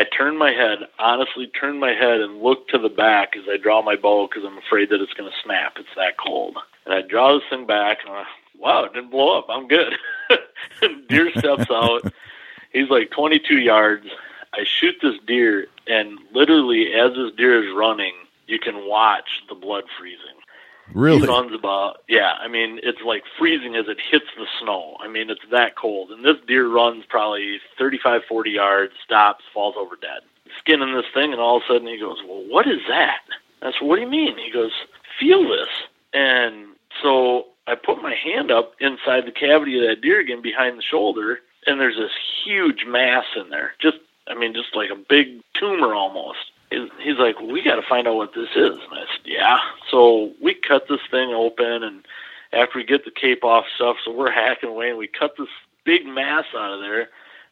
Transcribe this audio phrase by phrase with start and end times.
[0.00, 3.58] I turn my head, honestly turn my head and look to the back as I
[3.58, 5.74] draw my bow because I'm afraid that it's going to snap.
[5.76, 6.56] It's that cold.
[6.86, 8.24] And I draw this thing back and I'm,
[8.58, 9.46] wow, it didn't blow up.
[9.50, 9.92] I'm good.
[11.10, 12.10] deer steps out.
[12.72, 14.06] He's like 22 yards.
[14.54, 18.14] I shoot this deer, and literally, as this deer is running,
[18.46, 20.39] you can watch the blood freezing.
[20.94, 21.22] Really?
[21.54, 24.96] About, yeah, I mean, it's like freezing as it hits the snow.
[25.00, 26.10] I mean, it's that cold.
[26.10, 30.20] And this deer runs probably 35, 40 yards, stops, falls over dead.
[30.58, 33.20] Skinning this thing, and all of a sudden he goes, Well, what is that?
[33.62, 34.36] I said, What do you mean?
[34.36, 34.72] He goes,
[35.18, 35.68] Feel this.
[36.12, 40.76] And so I put my hand up inside the cavity of that deer again behind
[40.76, 42.10] the shoulder, and there's this
[42.44, 43.72] huge mass in there.
[43.80, 46.38] Just, I mean, just like a big tumor almost.
[46.70, 48.78] He's like, we got to find out what this is.
[48.78, 49.58] And I said, yeah.
[49.90, 52.06] So we cut this thing open, and
[52.52, 55.48] after we get the cape off stuff, so we're hacking away, and we cut this
[55.84, 57.08] big mass out of there,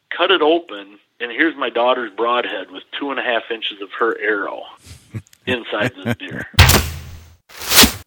[0.09, 3.89] cut it open, and here's my daughter's broadhead with two and a half inches of
[3.99, 4.63] her arrow
[5.45, 6.47] inside this deer.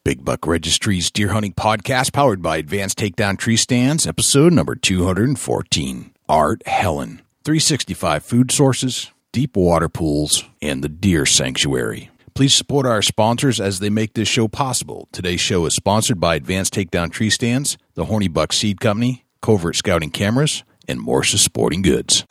[0.03, 6.11] Big Buck Registry's Deer Hunting Podcast, powered by Advanced Takedown Tree Stands, episode number 214.
[6.27, 7.19] Art Helin.
[7.45, 12.09] 365 food sources, deep water pools, and the Deer Sanctuary.
[12.35, 15.09] Please support our sponsors as they make this show possible.
[15.11, 19.75] Today's show is sponsored by Advanced Takedown Tree Stands, the Horny Buck Seed Company, Covert
[19.75, 22.25] Scouting Cameras, and Morse's Sporting Goods.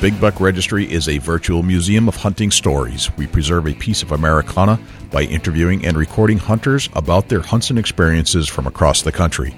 [0.00, 3.14] Big Buck Registry is a virtual museum of hunting stories.
[3.18, 7.78] We preserve a piece of Americana by interviewing and recording hunters about their hunts and
[7.78, 9.54] experiences from across the country.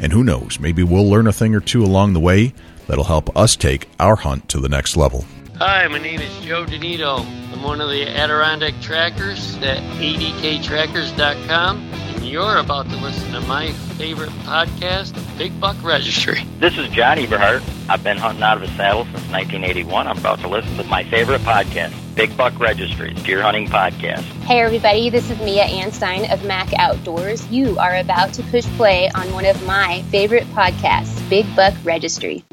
[0.00, 2.52] And who knows, maybe we'll learn a thing or two along the way
[2.88, 5.26] that'll help us take our hunt to the next level.
[5.58, 7.20] Hi, my name is Joe Donito.
[7.52, 12.03] I'm one of the Adirondack trackers at adktrackers.com
[12.34, 16.42] you're about to listen to my favorite podcast, Big Buck Registry.
[16.58, 17.62] This is John Eberhart.
[17.88, 20.08] I've been hunting out of a saddle since 1981.
[20.08, 24.24] I'm about to listen to my favorite podcast, Big Buck Registry, Deer Hunting Podcast.
[24.46, 27.48] Hey, everybody, this is Mia Anstine of Mac Outdoors.
[27.52, 32.44] You are about to push play on one of my favorite podcasts, Big Buck Registry.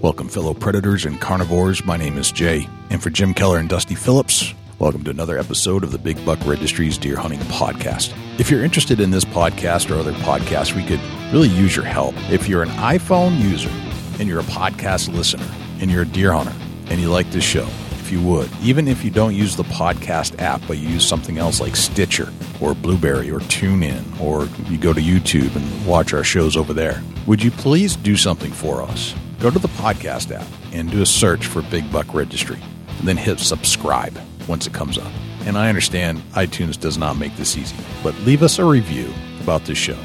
[0.00, 1.84] Welcome, fellow predators and carnivores.
[1.84, 2.68] My name is Jay.
[2.90, 6.44] And for Jim Keller and Dusty Phillips, Welcome to another episode of the Big Buck
[6.44, 8.12] Registry's Deer Hunting Podcast.
[8.40, 11.00] If you're interested in this podcast or other podcasts, we could
[11.32, 12.14] really use your help.
[12.30, 13.70] If you're an iPhone user
[14.18, 15.46] and you're a podcast listener
[15.80, 16.52] and you're a deer hunter
[16.86, 20.38] and you like this show, if you would, even if you don't use the podcast
[20.40, 22.30] app, but you use something else like Stitcher
[22.60, 27.00] or Blubrry or TuneIn, or you go to YouTube and watch our shows over there,
[27.26, 29.14] would you please do something for us?
[29.38, 32.58] Go to the podcast app and do a search for Big Buck Registry,
[32.98, 34.18] and then hit subscribe
[34.48, 35.10] once it comes up.
[35.46, 39.64] And I understand iTunes does not make this easy, but leave us a review about
[39.64, 39.98] this show.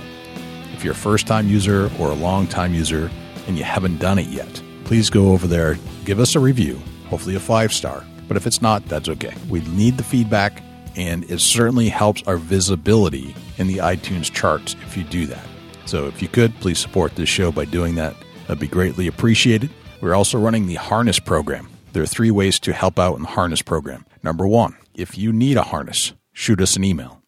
[0.74, 3.10] If you're a first time user or a long time user
[3.48, 7.36] and you haven't done it yet, please go over there, give us a review, hopefully
[7.36, 8.04] a five star.
[8.28, 9.34] But if it's not, that's okay.
[9.50, 10.62] We need the feedback,
[10.96, 15.46] and it certainly helps our visibility in the iTunes charts if you do that.
[15.86, 18.16] So if you could, please support this show by doing that.
[18.48, 19.72] That'd be greatly appreciated.
[20.02, 21.70] We're also running the Harness Program.
[21.94, 24.06] There are three ways to help out in the Harness Program.
[24.24, 27.22] Number one, if you need a harness, shoot us an email.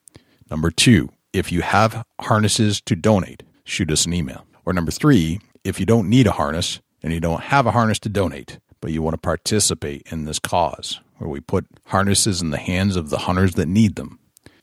[0.50, 4.46] Number two, if you have harnesses to donate, shoot us an email.
[4.64, 7.98] Or number three, if you don't need a harness and you don't have a harness
[8.00, 12.50] to donate, but you want to participate in this cause where we put harnesses in
[12.50, 14.18] the hands of the hunters that need them,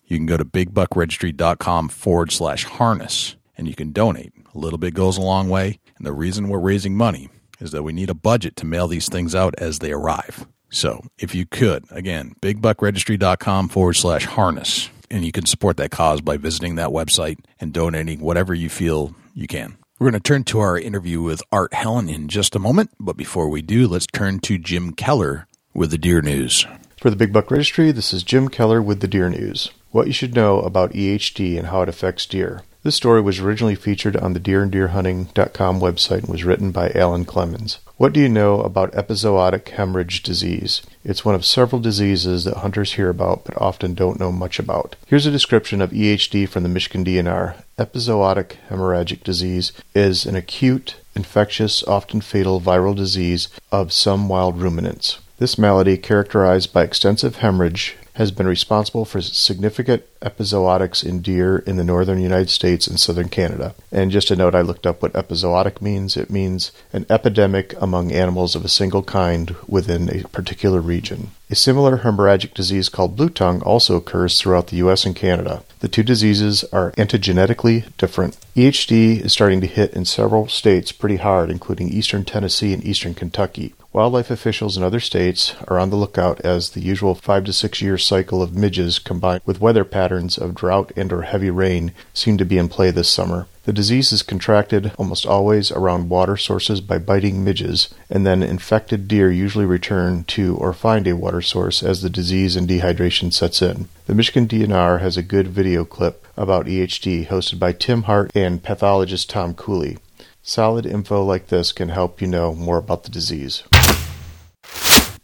[0.05, 4.33] you can go to bigbuckregistry.com forward slash harness and you can donate.
[4.53, 5.79] A little bit goes a long way.
[5.97, 7.29] And the reason we're raising money
[7.59, 10.47] is that we need a budget to mail these things out as they arrive.
[10.69, 16.21] So if you could, again, bigbuckregistry.com forward slash harness, and you can support that cause
[16.21, 19.77] by visiting that website and donating whatever you feel you can.
[19.97, 23.17] We're going to turn to our interview with Art Helin in just a moment, but
[23.17, 26.65] before we do, let's turn to Jim Keller with the Deer News.
[27.01, 29.71] For the Big Buck Registry, this is Jim Keller with the Deer News.
[29.91, 32.61] What you should know about EHD and how it affects deer.
[32.81, 37.79] This story was originally featured on the deeranddeerhunting.com website and was written by Alan Clemons.
[37.97, 40.81] What do you know about epizootic hemorrhage disease?
[41.03, 44.95] It's one of several diseases that hunters hear about but often don't know much about.
[45.07, 47.61] Here's a description of EHD from the Michigan DNR.
[47.77, 55.19] Epizootic hemorrhagic disease is an acute, infectious, often fatal viral disease of some wild ruminants.
[55.37, 61.77] This malady, characterized by extensive hemorrhage, has been responsible for significant epizootics in deer in
[61.77, 63.73] the northern United States and southern Canada.
[63.93, 66.17] And just a note, I looked up what epizootic means.
[66.17, 71.31] It means an epidemic among animals of a single kind within a particular region.
[71.51, 75.63] A similar hemorrhagic disease called blue tongue also occurs throughout the US and Canada.
[75.79, 78.37] The two diseases are antigenetically different.
[78.55, 83.15] EHD is starting to hit in several states pretty hard, including eastern Tennessee and eastern
[83.15, 83.73] Kentucky.
[83.91, 87.81] Wildlife officials in other states are on the lookout as the usual 5 to 6
[87.81, 92.37] year cycle of midges combined with weather patterns of drought and or heavy rain seem
[92.37, 93.47] to be in play this summer.
[93.69, 99.07] The disease is contracted almost always around water sources by biting midges, and then infected
[99.07, 103.61] deer usually return to or find a water source as the disease and dehydration sets
[103.61, 103.87] in.
[104.07, 108.63] The Michigan DNR has a good video clip about EHD hosted by Tim Hart and
[108.63, 109.99] pathologist Tom Cooley.
[110.41, 113.61] Solid info like this can help you know more about the disease.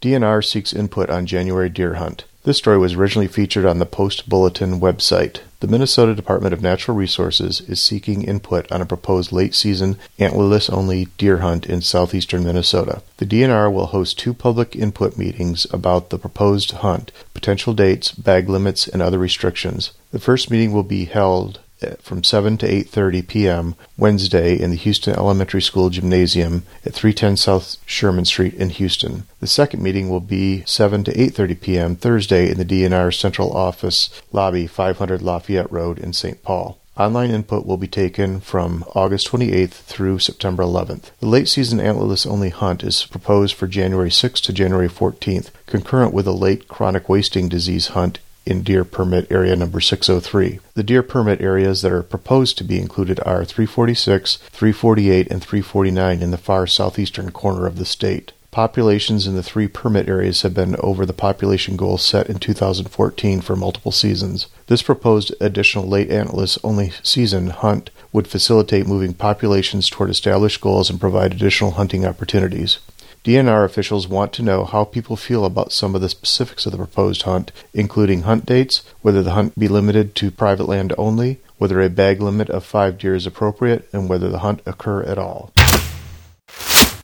[0.04, 2.26] DNR seeks input on January deer hunt.
[2.46, 5.40] This story was originally featured on the Post Bulletin website.
[5.62, 10.72] The Minnesota Department of Natural Resources is seeking input on a proposed late season antlerless
[10.72, 13.02] only deer hunt in southeastern Minnesota.
[13.18, 18.48] The DNR will host two public input meetings about the proposed hunt, potential dates, bag
[18.48, 19.94] limits, and other restrictions.
[20.12, 21.62] The first meeting will be held
[22.02, 23.76] from 7 to 8:30 p.m.
[23.98, 29.24] Wednesday in the Houston Elementary School Gymnasium at 310 South Sherman Street in Houston.
[29.40, 31.96] The second meeting will be 7 to 8:30 p.m.
[31.96, 36.42] Thursday in the DNR Central Office Lobby, 500 Lafayette Road in St.
[36.44, 36.80] Paul.
[36.98, 41.12] Online input will be taken from August 28th through September 11th.
[41.20, 46.14] The late season antlerless only hunt is proposed for January 6th to January 14th, concurrent
[46.14, 50.60] with a late chronic wasting disease hunt in deer permit area number 603.
[50.74, 56.22] The deer permit areas that are proposed to be included are 346, 348, and 349
[56.22, 58.34] in the far southeastern corner of the state.
[58.56, 63.42] Populations in the three permit areas have been over the population goal set in 2014
[63.42, 64.48] for multiple seasons.
[64.68, 70.90] This proposed additional late antlerless only season hunt would facilitate moving populations toward established goals
[70.90, 72.78] and provide additional hunting opportunities.
[73.26, 76.78] DNR officials want to know how people feel about some of the specifics of the
[76.78, 81.82] proposed hunt, including hunt dates, whether the hunt be limited to private land only, whether
[81.82, 85.52] a bag limit of five deer is appropriate, and whether the hunt occur at all.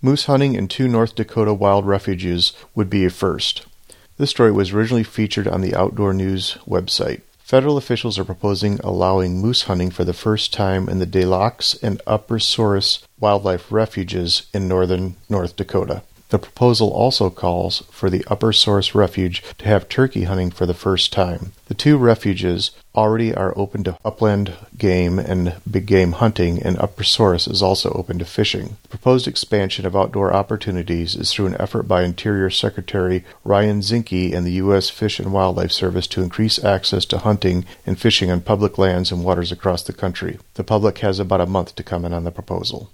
[0.04, 3.66] Moose hunting in two North Dakota wild refuges would be a first.
[4.18, 7.22] This story was originally featured on the Outdoor News website.
[7.40, 12.00] Federal officials are proposing allowing moose hunting for the first time in the Lacs and
[12.06, 16.04] Upper Souris wildlife refuges in northern North Dakota.
[16.32, 20.74] The proposal also calls for the Upper Souris Refuge to have turkey hunting for the
[20.74, 21.52] first time.
[21.68, 27.04] The two refuges already are open to upland game and big game hunting, and Upper
[27.04, 28.78] Souris is also open to fishing.
[28.84, 34.34] The proposed expansion of outdoor opportunities is through an effort by Interior Secretary Ryan Zinke
[34.34, 34.90] and the U.S.
[34.90, 39.26] Fish and Wildlife Service to increase access to hunting and fishing on public lands and
[39.26, 40.40] waters across the country.
[40.54, 42.90] The public has about a month to comment on the proposal.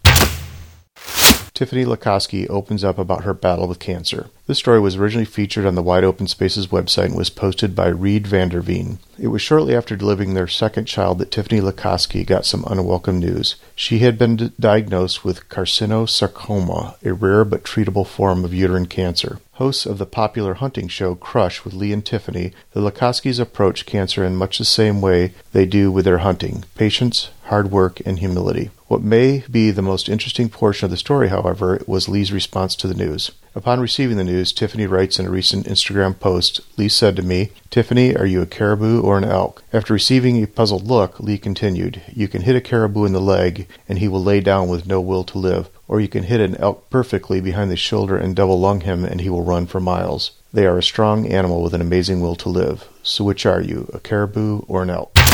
[1.58, 4.30] Tiffany Lakosky opens up about her battle with cancer.
[4.46, 7.88] This story was originally featured on the Wide Open Spaces website and was posted by
[7.88, 9.00] Reed Vanderveen.
[9.18, 13.56] It was shortly after delivering their second child that Tiffany Lakosky got some unwelcome news.
[13.76, 19.40] She had been d- diagnosed with carcinosarcoma, a rare but treatable form of uterine cancer.
[19.54, 24.24] Hosts of the popular hunting show Crush with Lee and Tiffany, the Lakoskys approach cancer
[24.24, 28.70] in much the same way they do with their hunting patience, hard work, and humility.
[28.88, 32.88] What may be the most interesting portion of the story, however, was Lee's response to
[32.88, 33.32] the news.
[33.54, 37.52] Upon receiving the news, Tiffany writes in a recent Instagram post Lee said to me,
[37.70, 39.62] Tiffany, are you a caribou or an elk?
[39.74, 43.68] After receiving a puzzled look, Lee continued, You can hit a caribou in the leg,
[43.90, 46.56] and he will lay down with no will to live, or you can hit an
[46.56, 50.32] elk perfectly behind the shoulder and double lung him, and he will run for miles.
[50.54, 52.88] They are a strong animal with an amazing will to live.
[53.04, 55.27] So which are you, a caribou or an elk?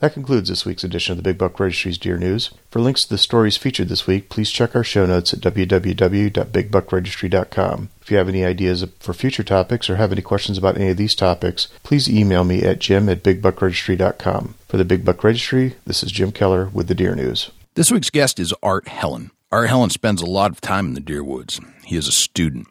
[0.00, 2.52] That concludes this week's edition of the Big Buck Registry's Deer News.
[2.70, 7.88] For links to the stories featured this week, please check our show notes at www.bigbuckregistry.com.
[8.00, 10.96] If you have any ideas for future topics or have any questions about any of
[10.96, 14.54] these topics, please email me at jim at bigbuckregistry.com.
[14.68, 17.50] For the Big Buck Registry, this is Jim Keller with the Deer News.
[17.74, 19.28] This week's guest is Art Helin.
[19.52, 21.60] Art Helin spends a lot of time in the deer woods.
[21.84, 22.68] He is a student.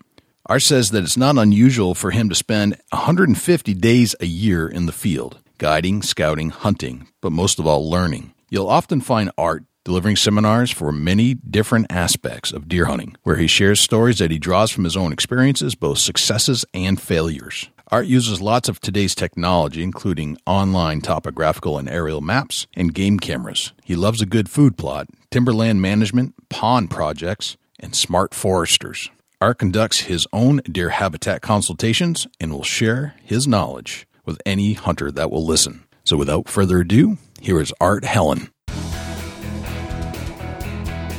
[0.47, 4.87] Art says that it's not unusual for him to spend 150 days a year in
[4.87, 8.33] the field guiding, scouting, hunting, but most of all, learning.
[8.49, 13.47] You'll often find Art delivering seminars for many different aspects of deer hunting, where he
[13.47, 17.69] shares stories that he draws from his own experiences, both successes and failures.
[17.91, 23.73] Art uses lots of today's technology, including online topographical and aerial maps and game cameras.
[23.83, 29.09] He loves a good food plot, timberland management, pond projects, and smart foresters.
[29.41, 35.11] Art conducts his own deer habitat consultations and will share his knowledge with any hunter
[35.11, 35.83] that will listen.
[36.03, 38.51] So without further ado, here is Art Helin.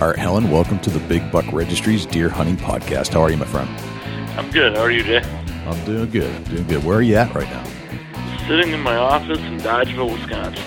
[0.01, 3.13] Art Helin, welcome to the Big Buck Registry's Deer Hunting Podcast.
[3.13, 3.69] How are you, my friend?
[4.39, 4.77] I'm good.
[4.77, 5.23] How are you, Jay?
[5.67, 6.35] I'm doing good.
[6.35, 6.85] I'm Doing good.
[6.85, 7.65] Where are you at right now?
[8.47, 10.65] Sitting in my office in Dodgeville, Wisconsin.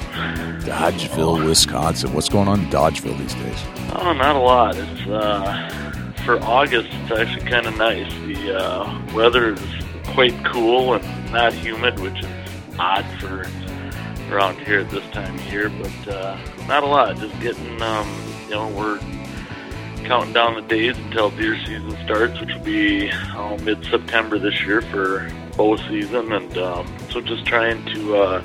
[0.70, 2.14] Dodgeville, Wisconsin.
[2.14, 3.58] What's going on in Dodgeville these days?
[3.96, 4.76] Oh, not a lot.
[4.76, 6.90] It's uh, for August.
[6.92, 8.14] It's actually kind of nice.
[8.26, 9.60] The uh, weather is
[10.08, 12.30] quite cool and not humid, which is
[12.80, 13.48] odd for
[14.32, 15.70] around here at this time of year.
[15.70, 17.18] But uh, not a lot.
[17.18, 18.08] Just getting, um,
[18.46, 19.00] you know, we're
[20.06, 24.82] counting down the days until deer season starts, which will be oh, mid-September this year
[24.82, 28.44] for bow season, and um, so just trying to uh,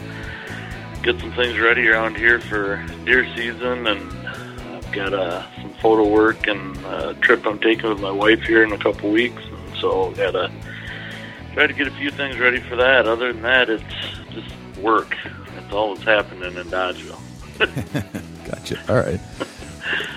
[1.03, 4.29] get some things ready around here for deer season, and
[4.77, 8.63] I've got uh, some photo work and a trip I'm taking with my wife here
[8.63, 10.51] in a couple weeks, and so got to
[11.59, 13.09] try to get a few things ready for that.
[13.09, 13.83] Other than that, it's
[14.31, 15.17] just work.
[15.57, 17.19] That's all that's happening in Dodgeville.
[18.49, 18.81] gotcha.
[18.89, 19.21] All right.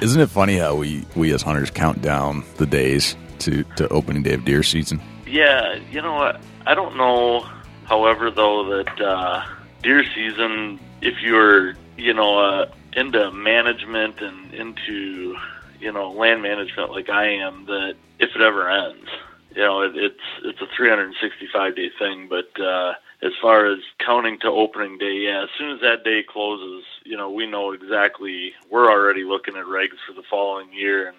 [0.04, 4.22] Isn't it funny how we, we as hunters count down the days to, to opening
[4.22, 5.02] day of deer season?
[5.26, 6.40] Yeah, you know what?
[6.68, 7.40] I don't know,
[7.86, 9.44] however, though, that uh,
[9.82, 15.36] deer season, if you're, you know, uh, into management and into,
[15.80, 19.10] you know, land management like I am, that if it ever ends,
[19.56, 22.30] you know, it, it's it's a 365 day thing.
[22.30, 26.24] But uh, as far as counting to opening day, yeah, as soon as that day
[26.28, 28.54] closes, you know, we know exactly.
[28.70, 31.18] We're already looking at regs for the following year and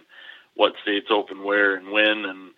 [0.55, 2.51] what states open where and when and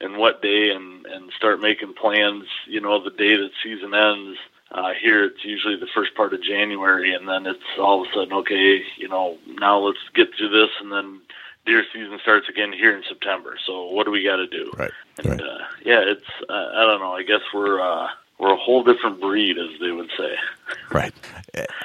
[0.00, 2.44] and what day and and start making plans.
[2.66, 4.38] You know, the day that season ends.
[4.70, 8.14] Uh, here it's usually the first part of January, and then it's all of a
[8.14, 8.82] sudden okay.
[8.96, 11.20] You know, now let's get through this, and then
[11.66, 13.56] deer season starts again here in September.
[13.66, 14.72] So what do we got to do?
[14.76, 14.90] Right.
[15.18, 15.40] And right.
[15.40, 17.12] uh, yeah, it's uh, I don't know.
[17.12, 20.34] I guess we're uh, we're a whole different breed, as they would say.
[20.90, 21.14] Right.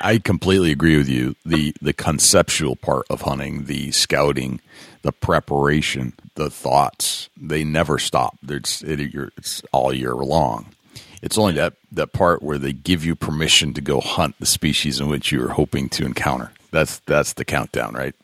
[0.02, 1.38] I completely agree with you.
[1.46, 4.60] The the conceptual part of hunting, the scouting,
[5.02, 8.38] the preparation, the thoughts, they never stop.
[8.46, 9.00] It's it,
[9.38, 10.76] it's all year long.
[11.22, 15.00] It's only that, that part where they give you permission to go hunt the species
[15.00, 16.52] in which you are hoping to encounter.
[16.72, 18.16] That's that's the countdown, right?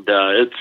[0.00, 0.56] And uh, it's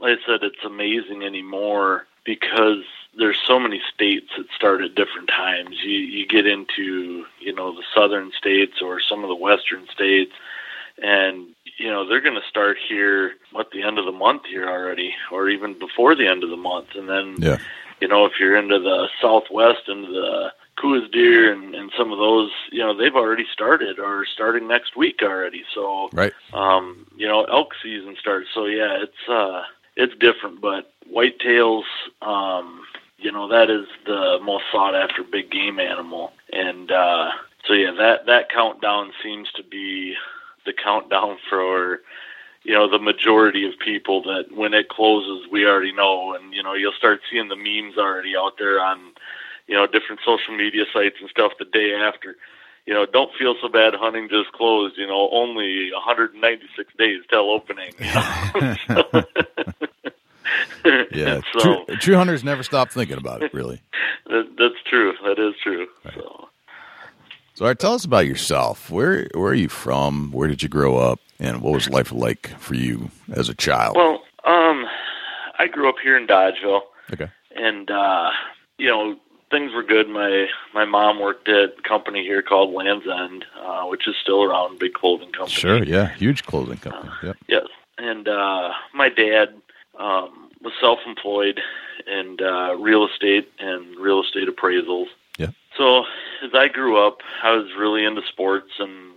[0.00, 2.84] like I said, it's amazing anymore because
[3.16, 5.76] there's so many states that start at different times.
[5.82, 10.32] You you get into you know the southern states or some of the western states,
[11.02, 14.68] and you know they're going to start here at the end of the month here
[14.68, 17.58] already, or even before the end of the month, and then Yeah.
[18.00, 22.18] you know if you're into the southwest into the Coues deer and, and some of
[22.18, 25.64] those, you know, they've already started or starting next week already.
[25.74, 26.32] So Right.
[26.52, 28.48] um, you know, elk season starts.
[28.54, 29.62] So yeah, it's uh
[29.96, 31.84] it's different, but whitetails,
[32.22, 32.82] um,
[33.18, 36.32] you know, that is the most sought after big game animal.
[36.52, 37.30] And uh
[37.66, 40.14] so yeah, that that countdown seems to be
[40.64, 42.00] the countdown for
[42.64, 46.62] you know the majority of people that when it closes we already know and you
[46.62, 48.98] know you'll start seeing the memes already out there on
[49.68, 52.36] you know different social media sites and stuff the day after
[52.88, 53.92] you know, don't feel so bad.
[53.94, 54.96] Hunting just closed.
[54.96, 57.92] You know, only 196 days till opening.
[57.98, 59.24] You know?
[61.12, 61.42] Yeah.
[61.58, 63.82] so true, true hunters never stop thinking about it, really.
[64.26, 65.12] that, that's true.
[65.22, 65.86] That is true.
[66.14, 66.48] So,
[67.54, 68.88] So, all right, tell us about yourself.
[68.90, 70.32] Where where are you from?
[70.32, 71.20] Where did you grow up?
[71.38, 73.96] And what was life like for you as a child?
[73.96, 74.86] well, um,
[75.58, 76.80] I grew up here in Dodgeville,
[77.12, 77.28] okay.
[77.54, 78.30] and uh,
[78.78, 79.16] you know,
[79.50, 80.08] things were good.
[80.08, 84.42] My my mom worked at a company here called Land's End, uh, which is still
[84.42, 85.54] around, big clothing company.
[85.54, 85.82] Sure.
[85.82, 86.14] Yeah.
[86.14, 87.12] Huge clothing company.
[87.22, 87.36] Yep.
[87.48, 87.66] Yes,
[87.98, 89.54] and uh, my dad
[89.98, 91.60] um, was self-employed
[92.06, 95.06] in uh, real estate and real estate appraisals.
[95.38, 95.50] Yeah.
[95.76, 96.04] So
[96.44, 99.14] as I grew up, I was really into sports and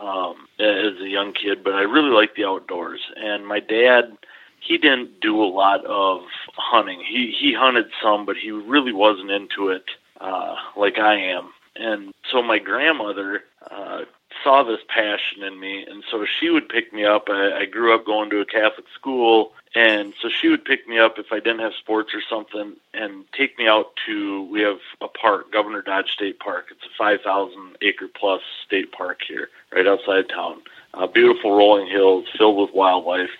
[0.00, 3.00] um, as a young kid, but I really liked the outdoors.
[3.16, 4.16] And my dad,
[4.64, 6.22] he didn't do a lot of
[6.56, 7.00] hunting.
[7.00, 9.84] He he hunted some, but he really wasn't into it
[10.20, 11.50] uh, like I am.
[11.76, 14.02] And so my grandmother uh,
[14.42, 17.28] saw this passion in me, and so she would pick me up.
[17.28, 20.98] I, I grew up going to a Catholic school, and so she would pick me
[20.98, 24.44] up if I didn't have sports or something, and take me out to.
[24.44, 26.66] We have a park, Governor Dodge State Park.
[26.70, 30.62] It's a 5,000 acre plus state park here, right outside town.
[30.94, 33.30] Uh, beautiful rolling hills filled with wildlife.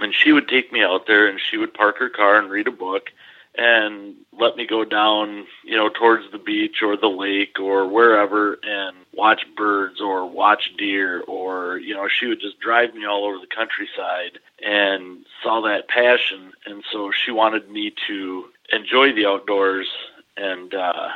[0.00, 2.68] And she would take me out there, and she would park her car and read
[2.68, 3.10] a book,
[3.56, 8.58] and let me go down, you know, towards the beach or the lake or wherever
[8.62, 13.24] and watch birds or watch deer or, you know, she would just drive me all
[13.24, 16.52] over the countryside and saw that passion.
[16.64, 19.88] And so she wanted me to enjoy the outdoors.
[20.36, 21.08] And uh,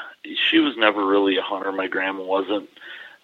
[0.51, 1.73] she was never really a hunter.
[1.73, 2.69] My grandma wasn't,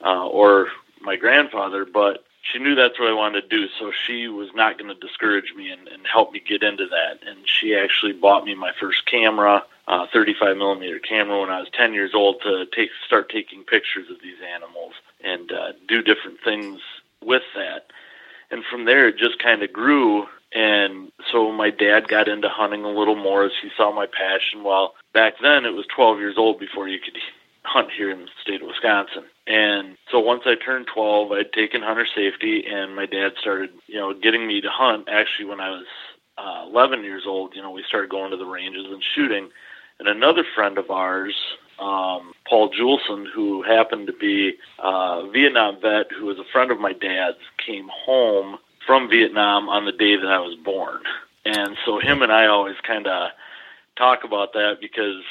[0.03, 0.69] uh, or
[1.01, 4.79] my grandfather, but she knew that's what I wanted to do, so she was not
[4.79, 7.21] going to discourage me and, and help me get into that.
[7.29, 11.69] And she actually bought me my first camera, uh, 35 millimeter camera, when I was
[11.73, 16.39] 10 years old to take start taking pictures of these animals and uh, do different
[16.43, 16.81] things
[17.23, 17.91] with that.
[18.51, 20.27] And from there, it just kind of grew.
[20.53, 24.65] And so my dad got into hunting a little more as he saw my passion.
[24.65, 27.15] While back then, it was 12 years old before you could
[27.63, 29.25] hunt here in the state of Wisconsin.
[29.47, 33.97] And so once I turned 12, I'd taken hunter safety, and my dad started, you
[33.97, 35.09] know, getting me to hunt.
[35.11, 35.87] Actually, when I was
[36.39, 39.51] uh, 11 years old, you know, we started going to the ranges and shooting.
[39.99, 41.35] And another friend of ours,
[41.79, 46.81] um, Paul Juleson, who happened to be a Vietnam vet, who was a friend of
[46.81, 51.01] my dad's, came home from Vietnam on the day that I was born.
[51.45, 53.31] And so him and I always kind of
[53.97, 55.23] talk about that because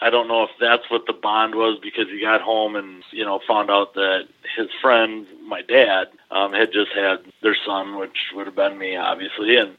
[0.00, 3.24] I don't know if that's what the bond was because he got home and you
[3.24, 8.16] know found out that his friend, my dad, um, had just had their son, which
[8.34, 9.76] would have been me, obviously, and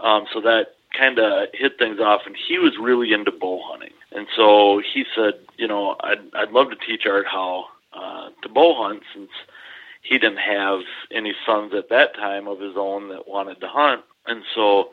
[0.00, 2.22] um, so that kind of hit things off.
[2.26, 6.52] And he was really into bow hunting, and so he said, you know, I'd I'd
[6.52, 9.30] love to teach Art how uh, to bow hunt since
[10.02, 10.80] he didn't have
[11.10, 14.90] any sons at that time of his own that wanted to hunt, and so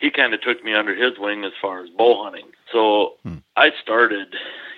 [0.00, 2.46] he kind of took me under his wing as far as bow hunting.
[2.72, 3.36] So hmm.
[3.56, 4.34] I started,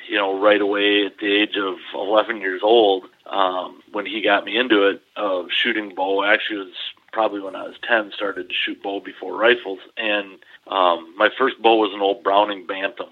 [0.08, 4.44] you know, right away at the age of 11 years old um, when he got
[4.44, 6.24] me into it of shooting bow.
[6.24, 6.74] Actually, it was
[7.12, 11.60] probably when I was 10 started to shoot bow before rifles, and um, my first
[11.62, 13.08] bow was an old Browning Bantam.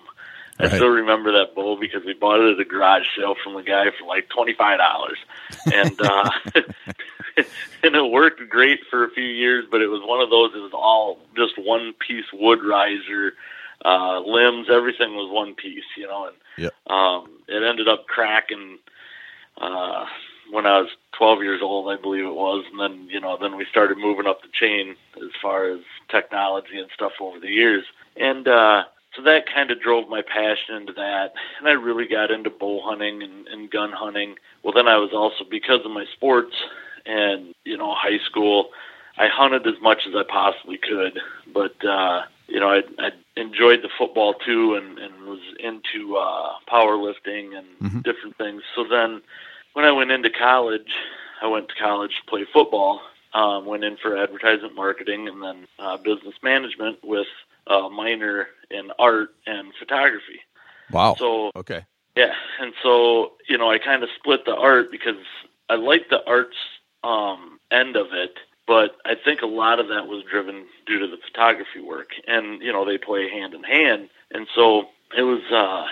[0.59, 3.63] I still remember that bow because we bought it at a garage sale from the
[3.63, 5.19] guy for like twenty five dollars,
[5.73, 6.31] and uh,
[7.83, 9.65] and it worked great for a few years.
[9.71, 10.53] But it was one of those.
[10.55, 13.35] It was all just one piece wood riser,
[13.85, 16.27] uh, limbs, everything was one piece, you know.
[16.27, 16.75] And yep.
[16.87, 18.79] um, it ended up cracking
[19.61, 20.07] uh,
[20.51, 22.65] when I was 12 years old, I believe it was.
[22.71, 26.79] And then you know, then we started moving up the chain as far as technology
[26.79, 27.85] and stuff over the years,
[28.17, 28.47] and.
[28.49, 28.85] uh
[29.17, 32.81] so that kind of drove my passion into that and i really got into bow
[32.83, 36.57] hunting and, and gun hunting well then i was also because of my sports
[37.07, 38.71] and you know high school
[39.19, 41.19] i hunted as much as i possibly could
[41.53, 46.53] but uh you know i i enjoyed the football too and and was into uh
[46.71, 48.03] powerlifting and Mhm.
[48.03, 49.23] different things so then
[49.75, 50.93] when i went into college
[51.43, 53.01] i went to college to play football
[53.35, 57.27] um went in for advertisement marketing and then uh business management with
[57.67, 60.41] a minor in art and photography
[60.91, 61.17] Wow.
[61.19, 61.85] so okay.
[62.17, 65.17] yeah, and so you know, I kind of split the art because
[65.69, 66.57] I like the arts
[67.05, 68.35] um, end of it,
[68.67, 72.63] but I think a lot of that was driven due to the photography work, and
[72.63, 75.87] you know, they play hand in hand, and so it was uh,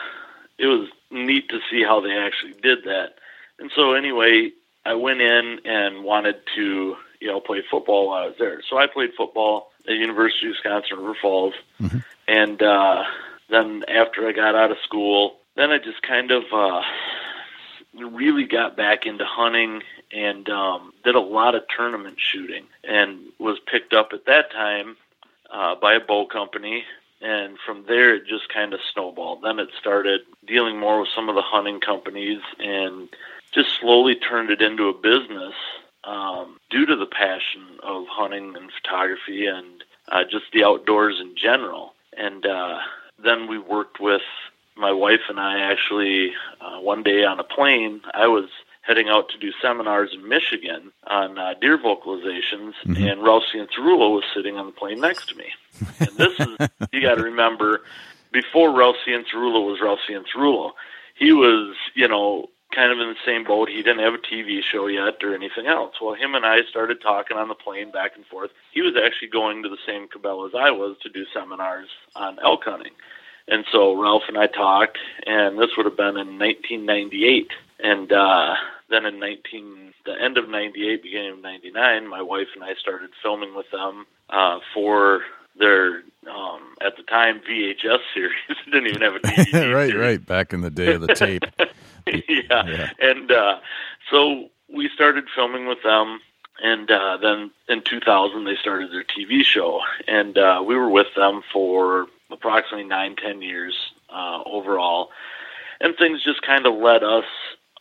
[0.58, 3.14] it was neat to see how they actually did that.
[3.58, 4.50] And so anyway,
[4.84, 8.78] I went in and wanted to you know play football while I was there, so
[8.78, 12.02] I played football at University of Wisconsin River Falls, Mhm.
[12.28, 13.04] and uh,
[13.50, 16.82] then after I got out of school, then I just kind of uh,
[17.94, 23.58] really got back into hunting and um, did a lot of tournament shooting and was
[23.66, 24.96] picked up at that time
[25.50, 26.84] uh, by a bow company.
[27.20, 29.42] And from there, it just kind of snowballed.
[29.42, 33.08] Then it started dealing more with some of the hunting companies and
[33.52, 35.54] just slowly turned it into a business
[36.04, 41.34] um, due to the passion of hunting and photography and uh, just the outdoors in
[41.36, 41.94] general.
[42.16, 42.78] And uh,
[43.22, 44.22] then we worked with
[44.76, 48.00] my wife and I actually uh, one day on a plane.
[48.14, 48.46] I was
[48.82, 53.12] heading out to do seminars in Michigan on uh, deer vocalizations, Mhm.
[53.12, 55.46] and Ralph Cianciarulo was sitting on the plane next to me.
[56.00, 57.82] And this is you got to remember
[58.32, 60.72] before Ralph Cianciarulo was Ralph Cianciarulo.
[61.14, 63.68] He was you know kind of in the same boat.
[63.68, 65.94] He didn't have a TV show yet or anything else.
[66.00, 68.50] Well, him and I started talking on the plane back and forth.
[68.72, 72.38] He was actually going to the same Cabela's as I was to do seminars on
[72.42, 72.92] elk hunting.
[73.48, 77.50] And so Ralph and I talked, and this would have been in 1998.
[77.80, 78.54] And uh,
[78.88, 83.10] then in 19, the end of 98, beginning of 99, my wife and I started
[83.22, 85.22] filming with them uh, for
[85.58, 88.34] their, um, at the time, VHS series.
[88.66, 90.26] Didn't even have a DVD right, series right.
[90.26, 91.44] Back in the day of the tape.
[92.06, 92.66] yeah.
[92.66, 92.90] Yeah.
[93.00, 93.58] And uh,
[94.10, 96.20] so we started filming with them.
[96.62, 99.80] And uh, then in 2000, they started their TV show.
[100.06, 103.74] And uh, we were with them for approximately nine, ten years
[104.10, 105.10] uh, overall,
[105.80, 107.24] and things just kind of led us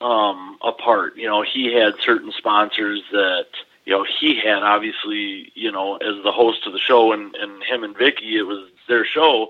[0.02, 1.16] um, apart.
[1.16, 3.48] You know, he had certain sponsors that
[3.86, 7.64] you know he had obviously you know as the host of the show and and
[7.64, 9.50] him and Vicki it was their show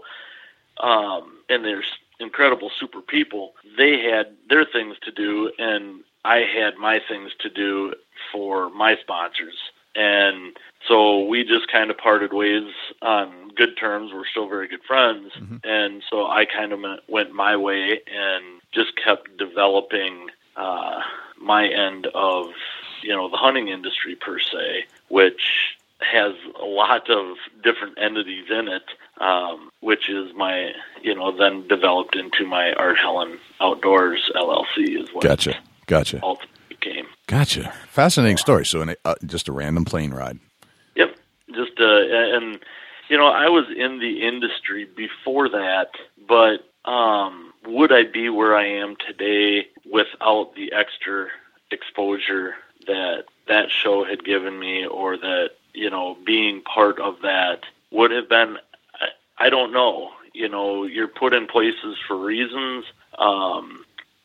[0.80, 1.84] um and they're
[2.20, 3.54] incredible super people.
[3.78, 7.94] They had their things to do and I had my things to do
[8.32, 9.58] for my sponsors
[9.95, 10.56] and
[10.88, 15.32] so we just kind of parted ways on good terms we're still very good friends
[15.34, 15.60] Mhm.
[15.63, 21.01] and so I kind of went my way and just kept developing uh
[21.39, 22.47] my end of
[23.01, 28.67] you know the hunting industry per se, which has a lot of different entities in
[28.67, 28.84] it,
[29.19, 35.10] um, which is my you know then developed into my Art Helin Outdoors LLC is
[35.13, 35.58] what Gotcha.
[35.88, 36.19] Gotcha.
[36.21, 36.51] ultimately
[36.82, 37.06] became.
[37.28, 37.74] Gotcha.
[37.88, 38.65] Fascinating story.
[38.65, 40.39] So, an, uh, just a random plane ride.
[40.96, 41.15] Yep,
[41.54, 42.60] just uh, and
[43.10, 45.91] you know I was in the industry before that,
[46.28, 51.28] but um, would I be where I am today without the extra
[51.72, 52.56] exposure
[52.88, 58.12] that that show had given me, or that you know being part of that would
[58.12, 58.58] have been?
[59.00, 60.12] I, I don't know.
[60.34, 62.86] You know, you're put in places for reasons.
[63.17, 63.81] Um,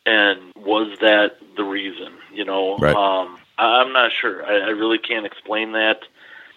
[0.07, 2.13] and was that the reason?
[2.33, 2.95] You know, Right.
[2.95, 4.43] um, I, I'm not sure.
[4.45, 5.99] I, I really can't explain that.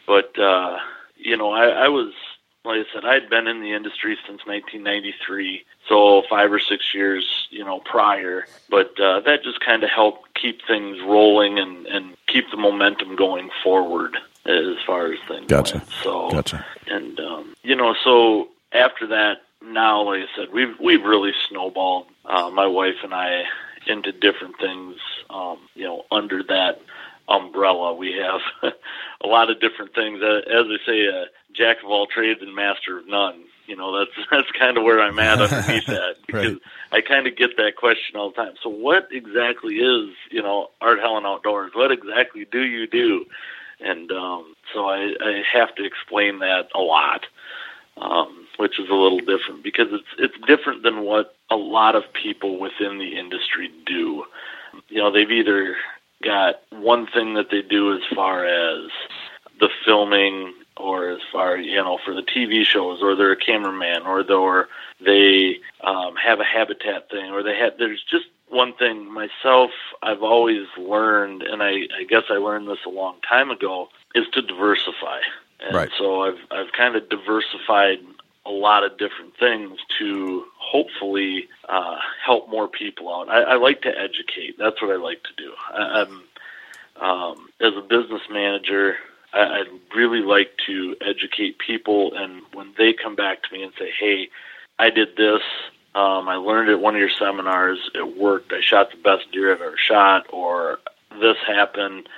[0.07, 0.79] But uh,
[1.17, 2.13] you know, I, I was
[2.65, 7.49] like I said, I'd been in the industry since 1993, so five or six years,
[7.51, 8.45] you know, prior.
[8.69, 13.17] But uh, that just kind of helped keep things rolling and and keep the momentum
[13.17, 15.79] going forward as far as things Gotcha.
[15.79, 15.89] went.
[16.03, 16.65] So Gotcha.
[16.87, 22.07] and um, you know, so after that, now, like I said, we've we've really snowballed
[22.25, 23.45] uh, my wife and I
[23.87, 24.97] into different things.
[25.29, 26.81] Um, you know, under that
[27.29, 28.73] umbrella, we have
[29.23, 30.21] a lot of different things.
[30.23, 33.45] Uh, as I say, uh, jack of all trades and master of none.
[33.67, 36.61] You know, that's that's kind of where I'm at underneath that because Right.
[36.93, 38.55] I kind of get that question all the time.
[38.63, 41.73] So, what exactly is you know Art Helin Outdoors?
[41.75, 43.27] What exactly do you do?
[43.83, 47.25] And um, so I, I have to explain that a lot
[47.97, 52.05] um, which is a little different because it's it's different than what a lot of
[52.13, 54.25] people within the industry do.
[54.89, 55.77] You know, they've either
[56.23, 58.91] got one thing that they do as far as
[59.59, 64.03] the filming or as far you know for the TV shows or they're a cameraman
[64.03, 64.69] or they're
[65.05, 69.71] they um, have a habitat thing or they have there's just one thing myself
[70.03, 74.27] I've always learned and I, I guess I learned this a long time ago is
[74.33, 75.21] to diversify
[75.61, 75.91] and Right.
[75.99, 77.99] so I've I've kind of diversified
[78.51, 83.29] a lot of different things to hopefully uh, help more people out.
[83.29, 84.59] I, I like to educate.
[84.59, 85.53] That's what I like to do.
[85.73, 86.23] I, I'm
[87.01, 88.97] um, as a business manager.
[89.33, 93.73] I, I really like to educate people, and when they come back to me and
[93.79, 94.29] say, "Hey,
[94.79, 95.43] I did this.
[95.95, 97.79] Um, I learned at one of your seminars.
[97.95, 98.53] It worked.
[98.53, 100.81] I shot the best deer I've ever shot, or
[101.21, 102.09] this happened.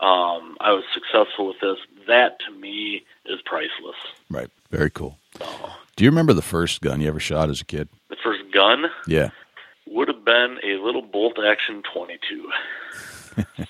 [0.00, 1.78] Um, I was successful with this."
[2.10, 3.96] That to me is priceless.
[4.28, 4.50] Right.
[4.70, 5.16] Very cool.
[5.96, 7.88] Do you remember the first gun you ever shot as a kid?
[8.08, 9.30] The first gun Yeah.
[9.86, 12.50] would have been a little bolt action 22.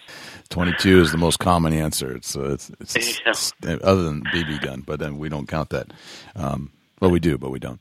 [0.49, 2.13] 22 is the most common answer.
[2.17, 3.31] It's, uh, it's, it's, Yeah.
[3.31, 3.53] it's-
[3.85, 5.89] other than BB gun, but then we don't count that.
[6.35, 7.81] Um, well, we do, but we don't.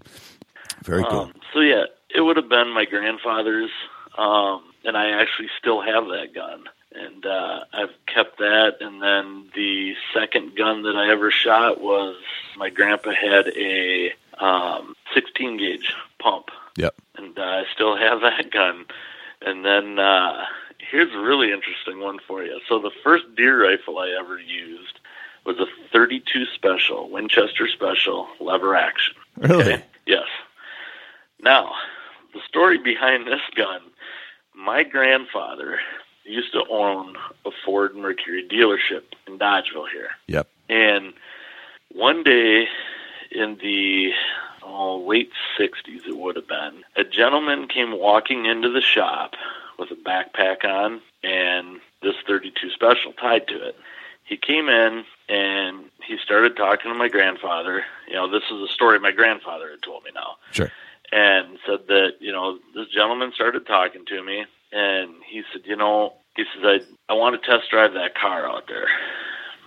[0.84, 1.20] Very cool.
[1.22, 3.72] Um, so yeah, it would have been my grandfather's,
[4.18, 8.78] um, and I actually still have that gun, and uh, I've kept that.
[8.82, 12.16] And then the second gun that I ever shot was
[12.58, 16.96] my grandpa had a um, 16 gauge pump, Yep.
[17.18, 18.86] and uh, I still have that gun.
[19.42, 20.46] And then uh,
[20.80, 22.60] here's a really interesting one for you.
[22.68, 25.00] So the first deer rifle I ever used
[25.46, 29.16] was a 32 Special Winchester Special lever action.
[29.38, 29.74] Really?
[29.74, 29.84] Okay?
[30.06, 30.28] Yes.
[31.42, 31.72] Now,
[32.34, 33.82] the story behind this gun,
[34.54, 35.80] my grandfather
[36.30, 37.16] used to own
[37.46, 40.10] a Ford Mercury dealership in Dodgeville here.
[40.28, 40.48] Yep.
[40.70, 41.14] And
[41.92, 42.68] one day
[43.32, 44.12] in the
[44.64, 49.34] oh, late 60s, it would have been, a gentleman came walking into the shop
[49.78, 53.76] with a backpack on and this 32 special tied to it.
[54.24, 57.84] He came in and he started talking to my grandfather.
[58.08, 60.72] You know, this is a story my grandfather had told me now Sure.
[61.12, 65.76] and said that you know this gentleman started talking to me and he said you
[65.76, 66.64] know he says
[67.10, 68.88] i i want to test drive that car out there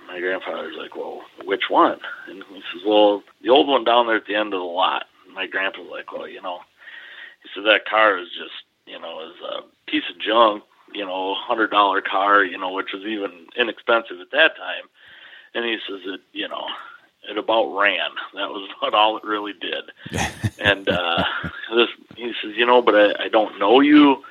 [0.06, 4.16] my grandfather's like well which one and he says well the old one down there
[4.16, 6.60] at the end of the lot and my grandpa's like well you know
[7.42, 10.62] he said that car is just you know is a piece of junk
[10.94, 14.84] you know hundred dollar car you know which was even inexpensive at that time
[15.54, 16.66] and he says that you know
[17.28, 18.10] it about ran.
[18.34, 19.84] That was about all it really did.
[20.58, 21.24] and uh,
[21.74, 24.22] this, he says, you know, but I, I don't know you.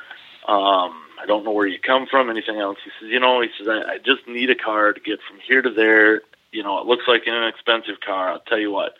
[0.48, 2.78] Um, I don't know where you come from, anything else.
[2.84, 5.40] He says, you know, he says, I, I just need a car to get from
[5.46, 6.22] here to there.
[6.52, 8.32] You know, it looks like an inexpensive car.
[8.32, 8.96] I'll tell you what,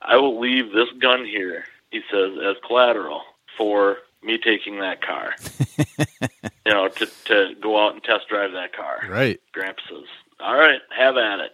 [0.00, 3.22] I will leave this gun here, he says, as collateral
[3.56, 5.34] for me taking that car.
[6.66, 9.00] you know, to to go out and test drive that car.
[9.08, 9.40] Right.
[9.52, 10.04] Gramps says,
[10.40, 11.52] All right, have at it.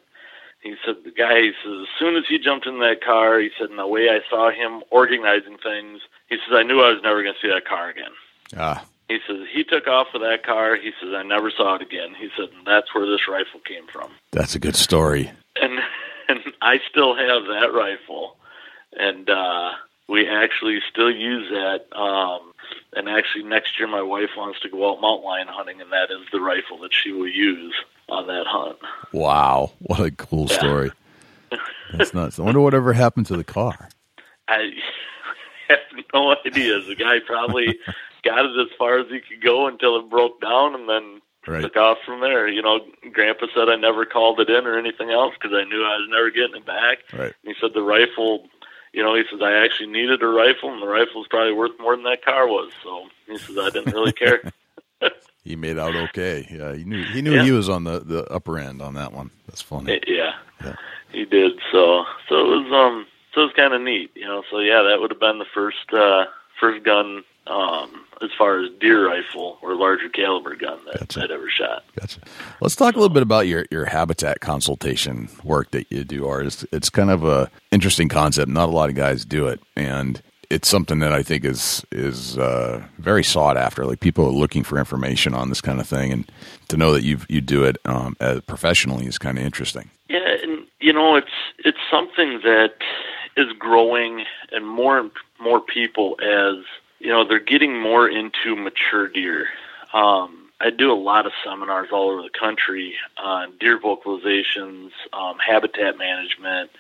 [0.63, 3.51] He said the guy he says as soon as he jumped in that car, he
[3.59, 7.03] said in the way I saw him organizing things, he says I knew I was
[7.03, 8.13] never gonna see that car again.
[8.57, 10.77] Ah, He says he took off with that car.
[10.77, 12.15] He says I never saw it again.
[12.19, 14.11] He said and that's where this rifle came from.
[14.33, 15.31] that's a good story.
[15.61, 15.79] And
[16.29, 18.37] and I still have that rifle,
[18.99, 19.73] and uh,
[20.09, 21.85] we actually still use that.
[21.97, 22.53] Um,
[22.97, 26.11] and actually, next year my wife wants to go out mountain lion hunting, and that
[26.11, 27.75] is the rifle that she will use
[28.09, 28.79] on that hunt.
[29.13, 30.59] Wow, what a cool Yeah.
[30.59, 30.91] story.
[31.93, 32.39] That's nuts.
[32.39, 33.89] I wonder whatever happened to the car.
[34.49, 34.71] I
[35.69, 35.79] have
[36.15, 36.81] no idea.
[36.81, 37.79] The guy probably
[38.25, 41.61] got it as far as he could go until it broke down, and then Right.
[41.61, 42.49] took off from there.
[42.49, 42.81] You know,
[43.13, 46.09] Grandpa said I never called it in or anything else because I knew I was
[46.11, 47.01] never getting it back.
[47.13, 47.35] Right.
[47.45, 48.49] And he said the rifle,
[48.95, 51.79] you know, he says I actually needed a rifle, and the rifle was probably worth
[51.79, 52.73] more than that car was.
[52.83, 54.41] So he says I didn't really care.
[55.45, 56.49] He made out okay.
[56.51, 57.43] Yeah, he knew he knew Yeah.
[57.43, 59.31] he was on the, the upper end on that one.
[59.47, 60.01] That's funny.
[60.07, 60.33] yeah,
[60.65, 60.77] Yeah.
[61.13, 61.53] he did.
[61.71, 64.43] So so it was um so it was kind of neat, you know.
[64.51, 66.25] So yeah, that would have been the first uh
[66.59, 71.25] first gun um as far as deer rifle or larger caliber gun that Gotcha.
[71.25, 71.85] I'd ever shot.
[71.99, 72.21] Gotcha.
[72.61, 76.47] Let's talk a little bit about your, your habitat consultation work that you do, Art.
[76.47, 78.49] It's, it's kind of a interesting concept.
[78.49, 82.39] Not a lot of guys do it, and it's something that I think is is
[82.39, 83.85] uh, very sought after.
[83.85, 86.31] Like people are looking for information on this kind of thing, and
[86.69, 89.91] to know that you you do it um, professionally is kind of interesting.
[90.09, 91.29] Yeah, and you know, it's
[91.59, 92.75] it's something that
[93.37, 96.65] is growing, and more and more people as
[96.99, 99.47] you know they're getting more into mature deer.
[99.93, 105.39] Um, I do a lot of seminars all over the country on deer vocalizations, um,
[105.39, 106.71] habitat management.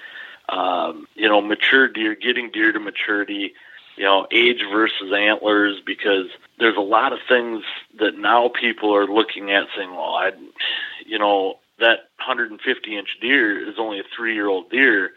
[0.48, 3.54] Um, you know, mature deer, getting deer to maturity.
[3.96, 6.26] You know, age versus antlers, because
[6.58, 7.62] there's a lot of things
[8.00, 10.32] that now people are looking at saying, well, I,
[11.06, 15.10] you know, that 150 inch deer is only a three year old deer.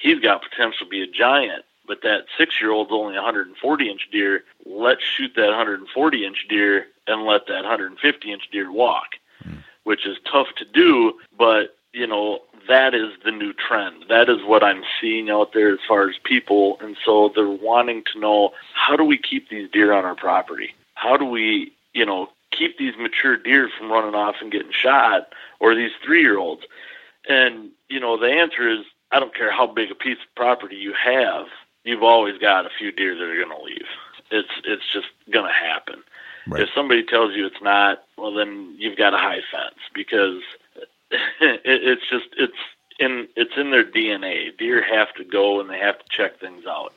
[0.00, 3.90] He's got potential to be a giant, but that six year old's only a 140
[3.90, 4.44] inch deer.
[4.64, 9.56] Let's shoot that 140 inch deer and let that 150 inch deer walk, hmm.
[9.84, 14.04] which is tough to do, but you know, that is the new trend.
[14.08, 16.76] That is what I'm seeing out there as far as people.
[16.80, 20.74] And so they're wanting to know how do we keep these deer on our property?
[20.94, 25.32] How do we, you know, keep these mature deer from running off and getting shot
[25.60, 26.64] or these three year olds?
[27.28, 28.80] And, you know, the answer is
[29.12, 31.46] I don't care how big a piece of property you have,
[31.84, 33.86] you've always got a few deer that are going to leave.
[34.30, 36.02] It's it's just going to happen.
[36.46, 36.62] Right.
[36.62, 40.42] If somebody tells you it's not, well, then you've got a high fence because
[41.10, 42.56] it, it's just it's
[42.98, 44.56] in it's in their DNA.
[44.56, 46.92] Deer have to go and they have to check things out.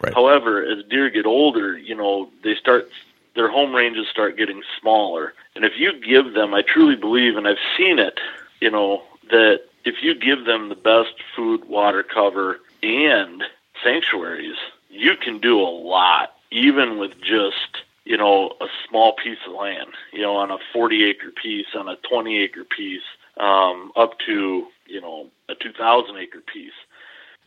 [0.00, 0.14] Right.
[0.14, 2.90] However, as deer get older, you know they start
[3.34, 7.48] their home ranges start getting smaller, and if you give them, I truly believe, and
[7.48, 8.18] I've seen it,
[8.60, 13.42] you know that if you give them the best food, water, cover, and
[13.84, 14.56] sanctuaries,
[14.88, 19.90] you can do a lot, even with just you know a small piece of land.
[20.12, 23.02] You know, on a 40 acre piece, on a 20 acre piece,
[23.38, 26.72] um, up to you know a 2,000 acre piece.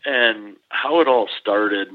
[0.04, 1.88] And how it all started,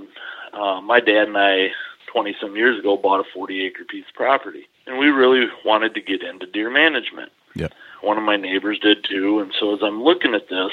[0.51, 1.69] uh, my dad and I,
[2.12, 5.93] 20 some years ago, bought a 40 acre piece of property, and we really wanted
[5.93, 7.69] to get into deer management Yeah.
[8.01, 9.39] one of my neighbors did too.
[9.39, 10.71] And so as I'm looking at this,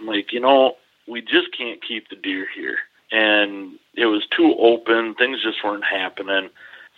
[0.00, 0.76] I'm like, you know,
[1.06, 2.78] we just can't keep the deer here.
[3.10, 5.14] And it was too open.
[5.14, 6.50] Things just weren't happening.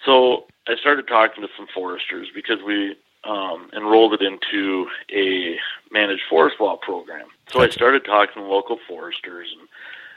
[0.05, 5.59] So I started talking to some foresters because we um, enrolled it into a
[5.91, 7.27] managed forest law program.
[7.49, 9.69] So I started talking to local foresters and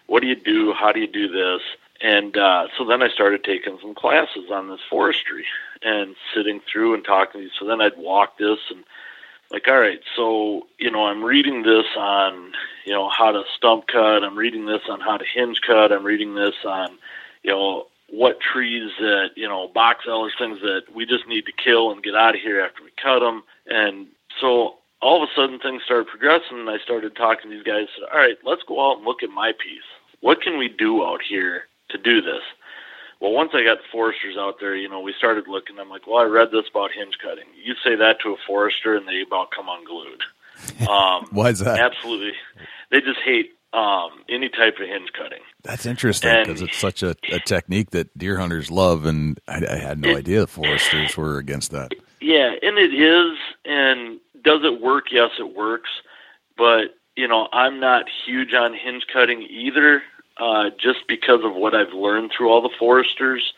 [0.08, 0.73] what do you do?
[0.73, 1.62] How do you do this?
[2.01, 5.45] And uh, so then I started taking some classes on this forestry
[5.82, 7.51] and sitting through and talking to you.
[7.58, 8.84] So then I'd walk this and
[9.53, 12.53] like, all right, so, you know, I'm reading this on,
[12.85, 14.23] you know, how to stump cut.
[14.23, 15.91] I'm reading this on how to hinge cut.
[15.91, 16.97] I'm reading this on,
[17.43, 21.51] you know, what trees that, you know, box elders, things that we just need to
[21.51, 23.43] kill and get out of here after we cut them.
[23.67, 24.07] And
[24.41, 27.87] so all of a sudden things started progressing and I started talking to these guys.
[27.95, 29.85] Said, all right, let's go out and look at my piece.
[30.21, 32.41] What can we do out here to do this?
[33.23, 35.79] Well, once I got the foresters out there, you know, we started looking.
[35.79, 37.45] I'm like, well, I read this about hinge cutting.
[37.55, 40.21] You say that to a forester, and they about come unglued.
[40.89, 41.79] Um, Why is that?
[41.79, 42.33] absolutely,
[42.91, 45.39] they just hate um, any type of hinge cutting.
[45.63, 49.75] That's interesting because it's such a, a technique that deer hunters love, and I, I
[49.77, 51.91] had no It- idea the foresters were against that.
[52.21, 53.38] Yeah, and it is.
[53.65, 55.05] And does it work?
[55.12, 55.89] Yes, it works.
[56.57, 60.03] But you know, I'm not huge on hinge cutting either,
[60.38, 63.54] uh, just because of what I've learned through all the foresters,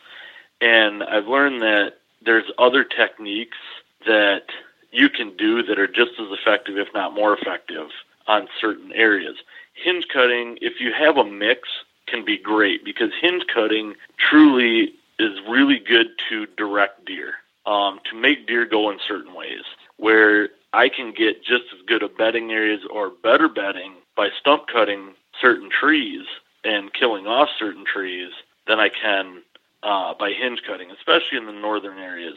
[0.60, 3.58] and I've learned that there's other techniques
[4.06, 4.44] that
[4.92, 7.88] you can do that are just as effective, if not more effective,
[8.26, 9.36] on certain areas.
[9.74, 11.68] Hinge cutting, if you have a mix,
[12.06, 17.34] can be great because hinge cutting truly is really good to direct deer,
[17.66, 19.62] um, to make deer go in certain ways.
[19.96, 24.66] Where I can get just as good of bedding areas or better bedding by stump
[24.72, 26.26] cutting certain trees
[26.66, 28.30] and killing off certain trees
[28.66, 29.42] than I can
[29.82, 32.36] uh, by hinge cutting, especially in the northern areas.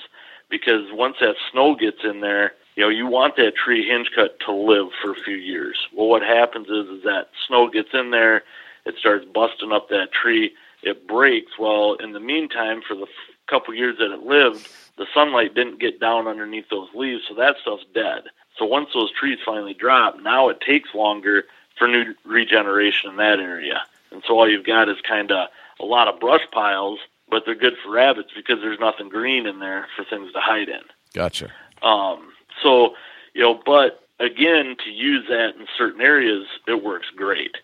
[0.50, 4.40] Because once that snow gets in there, you know, you want that tree hinge cut
[4.42, 5.78] to live for a few years.
[5.94, 8.44] Well, what happens is, is that snow gets in there,
[8.86, 11.58] it starts busting up that tree, it breaks.
[11.60, 15.80] Well, in the meantime, for the f- couple years that it lived, the sunlight didn't
[15.80, 18.24] get down underneath those leaves, so that stuff's dead.
[18.58, 21.46] So once those trees finally drop, now it takes longer
[21.78, 23.82] for new regeneration in that area.
[24.12, 27.56] And so all you've got is kind of a lot of brush piles, but they're
[27.56, 30.82] good for rabbits because there's nothing green in there for things to hide in.
[31.14, 31.52] Gotcha.
[31.82, 32.96] Um, so,
[33.34, 37.58] you know, but again, to use that in certain areas, it works great.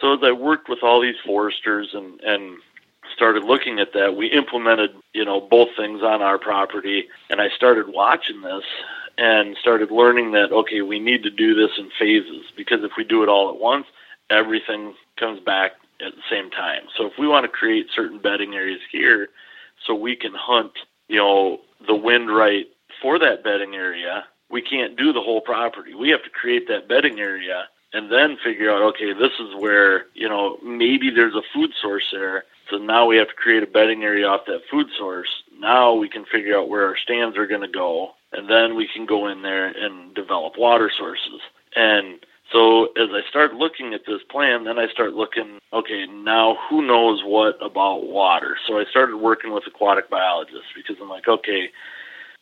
[0.00, 2.58] So as I worked with all these foresters and, and
[3.14, 7.48] started looking at that, we implemented, you know, both things on our property and I
[7.50, 8.64] started watching this
[9.18, 13.04] and started learning that, okay, we need to do this in phases because if we
[13.04, 13.86] do it all at once,
[14.28, 15.72] everything comes back
[16.04, 16.82] at the same time.
[16.96, 19.28] So if we want to create certain bedding areas here
[19.86, 20.72] so we can hunt,
[21.08, 22.66] you know, the wind right
[23.00, 25.94] for that bedding area, we can't do the whole property.
[25.94, 30.06] We have to create that bedding area and then figure out, okay, this is where,
[30.14, 32.44] you know, maybe there's a food source there.
[32.70, 35.28] So now we have to create a bedding area off that food source.
[35.58, 38.88] Now we can figure out where our stands are going to go, and then we
[38.92, 41.40] can go in there and develop water sources.
[41.76, 42.18] And
[42.52, 46.86] so as I start looking at this plan, then I start looking, okay, now who
[46.86, 48.56] knows what about water?
[48.66, 51.70] So I started working with aquatic biologists because I'm like, okay,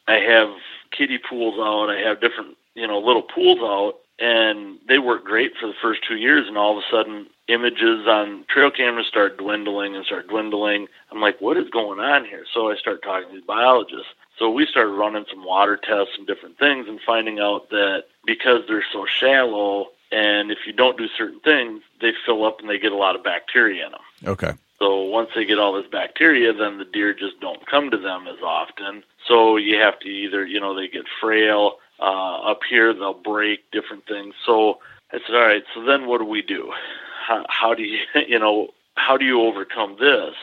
[0.07, 0.51] I have
[0.91, 5.53] kiddie pools out, I have different, you know, little pools out, and they work great
[5.59, 9.39] for the first two years, and all of a sudden images on trail cameras start
[9.39, 10.87] dwindling and start dwindling.
[11.11, 12.45] I'm like, what is going on here?
[12.53, 14.13] So I start talking to these biologists.
[14.39, 18.63] So we started running some water tests and different things and finding out that because
[18.67, 22.79] they're so shallow and if you don't do certain things, they fill up and they
[22.79, 24.01] get a lot of bacteria in them.
[24.25, 24.53] Okay.
[24.79, 28.29] So once they get all this bacteria, then the deer just don't come to them
[28.29, 29.03] as often.
[29.27, 31.79] So you have to either, you know, they get frail.
[31.99, 34.35] Uh, up here, they'll break different things.
[34.45, 34.79] So
[35.13, 35.65] I said, all right.
[35.75, 36.73] So then, what do we do?
[37.27, 40.35] How, how do you, you know, how do you overcome this?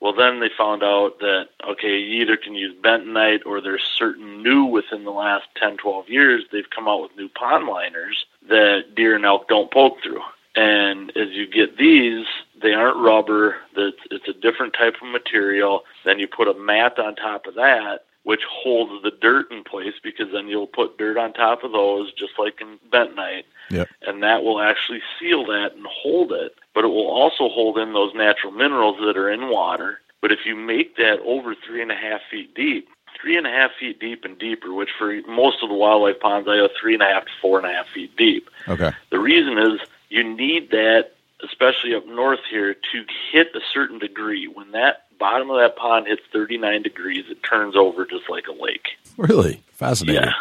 [0.00, 4.42] Well, then they found out that okay, you either can use bentonite or there's certain
[4.42, 8.94] new within the last 10, 12 years they've come out with new pond liners that
[8.94, 10.22] deer and elk don't poke through.
[10.54, 12.26] And as you get these,
[12.60, 13.56] they aren't rubber.
[13.76, 15.84] That's it's a different type of material.
[16.04, 19.94] Then you put a mat on top of that, which holds the dirt in place
[20.04, 23.88] because then you'll put dirt on top of those, just like in bentonite, Yep.
[24.02, 26.54] and that will actually seal that and hold it.
[26.74, 30.00] But it will also hold in those natural minerals that are in water.
[30.20, 33.50] But if you make that over three and a half feet deep, three and a
[33.50, 36.92] half feet deep and deeper, which for most of the wildlife ponds I go three
[36.92, 38.50] and a half to four and a half feet deep.
[38.68, 38.90] Okay.
[39.08, 41.12] The reason is you need that,
[41.42, 44.46] especially up north here, to hit a certain degree.
[44.48, 48.52] When that bottom of that pond hits 39 degrees, it turns over just like a
[48.62, 48.88] lake.
[49.16, 50.22] Really fascinating.
[50.24, 50.32] Yeah.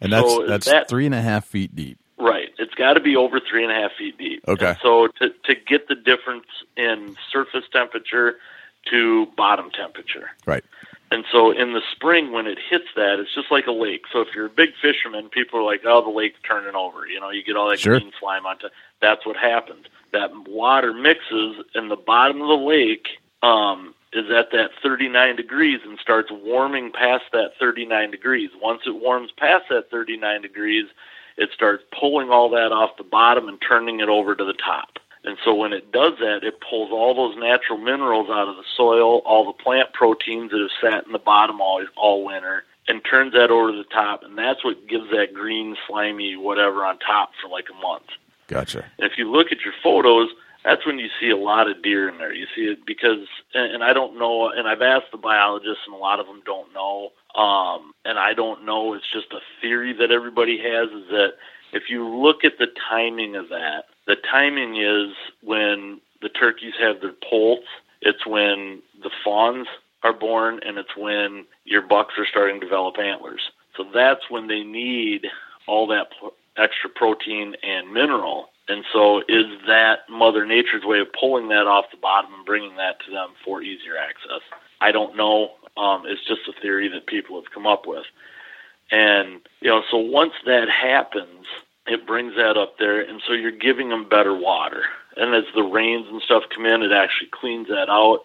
[0.00, 1.98] And that's So that's that- three and a half feet deep.
[2.20, 2.48] Right.
[2.58, 4.42] It's got to be over three and a half feet deep.
[4.48, 4.70] Okay.
[4.70, 8.36] And so to to get the difference in surface temperature
[8.90, 10.30] to bottom temperature.
[10.46, 10.64] Right.
[11.10, 14.02] And so in the spring when it hits that, it's just like a lake.
[14.12, 17.20] So if you're a big fisherman, people are like, "Oh, the lake's turning over." You
[17.20, 17.98] know, you get all that Sure.
[17.98, 18.72] green slime on top.
[19.00, 19.86] That's what happens.
[20.12, 23.08] That water mixes, and the bottom of the lake
[23.42, 28.50] um, is at that 39 degrees and starts warming past that 39 degrees.
[28.60, 30.86] Once it warms past that 39 degrees,
[31.36, 34.98] it starts pulling all that off the bottom and turning it over to the top.
[35.24, 38.64] And so when it does that, it pulls all those natural minerals out of the
[38.76, 43.04] soil, all the plant proteins that have sat in the bottom all, all winter, and
[43.04, 44.22] turns that over to the top.
[44.22, 48.06] And that's what gives that green, slimy whatever on top for like a month.
[48.46, 48.84] Gotcha.
[48.98, 50.30] And if you look at your photos,
[50.68, 52.34] that's when you see a lot of deer in there.
[52.34, 55.94] You see it because, and, and I don't know, and I've asked the biologists, and
[55.94, 57.08] a lot of them don't know.
[57.40, 58.92] Um, and I don't know.
[58.92, 61.30] It's just a theory that everybody has is that
[61.72, 67.00] if you look at the timing of that, the timing is when the turkeys have
[67.00, 67.66] their poults.
[68.02, 69.68] It's when the fawns
[70.02, 73.40] are born, and it's when your bucks are starting to develop antlers.
[73.74, 75.28] So that's when they need
[75.66, 76.08] all that
[76.58, 78.50] extra protein and mineral.
[78.68, 82.76] And so, is that Mother Nature's way of pulling that off the bottom and bringing
[82.76, 84.42] that to them for easier access?
[84.80, 85.52] I don't know.
[85.76, 88.04] Um, it's just a theory that people have come up with.
[88.90, 91.46] And, you know, so once that happens,
[91.86, 93.00] it brings that up there.
[93.00, 94.82] And so you're giving them better water.
[95.16, 98.20] And as the rains and stuff come in, it actually cleans that out,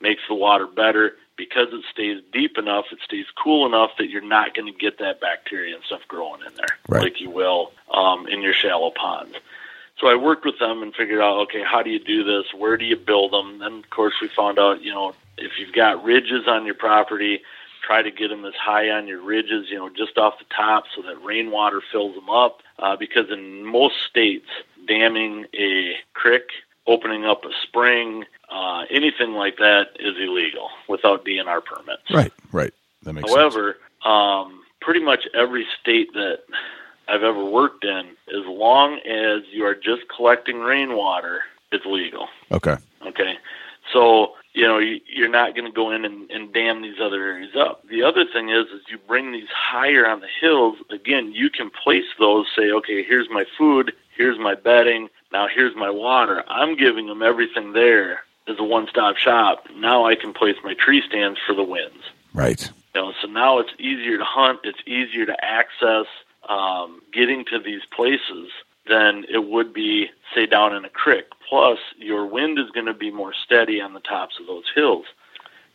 [0.00, 4.22] makes the water better because it stays deep enough, it stays cool enough that you're
[4.22, 7.02] not going to get that bacteria and stuff growing in there Right.
[7.02, 9.34] like you will um, in your shallow ponds.
[10.00, 12.52] So I worked with them and figured out, okay, how do you do this?
[12.52, 13.58] Where do you build them?
[13.60, 17.42] Then, of course, we found out, you know, if you've got ridges on your property,
[17.82, 20.84] try to get them as high on your ridges, you know, just off the top
[20.94, 22.60] so that rainwater fills them up.
[22.78, 24.48] Uh, because in most states,
[24.86, 26.48] damming a creek,
[26.86, 32.02] opening up a spring, uh, anything like that is illegal without DNR permits.
[32.10, 32.72] Right, right.
[33.04, 33.40] That makes sense.
[33.40, 36.40] However, um, pretty much every state that
[37.08, 41.42] I've ever worked in, as long as you are just collecting rainwater,
[41.72, 42.28] it's legal.
[42.50, 42.76] Okay.
[43.06, 43.34] Okay,
[43.92, 47.22] so you know you, you're not going to go in and, and dam these other
[47.22, 47.86] areas up.
[47.88, 50.78] The other thing is, is you bring these higher on the hills.
[50.90, 52.46] Again, you can place those.
[52.56, 56.44] Say, okay, here's my food, here's my bedding, now here's my water.
[56.48, 59.66] I'm giving them everything there as a one-stop shop.
[59.76, 62.04] Now I can place my tree stands for the winds.
[62.32, 62.70] Right.
[62.94, 64.60] You know, so now it's easier to hunt.
[64.64, 66.06] It's easier to access
[66.48, 68.50] um, getting to these places
[68.86, 71.24] than it would be, say, down in a creek.
[71.48, 75.06] Plus, your wind is going to be more steady on the tops of those hills.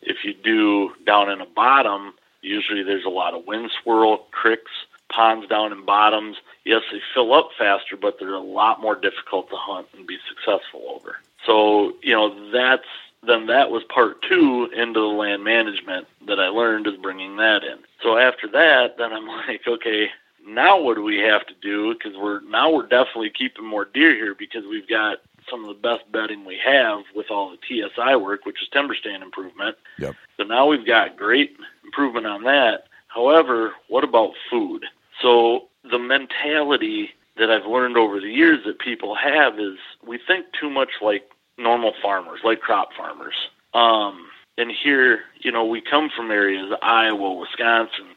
[0.02, 4.70] If you do down in a bottom, usually there's a lot of wind swirl, creeks,
[5.10, 6.36] ponds down in bottoms.
[6.64, 10.18] Yes, they fill up faster, but they're a lot more difficult to hunt and be
[10.28, 11.16] successful over.
[11.44, 12.86] So, you know, that's
[13.22, 17.62] then that was part two into the land management that I learned is bringing that
[17.64, 17.78] in.
[18.02, 20.08] So after that, then I'm like, okay,
[20.46, 21.94] now what do we have to do?
[21.94, 25.18] Because we're now we're definitely keeping more deer here because we've got
[25.48, 28.94] some of the best bedding we have with all the TSI work, which is timber
[28.94, 29.76] stand improvement.
[29.98, 30.14] Yep.
[30.36, 32.84] So now we've got great improvement on that.
[33.08, 34.84] However, what about food?
[35.20, 40.46] So the mentality that I've learned over the years that people have is we think
[40.58, 43.34] too much like normal farmers, like crop farmers.
[43.74, 44.26] Um,
[44.58, 48.14] and here, you know, we come from areas Iowa, Wisconsin,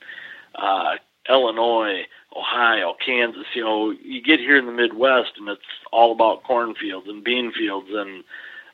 [0.55, 0.95] uh,
[1.29, 2.03] Illinois,
[2.35, 3.45] Ohio, Kansas.
[3.53, 5.61] You know, you get here in the Midwest, and it's
[5.91, 8.23] all about cornfields and bean fields, and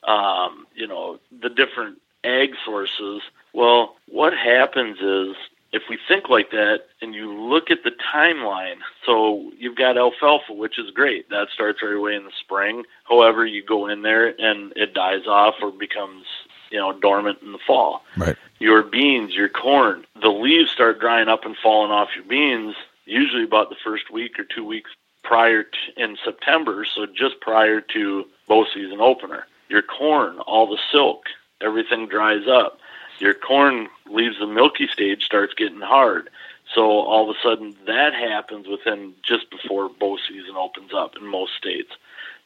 [0.08, 3.22] um, you know the different ag sources.
[3.54, 5.36] Well, what happens is
[5.72, 10.54] if we think like that and you look at the timeline, so you've got alfalfa,
[10.54, 11.30] which is great.
[11.30, 12.84] That starts right away in the spring.
[13.04, 16.26] However, you go in there and it dies off or becomes,
[16.72, 18.04] you know, dormant in the fall.
[18.18, 18.38] Right.
[18.60, 23.44] Your beans, your corn, the leaves start drying up and falling off your beans usually
[23.44, 24.92] about the first week or two weeks
[25.24, 29.46] prior to, in September, so just prior to bow season opener.
[29.68, 31.26] Your corn, all the silk,
[31.62, 32.80] everything dries up
[33.20, 36.30] your corn leaves the milky stage, starts getting hard.
[36.74, 41.26] So all of a sudden that happens within just before bow season opens up in
[41.28, 41.92] most states.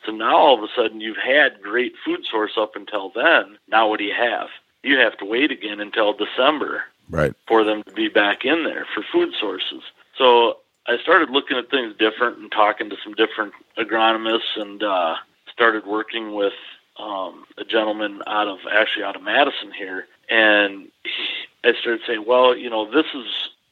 [0.06, 3.58] So now all of a sudden you've had great food source up until then.
[3.70, 4.50] Now what do you have?
[4.84, 7.34] You have to wait again until December Right.
[7.48, 9.82] for them to be back in there for food sources.
[10.18, 15.16] So I started looking at things different and talking to some different agronomists and uh,
[15.52, 16.54] started working with
[16.98, 22.26] um, a gentleman out of actually out of Madison here, and he, I started saying,
[22.28, 23.26] well, you know, this is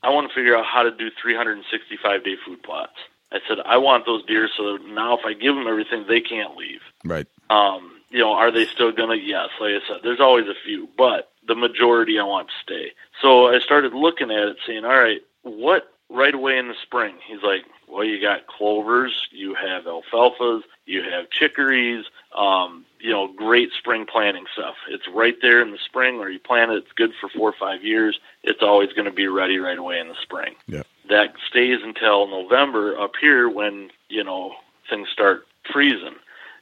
[0.03, 2.93] I want to figure out how to do 365 day food plots.
[3.32, 6.55] I said I want those deer so now if I give them everything, they can't
[6.57, 6.82] leave.
[7.05, 7.27] Right.
[7.49, 9.15] Um, you know, are they still gonna?
[9.15, 12.91] Yes, like I said, there's always a few, but the majority I want to stay.
[13.21, 17.15] So I started looking at it, saying, all right, what right away in the spring?
[17.25, 22.05] He's like, well, you got clovers, you have alfalfas, you have chicories,
[22.38, 24.75] um, you know, great spring planting stuff.
[24.89, 26.77] It's right there in the spring, or you plant it.
[26.77, 28.19] It's good for four or five years.
[28.43, 30.55] It's always going to be ready right away in the spring.
[30.67, 30.83] Yeah.
[31.09, 34.53] That stays until November up here when you know
[34.89, 36.15] things start freezing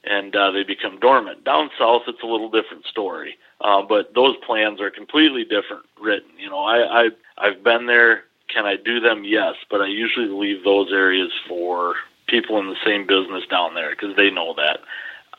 [0.04, 1.44] and uh, they become dormant.
[1.44, 6.30] Down south, it's a little different story, uh, but those plans are completely different written.
[6.38, 8.24] You know, I, I I've been there.
[8.48, 9.24] Can I do them?
[9.24, 11.96] Yes, but I usually leave those areas for
[12.28, 14.80] people in the same business down there because they know that.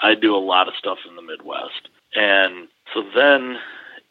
[0.03, 1.89] I do a lot of stuff in the Midwest.
[2.15, 3.59] And so then,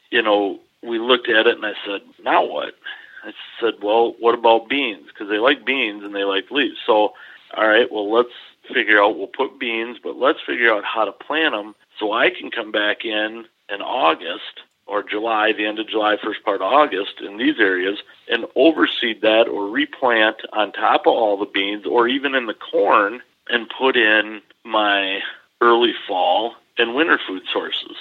[0.09, 2.75] you know, we looked at it and I said, now what?
[3.23, 5.07] I said, well, what about beans?
[5.07, 6.77] Because they like beans and they like leaves.
[6.85, 7.13] So,
[7.57, 8.29] all right, well, let's
[8.73, 12.29] figure out, we'll put beans, but let's figure out how to plant them so I
[12.29, 16.73] can come back in in August or July, the end of July, first part of
[16.73, 21.85] August in these areas and overseed that or replant on top of all the beans
[21.85, 25.19] or even in the corn and put in my
[25.62, 27.97] early fall and winter food sources.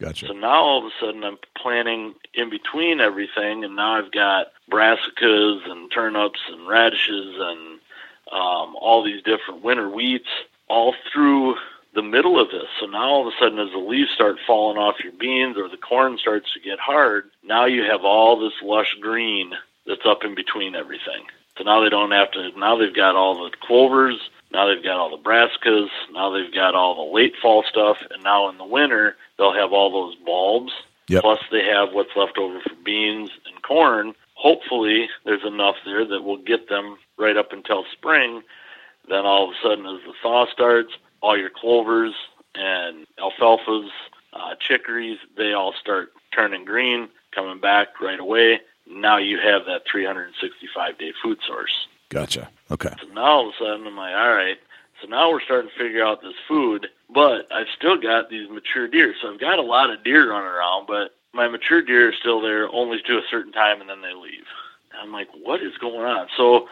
[0.00, 0.28] Gotcha.
[0.28, 4.48] So now all of a sudden I'm planting in between everything, and now I've got
[4.70, 7.80] brassicas and turnips and radishes and
[8.32, 10.28] um, all these different winter wheats
[10.68, 11.56] all through
[11.94, 12.68] the middle of this.
[12.78, 15.68] So now all of a sudden, as the leaves start falling off your beans or
[15.68, 19.52] the corn starts to get hard, now you have all this lush green
[19.86, 21.24] that's up in between everything.
[21.60, 22.58] So now they don't have to.
[22.58, 24.18] Now they've got all the clovers.
[24.50, 25.88] Now they've got all the brassicas.
[26.10, 27.98] Now they've got all the late fall stuff.
[28.10, 30.72] And now in the winter, they'll have all those bulbs.
[31.08, 31.22] Yep.
[31.22, 34.14] Plus, they have what's left over for beans and corn.
[34.34, 38.40] Hopefully, there's enough there that will get them right up until spring.
[39.06, 42.14] Then all of a sudden, as the thaw starts, all your clovers
[42.54, 43.90] and alfalfas,
[44.32, 48.60] uh, chicories, they all start turning green, coming back right away.
[48.90, 51.86] Now you have that 365 day food source.
[52.08, 52.50] Gotcha.
[52.70, 52.92] Okay.
[53.00, 54.58] So now all of a sudden I'm like, all right.
[55.00, 58.86] So now we're starting to figure out this food, but I've still got these mature
[58.86, 59.14] deer.
[59.20, 62.40] So I've got a lot of deer running around, but my mature deer are still
[62.40, 64.44] there only to a certain time and then they leave.
[65.00, 66.28] I'm like, what is going on?
[66.36, 66.68] So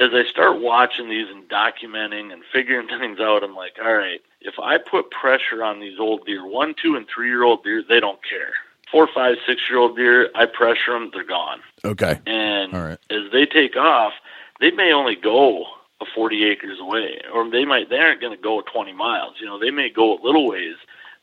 [0.00, 4.20] as I start watching these and documenting and figuring things out, I'm like, all right,
[4.40, 7.82] if I put pressure on these old deer, one, two, and three year old deer,
[7.88, 8.52] they don't care.
[8.94, 11.58] Four, five, six year old deer, I pressure them, they're gone.
[11.84, 12.20] Okay.
[12.26, 12.98] And right.
[13.10, 14.12] as they take off,
[14.60, 15.64] they may only go
[16.00, 19.34] a 40 acres away, or they might they aren't going to go 20 miles.
[19.40, 20.76] You know, they may go a little ways,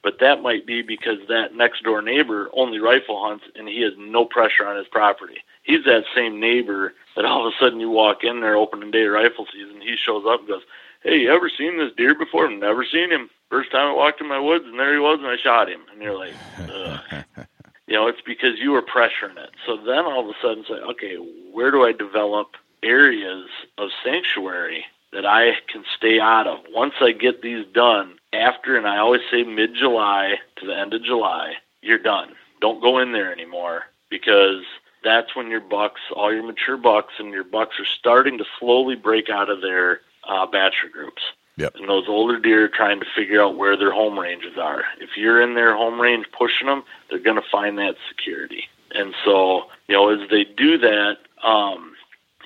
[0.03, 3.93] but that might be because that next door neighbor only rifle hunts and he has
[3.97, 5.37] no pressure on his property.
[5.63, 9.05] He's that same neighbor that all of a sudden you walk in there opening day
[9.05, 10.63] rifle season, he shows up and goes,
[11.03, 13.29] "Hey, you ever seen this deer before?" Never seen him.
[13.51, 15.81] First time I walked in my woods, and there he was, and I shot him.
[15.91, 17.45] And you're like, Ugh.
[17.91, 19.49] You know, it's because you were pressuring it.
[19.65, 21.15] So then all of a sudden, say, okay,
[21.51, 26.59] where do I develop areas of sanctuary that I can stay out of?
[26.69, 30.93] Once I get these done, after, and I always say mid July to the end
[30.93, 32.29] of July, you're done.
[32.61, 34.63] Don't go in there anymore because
[35.03, 38.95] that's when your bucks, all your mature bucks, and your bucks are starting to slowly
[38.95, 41.23] break out of their uh, bachelor groups.
[41.61, 41.75] Yep.
[41.75, 44.83] And those older deer are trying to figure out where their home ranges are.
[44.99, 48.63] If you're in their home range pushing them, they're going to find that security.
[48.95, 51.93] And so, you know, as they do that, um,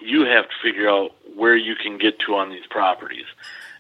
[0.01, 3.25] you have to figure out where you can get to on these properties.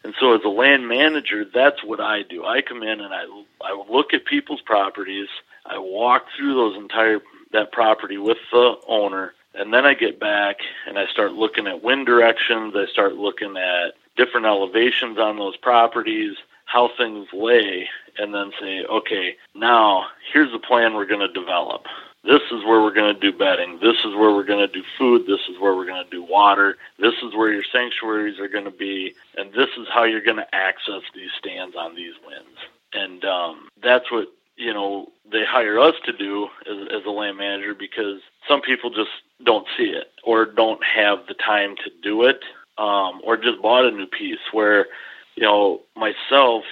[0.05, 2.45] And so, as a land manager, that's what I do.
[2.45, 3.25] I come in and I
[3.61, 5.27] I look at people's properties.
[5.65, 7.19] I walk through those entire
[7.51, 10.57] that property with the owner, and then I get back
[10.87, 12.73] and I start looking at wind directions.
[12.75, 16.35] I start looking at different elevations on those properties,
[16.65, 17.87] how things lay,
[18.17, 21.85] and then say, okay, now here's the plan we're going to develop.
[22.23, 23.79] This is where we're going to do bedding.
[23.79, 25.27] This is where we're going to do food.
[25.27, 26.77] This is where we're going to do water.
[26.97, 29.13] This is where your sanctuaries are going to be.
[29.37, 32.57] And this is how you're going to access these stands on these winds.
[32.93, 37.37] And um, that's what, you know, they hire us to do as, as a land
[37.37, 39.11] manager because some people just
[39.43, 42.39] don't see it or don't have the time to do it
[42.77, 44.87] um, or just bought a new piece where,
[45.35, 46.63] you know, myself,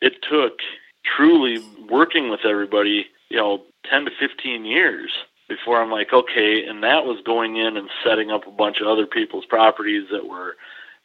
[0.00, 0.58] it took
[1.04, 1.58] truly
[1.88, 5.10] working with everybody, you know, 10 to 15 years
[5.48, 8.86] before I'm like, okay, and that was going in and setting up a bunch of
[8.86, 10.56] other people's properties that were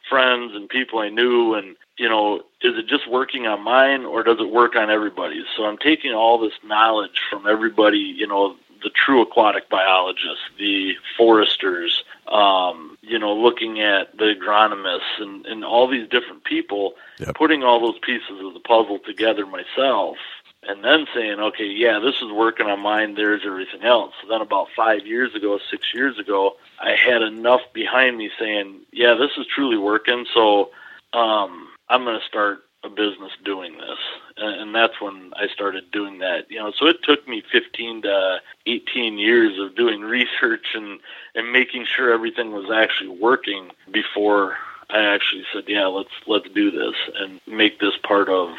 [0.08, 4.22] friends and people I knew and you know, is it just working on mine or
[4.22, 5.44] does it work on everybody's?
[5.56, 10.94] So I'm taking all this knowledge from everybody, you know, the true aquatic biologists, the
[11.16, 17.34] foresters, um, you know, looking at the agronomists and, and all these different people, Yep.
[17.34, 20.16] putting all those pieces of the puzzle together myself,
[20.62, 24.12] and then saying, okay, yeah, this is working on mine, there's everything else.
[24.22, 28.80] So then about five years ago, six years ago, I had enough behind me saying,
[28.92, 30.70] yeah, this is truly working, so
[31.12, 33.98] um, I'm going to start a business doing this.
[34.40, 36.50] And, that's when I started doing that.
[36.50, 41.00] You know, so it took me 15 to 18 years of doing research and
[41.34, 44.56] and making sure everything was actually working before
[44.90, 48.50] I actually said, yeah, let's let's do this and make this part of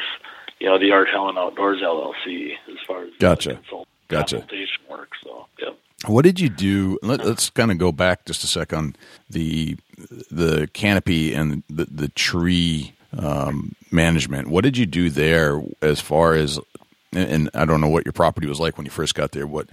[0.58, 3.54] you know the Art Helin Outdoors LLC as far as Gotcha.
[3.54, 4.36] consult- Gotcha.
[4.36, 5.10] consultation work.
[5.22, 5.70] So yeah.
[6.06, 6.98] What did you do?
[7.02, 8.96] Let, us kind of go back just a sec on
[9.28, 9.76] the
[10.30, 14.48] the canopy and the the tree um, management.
[14.48, 16.58] What did you do there as far as,
[17.12, 19.46] and I don't know what your property was like when you first got there.
[19.46, 19.68] What,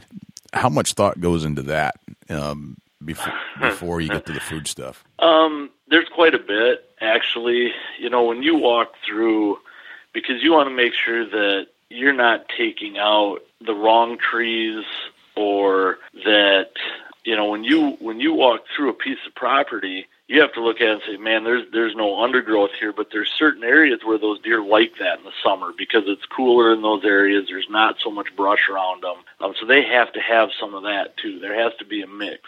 [0.54, 1.96] how much thought goes into that
[2.30, 5.04] um, before before you get to the food stuff?
[5.20, 7.72] Um, there's quite a bit actually.
[8.00, 9.60] You know, when you walk through,
[10.14, 14.84] because you want to make sure that you're not taking out the wrong trees
[15.36, 16.72] or that
[17.24, 20.62] you know when you when you walk through a piece of property you have to
[20.64, 24.00] look at it and say man there's there's no undergrowth here but there's certain areas
[24.04, 27.46] where those deer like that in the summer because it's cooler in those areas.
[27.48, 29.18] There's not so much brush around them.
[29.40, 31.40] Um, so they have to have some of that too.
[31.40, 32.42] There has to be a mix.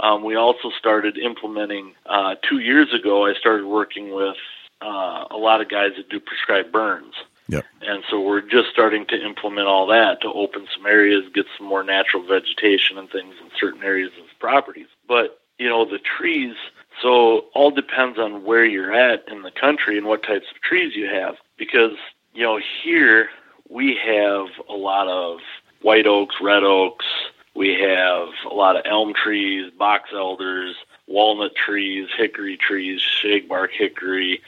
[0.00, 4.36] Um, we also started implementing uh, two years ago i started working with
[4.80, 7.14] uh, a lot of guys that do prescribed burns.
[7.50, 7.64] Yep.
[7.80, 11.66] and so we're just starting to implement all that to open some areas, get some
[11.66, 14.88] more natural vegetation and things in certain areas of properties.
[15.08, 16.54] But, you know, the trees,
[17.02, 20.94] so all depends on where you're at in the country and what types of trees
[20.94, 21.36] you have.
[21.56, 21.96] Because,
[22.34, 23.28] you know, here
[23.68, 25.40] we have a lot of
[25.82, 27.06] white oaks, red oaks,
[27.54, 30.76] we have a lot of elm trees, box elders,
[31.06, 34.40] walnut trees, hickory trees, shagbark hickory,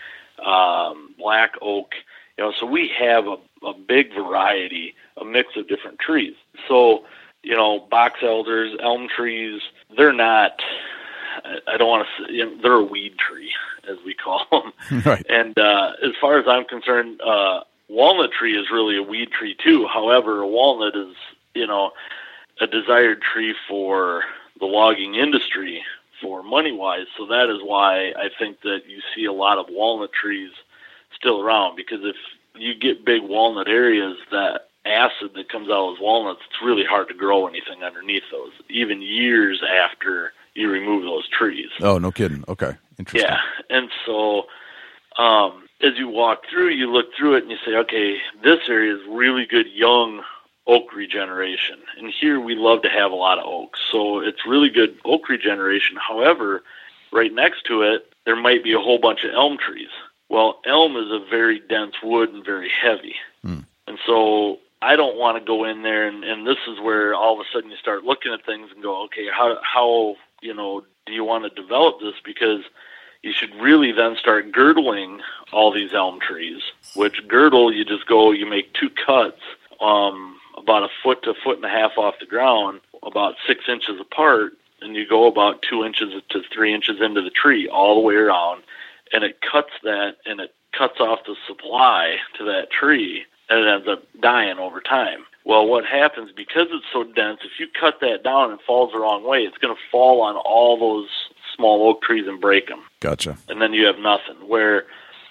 [0.44, 1.94] um, black oak
[2.40, 3.36] you know, so we have a,
[3.66, 6.32] a big variety, a mix of different trees.
[6.68, 7.04] So,
[7.42, 9.60] you know, box elders, elm trees,
[9.94, 10.62] they're not.
[11.66, 13.52] I don't want to say you know, they're a weed tree,
[13.88, 15.02] as we call them.
[15.04, 15.24] Right.
[15.28, 19.56] And uh, as far as I'm concerned, uh, walnut tree is really a weed tree
[19.62, 19.86] too.
[19.86, 21.14] However, a walnut is,
[21.54, 21.92] you know,
[22.60, 24.22] a desired tree for
[24.58, 25.82] the logging industry
[26.20, 27.06] for money wise.
[27.16, 30.50] So that is why I think that you see a lot of walnut trees
[31.16, 32.16] still around because if
[32.54, 36.84] you get big walnut areas, that acid that comes out of those walnuts, it's really
[36.84, 41.68] hard to grow anything underneath those, even years after you remove those trees.
[41.80, 42.44] Oh, no kidding.
[42.48, 43.28] Okay, interesting.
[43.28, 43.38] Yeah,
[43.68, 44.44] and so
[45.18, 48.94] um, as you walk through, you look through it and you say, okay, this area
[48.94, 50.22] is really good young
[50.66, 54.68] oak regeneration, and here we love to have a lot of oaks, so it's really
[54.68, 55.96] good oak regeneration.
[55.96, 56.62] However,
[57.12, 59.88] right next to it, there might be a whole bunch of elm trees.
[60.28, 63.16] Well, elm is a very dense wood and very heavy.
[63.42, 63.60] Hmm.
[63.88, 67.34] And so I don't want to go in there and, and this is where all
[67.34, 70.82] of a sudden you start looking at things and go, okay, how how you know
[71.06, 72.14] do you want to develop this?
[72.24, 72.62] Because
[73.22, 75.20] you should really then start girdling
[75.52, 76.62] all these elm trees.
[76.94, 79.40] Which girdle you just go, you make two cuts,
[79.80, 83.64] um, about a foot to a foot and a half off the ground, about six
[83.68, 87.94] inches apart, and you go about two inches to three inches into the tree all
[87.94, 88.62] the way around
[89.12, 93.68] and it cuts that and it cuts off the supply to that tree and it
[93.68, 95.24] ends up dying over time.
[95.50, 98.92] Well, what happens because it's so dense, if you cut that down and it falls
[98.92, 101.08] the wrong way, it's going to fall on all those
[101.56, 102.84] small oak trees and break them.
[103.00, 103.36] Gotcha.
[103.48, 104.36] And then you have nothing.
[104.46, 104.86] Where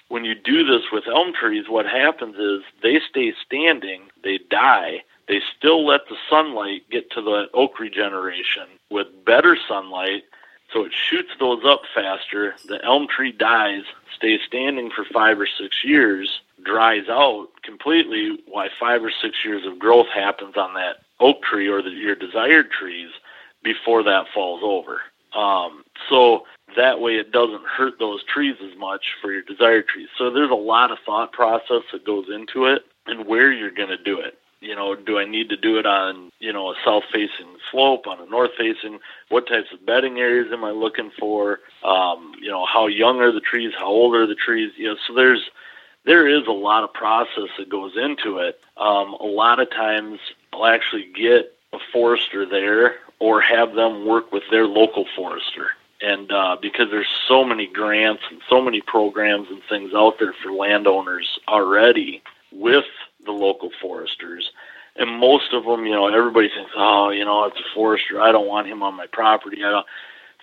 [0.08, 5.04] when you do this with elm trees, what happens is they stay standing, they die,
[5.26, 10.24] they still let the sunlight get to the oak regeneration with better sunlight
[10.70, 12.56] so it shoots those up faster.
[12.66, 18.68] The elm tree dies, stays standing for five or six years, dries out completely, why
[18.78, 22.70] five or six years of growth happens on that oak tree or the, your desired
[22.70, 23.10] trees
[23.62, 25.02] before that falls over.
[25.34, 26.44] Um, so
[26.76, 30.08] that way it doesn't hurt those trees as much for your desired trees.
[30.16, 33.90] So there's a lot of thought process that goes into it and where you're going
[33.90, 36.74] to do it you know, do I need to do it on, you know, a
[36.84, 38.98] south facing slope, on a north facing?
[39.30, 41.60] What types of bedding areas am I looking for?
[41.82, 43.72] Um, you know, how young are the trees?
[43.76, 44.72] How old are the trees?
[44.76, 45.50] You know, so there's
[46.04, 48.58] there is a lot of process that goes into it.
[48.76, 50.18] Um, a lot of times
[50.52, 55.68] I'll actually get a forester there or have them work with their local forester.
[56.02, 60.34] And uh, because there's so many grants and so many programs and things out there
[60.42, 62.86] for landowners already with
[63.24, 64.50] the local foresters.
[64.96, 68.20] And most of them, you know, everybody thinks, oh, you know, it's a forester.
[68.20, 69.62] I don't want him on my property.
[69.62, 69.86] I don't.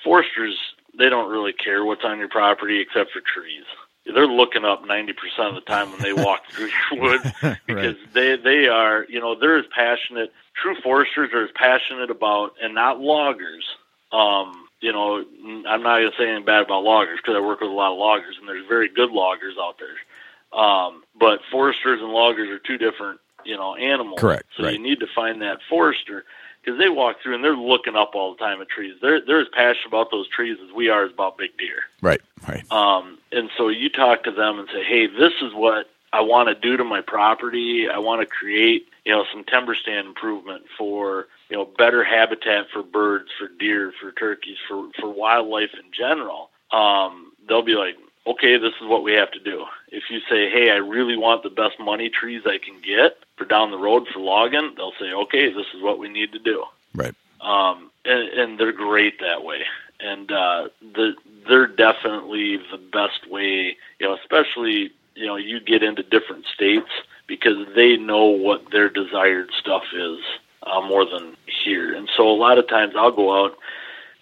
[0.04, 0.56] Foresters,
[0.98, 3.66] they don't really care what's on your property except for trees.
[4.14, 7.24] They're looking up 90% of the time when they walk through your woods
[7.66, 8.14] because Right.
[8.14, 10.32] they they are, you know, they're as passionate.
[10.62, 13.66] True foresters are as passionate about, and not loggers.
[14.12, 15.24] Um, you know,
[15.68, 17.92] I'm not going to say anything bad about loggers because I work with a lot
[17.92, 20.60] of loggers, and there's very good loggers out there.
[20.60, 24.20] Um, but foresters and loggers are two different, you know, animals.
[24.20, 24.74] Correct, So right.
[24.74, 26.26] you need to find that forester
[26.68, 28.96] because they walk through and they're looking up all the time at trees.
[29.02, 31.84] They're they're as passionate about those trees as we are about big deer.
[32.02, 32.20] Right.
[32.46, 32.70] Right.
[32.72, 36.50] Um, and so you talk to them and say, hey, this is what I want
[36.50, 37.88] to do to my property.
[37.90, 42.68] I want to create, you know, some timber stand improvement for, you know, better habitat
[42.72, 46.50] for birds, for deer, for turkeys, for, for wildlife in general.
[46.72, 47.96] Um, they'll be like,
[48.28, 49.66] okay, this is what we have to do.
[49.90, 53.46] If you say, hey, I really want the best money trees I can get for
[53.46, 56.66] down the road for logging, they'll say, okay, this is what we need to do.
[56.94, 57.16] Right.
[57.42, 59.64] Um, and, and they're great that way.
[60.00, 61.16] And uh, the,
[61.48, 66.90] they're definitely the best way, you know, especially, you know, you get into different states
[67.28, 70.20] because they know what their desired stuff is
[70.64, 71.96] uh, more than here.
[71.96, 73.58] And so a lot of times I'll go out,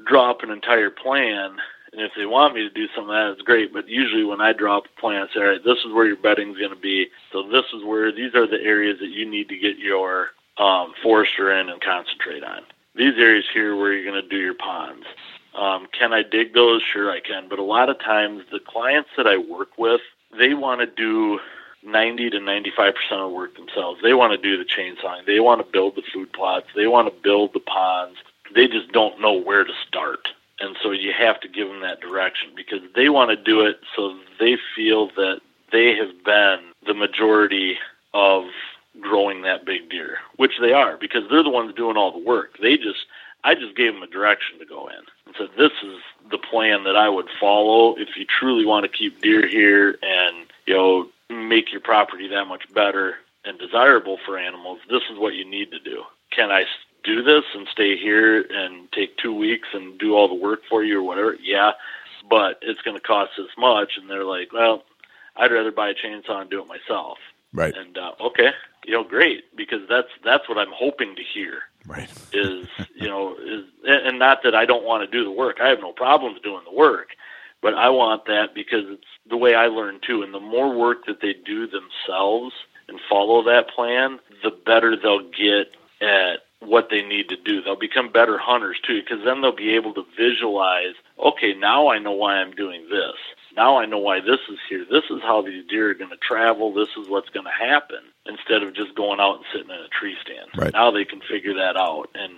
[0.05, 1.57] draw up an entire plan,
[1.95, 3.71] and if they want me to do some of that, it's great.
[3.71, 6.05] But usually when I draw up a plan, I say, all right, this is where
[6.05, 7.07] your bedding's going to be.
[7.31, 10.93] So this is where these are the areas that you need to get your um,
[11.01, 12.63] forester in and concentrate on.
[12.95, 15.05] These areas here where you're going to do your ponds.
[15.53, 16.81] Um, can I dig those?
[16.81, 17.47] Sure, I can.
[17.47, 20.01] But a lot of times, the clients that I work with,
[20.37, 21.39] they want to do
[21.81, 24.01] 90 to 95 percent of the work themselves.
[24.03, 25.25] They want to do the chainsawing.
[25.25, 26.67] They want to build the food plots.
[26.75, 28.17] They want to build the ponds.
[28.53, 30.27] They just don't know where to start.
[30.59, 33.79] And so you have to give them that direction because they want to do it
[33.95, 35.41] so they feel that
[35.71, 37.77] they have been the majority
[38.13, 38.45] of
[39.01, 42.57] growing that big deer, which they are because they're the ones doing all the work.
[42.61, 43.05] They just,
[43.43, 45.97] I just gave them a direction to go in and said, this is
[46.31, 50.45] the plan that I would follow if you truly want to keep deer here and,
[50.65, 54.79] you know, make your property that much better and desirable for animals.
[54.89, 56.03] This is what you need to do.
[56.31, 56.65] Can I
[57.05, 60.83] do this and stay here and take two weeks and do all the work for
[60.83, 61.37] you or whatever?
[61.41, 61.71] Yeah,
[62.29, 63.97] but it's going to cost this much.
[63.97, 64.83] And they're like, well,
[65.35, 67.17] I'd rather buy a chainsaw and do it myself.
[67.53, 67.75] Right.
[67.75, 68.49] And uh, okay,
[68.85, 71.63] you know, great because that's that's what I'm hoping to hear.
[71.87, 72.09] Right.
[72.33, 75.57] is you know is and not that I don't want to do the work.
[75.61, 77.09] I have no problems doing the work,
[77.61, 80.21] but I want that because it's the way I learn too.
[80.21, 82.53] And the more work that they do themselves
[82.87, 85.67] and follow that plan, the better they'll get
[86.01, 87.61] at what they need to do.
[87.61, 91.99] They'll become better hunters too, because then they'll be able to visualize, okay, now I
[91.99, 93.16] know why I'm doing this.
[93.55, 94.86] Now I know why this is here.
[94.89, 96.74] This is how these deer are going to travel.
[96.74, 99.88] This is what's going to happen instead of just going out and sitting in a
[99.88, 100.49] tree stand.
[100.55, 100.74] Right.
[100.74, 102.09] Now they can figure that out.
[102.16, 102.34] And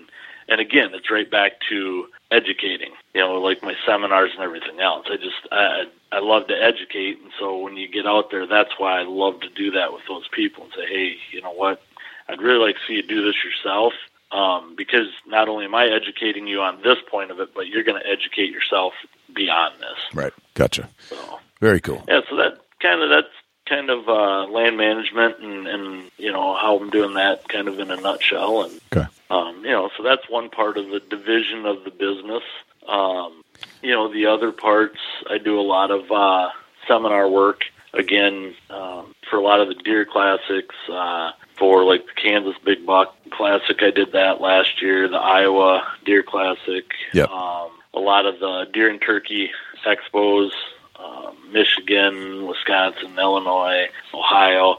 [0.50, 2.92] and again, it's right back to educating.
[3.14, 5.08] You know, like my seminars and everything else.
[5.10, 8.78] I just I I love to educate, and so when you get out there, that's
[8.78, 11.82] why I love to do that with those people and say, hey, you know what?
[12.30, 13.94] I'd really like to see you do this yourself
[14.32, 17.84] um, because not only am I educating you on this point of it, but you're
[17.84, 18.94] going to educate yourself
[19.34, 19.98] beyond this.
[20.14, 20.34] Right.
[20.54, 20.90] Gotcha.
[21.10, 22.04] So Very cool.
[22.08, 23.34] yeah, so that kind of that's
[23.68, 27.80] kind of uh, land management and, and you know how I'm doing that kind of
[27.80, 29.08] in a nutshell, and Okay.
[29.30, 32.44] um, you know so that's one part of the division of the business.
[32.88, 33.44] Um,
[33.82, 35.00] you know the other parts
[35.30, 36.50] I do a lot of uh,
[36.88, 37.64] seminar work
[37.94, 40.76] again um, for a lot of the deer classics.
[40.90, 45.08] Uh, for like the Kansas Big Buck Classic, I did that last year.
[45.08, 46.86] The Iowa Deer Classic.
[47.14, 47.30] Yep.
[47.30, 49.50] Um, a lot of the deer and turkey
[49.86, 50.52] expos,
[51.00, 54.78] um, Michigan, Wisconsin, Illinois, Ohio,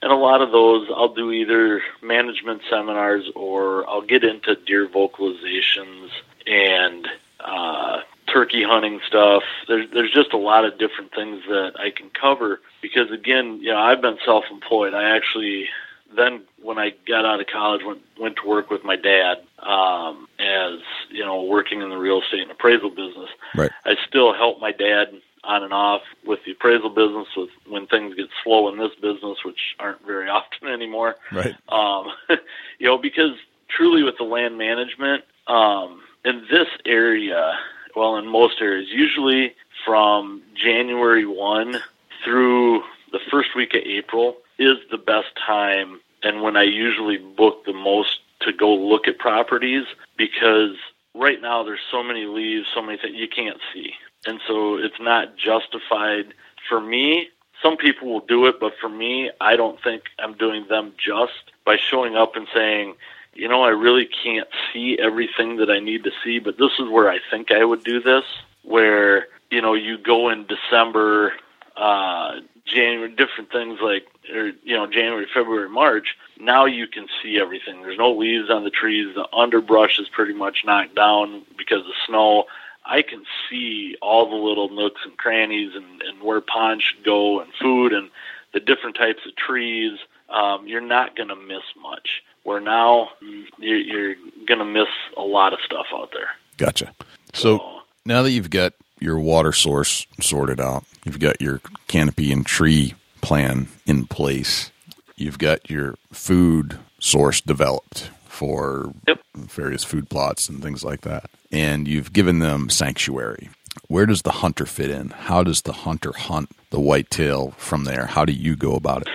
[0.00, 4.86] and a lot of those I'll do either management seminars or I'll get into deer
[4.88, 6.10] vocalizations
[6.46, 7.08] and
[7.40, 9.42] uh, turkey hunting stuff.
[9.68, 13.70] There's there's just a lot of different things that I can cover because again, you
[13.70, 14.94] know, I've been self-employed.
[14.94, 15.68] I actually
[16.16, 20.28] then when I got out of college went went to work with my dad um,
[20.38, 23.30] as you know working in the real estate and appraisal business.
[23.54, 23.70] Right.
[23.84, 28.14] I still help my dad on and off with the appraisal business with when things
[28.14, 31.16] get slow in this business, which aren't very often anymore.
[31.32, 31.56] Right.
[31.68, 32.12] Um,
[32.78, 33.32] you know, because
[33.68, 37.58] truly with the land management um, in this area,
[37.96, 39.54] well, in most areas, usually
[39.84, 41.76] from January one
[42.24, 47.64] through the first week of April is the best time, and when I usually book
[47.64, 49.86] the most to go look at properties
[50.16, 50.76] because
[51.14, 53.92] right now there's so many leaves, so many things you can't see.
[54.26, 56.34] And so it's not justified
[56.68, 57.28] for me.
[57.62, 61.52] Some people will do it, but for me, I don't think I'm doing them just
[61.64, 62.94] by showing up and saying,
[63.34, 66.88] you know, I really can't see everything that I need to see, but this is
[66.88, 68.24] where I think I would do this,
[68.62, 71.34] where, you know, you go in December,
[71.76, 72.40] uh,
[72.72, 77.82] January, different things like, or, you know, January, February, March, now you can see everything.
[77.82, 79.14] There's no leaves on the trees.
[79.14, 82.44] The underbrush is pretty much knocked down because of snow.
[82.84, 87.40] I can see all the little nooks and crannies and, and where ponds should go
[87.40, 88.10] and food and
[88.52, 89.98] the different types of trees.
[90.28, 92.22] Um, you're not going to miss much.
[92.42, 93.10] Where now
[93.58, 94.14] you're, you're
[94.46, 96.30] going to miss a lot of stuff out there.
[96.56, 96.92] Gotcha.
[97.34, 98.72] So now that you've got
[99.02, 104.70] your water source sorted out, you've got your canopy and tree plan in place,
[105.16, 109.20] you've got your food source developed for Yep.
[109.34, 113.50] various food plots and things like that, and you've given them sanctuary.
[113.88, 115.10] Where does the hunter fit in?
[115.10, 118.06] How does the hunter hunt the whitetail from there?
[118.06, 119.08] How do you go about it?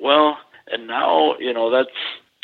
[0.00, 0.38] Well,
[0.70, 1.88] and now you know that's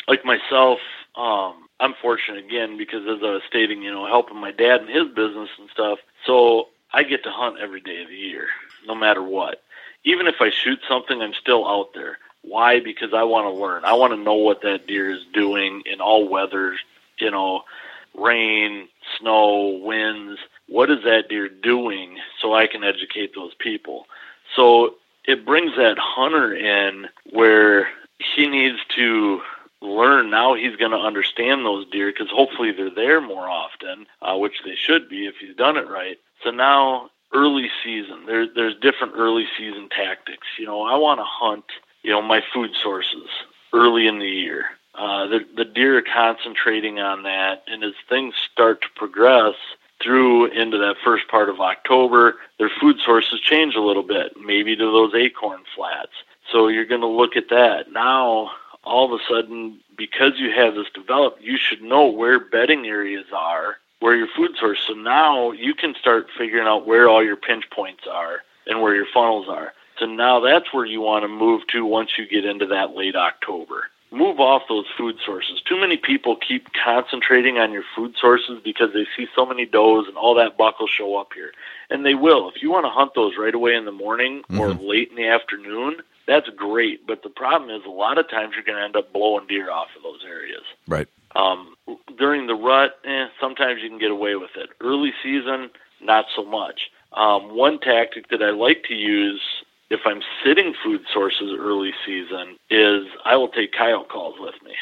[0.07, 0.79] like myself.
[1.15, 4.87] Um, I'm fortunate again because as I was stating, you know, helping my dad in
[4.87, 5.99] his business and stuff.
[6.25, 8.47] So I get to hunt every day of the year,
[8.87, 9.61] no matter what.
[10.03, 12.17] Even if I shoot something, I'm still out there.
[12.41, 12.79] Why?
[12.79, 13.85] Because I want to learn.
[13.85, 16.79] I want to know what that deer is doing in all weathers,
[17.19, 17.63] you know,
[18.13, 18.87] rain,
[19.19, 20.39] snow, winds.
[20.67, 24.05] What is that deer doing so I can educate those people?
[24.55, 24.95] So
[25.25, 27.89] it brings that hunter in where
[28.35, 29.41] he needs to
[29.85, 34.37] learn now he's going to understand those deer because hopefully they're there more often, uh,
[34.37, 36.17] which they should be if he's done it right.
[36.43, 40.47] So now early season, there, there's different early season tactics.
[40.57, 41.65] You know, I want to hunt,
[42.03, 43.27] you know, my food sources
[43.73, 44.65] early in the year.
[44.97, 49.55] Uh, the, the deer are concentrating on that, and as things start to progress
[50.01, 54.75] through into that first part of October, their food sources change a little bit, maybe
[54.75, 56.11] to those acorn flats.
[56.51, 57.91] So you're going to look at that.
[57.91, 58.51] Now,
[58.85, 63.25] all of a sudden, because you have this developed, you should know where bedding areas
[63.33, 64.79] are, where your food source.
[64.87, 68.95] So now you can start figuring out where all your pinch points are and where
[68.95, 69.73] your funnels are.
[69.99, 73.15] So now that's where you want to move to once you get into that late
[73.15, 73.89] October.
[74.11, 75.61] Move off those food sources.
[75.67, 80.07] Too many people keep concentrating on your food sources because they see so many does
[80.07, 81.51] and all that buck will show up here.
[81.89, 82.49] And they will.
[82.49, 84.59] If you want to hunt those right away in the morning mm-hmm.
[84.59, 87.05] or late in the afternoon, that's great.
[87.07, 89.71] But the problem is a lot of times you're going to end up blowing deer
[89.71, 90.63] off of those areas.
[90.87, 91.07] Right.
[91.35, 91.75] Um,
[92.17, 94.69] during the rut, eh, sometimes you can get away with it.
[94.81, 95.69] Early season,
[96.01, 96.91] not so much.
[97.13, 99.41] Um, one tactic that I like to use
[99.89, 104.73] if I'm sitting food sources early season is I will take coyote calls with me.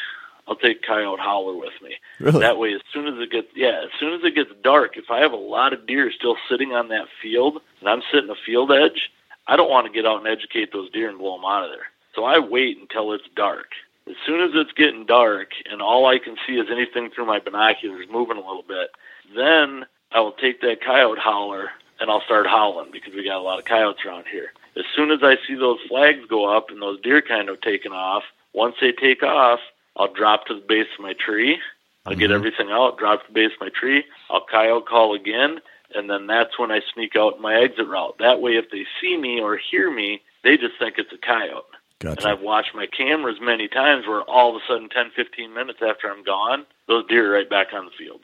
[0.46, 1.96] I'll take coyote howler with me.
[2.20, 2.40] Really?
[2.40, 5.10] That way, as soon as it gets yeah, as soon as it gets dark, if
[5.10, 8.34] I have a lot of deer still sitting on that field and I'm sitting a
[8.46, 9.10] field edge,
[9.46, 11.70] I don't want to get out and educate those deer and blow them out of
[11.70, 11.86] there.
[12.14, 13.72] So I wait until it's dark.
[14.08, 17.38] As soon as it's getting dark and all I can see is anything through my
[17.38, 18.90] binoculars moving a little bit,
[19.34, 21.70] then I will take that coyote howler
[22.00, 24.52] and I'll start howling because we got a lot of coyotes around here.
[24.76, 27.92] As soon as I see those flags go up and those deer kind of taking
[27.92, 29.60] off, once they take off,
[29.96, 31.58] I'll drop to the base of my tree.
[32.06, 32.20] I'll mm-hmm.
[32.20, 34.04] get everything out, drop to the base of my tree.
[34.28, 35.60] I'll coyote call again,
[35.94, 38.16] and then that's when I sneak out my exit route.
[38.18, 41.64] That way, if they see me or hear me, they just think it's a coyote.
[42.00, 42.20] Gotcha.
[42.20, 45.78] And I've watched my cameras many times where all of a sudden, 10, 15 minutes
[45.80, 48.20] after I'm gone, those deer are right back on the field.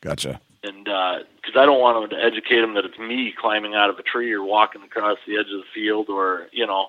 [0.00, 0.40] Gotcha.
[0.64, 3.90] And because uh, I don't want them to educate them that it's me climbing out
[3.90, 6.88] of a tree or walking across the edge of the field or, you know,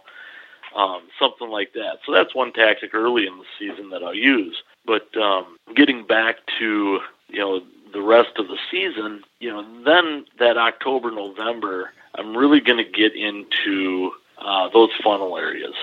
[0.75, 1.99] um, something like that.
[2.05, 4.61] So that's one tactic early in the season that I'll use.
[4.85, 7.61] But um, getting back to, you know,
[7.93, 12.89] the rest of the season, you know, then that October, November, I'm really going to
[12.91, 15.75] get into uh, those funnel areas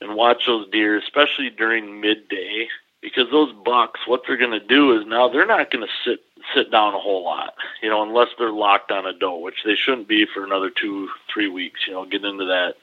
[0.00, 2.68] and watch those deer, especially during midday,
[3.02, 6.20] because those bucks, what they're going to do is now they're not going to sit
[6.54, 9.74] sit down a whole lot, you know, unless they're locked on a doe, which they
[9.74, 11.80] shouldn't be for another two, three weeks.
[11.86, 12.76] You know, get into that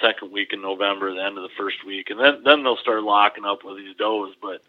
[0.00, 3.02] second week in November, the end of the first week, and then then they'll start
[3.02, 4.34] locking up with these does.
[4.40, 4.62] But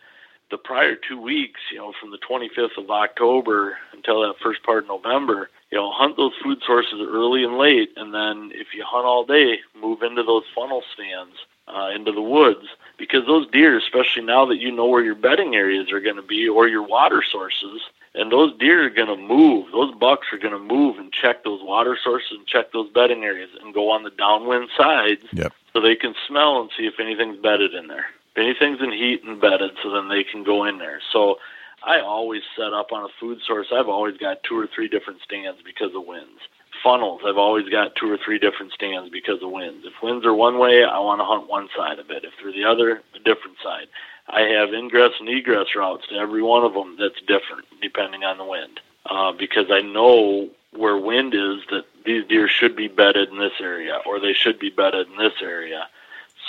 [0.52, 4.84] the prior two weeks, you know, from the 25th of October until that first part
[4.84, 8.84] of November, you know, hunt those food sources early and late, and then if you
[8.86, 11.36] hunt all day, move into those funnel stands,
[11.68, 12.68] uh, into the woods,
[12.98, 16.22] because those deer, especially now that you know where your bedding areas are going to
[16.22, 17.82] be or your water sources,
[18.14, 19.68] and those deer are going to move.
[19.72, 23.24] Those bucks are going to move and check those water sources and check those bedding
[23.24, 25.52] areas and go on the downwind sides yep.
[25.74, 28.06] so they can smell and see if anything's bedded in there.
[28.38, 31.00] Anything's in heat and bedded, so then they can go in there.
[31.12, 31.38] So
[31.84, 33.68] I always set up on a food source.
[33.72, 36.42] I've always got two or three different stands because of winds.
[36.84, 39.86] Funnels, I've always got two or three different stands because of winds.
[39.86, 42.26] If winds are one way, I want to hunt one side of it.
[42.26, 43.88] If they're the other, a different side.
[44.28, 48.38] I have ingress and egress routes to every one of them that's different depending on
[48.38, 48.80] the wind.
[49.06, 53.54] Uh, because I know where wind is that these deer should be bedded in this
[53.62, 55.88] area or they should be bedded in this area.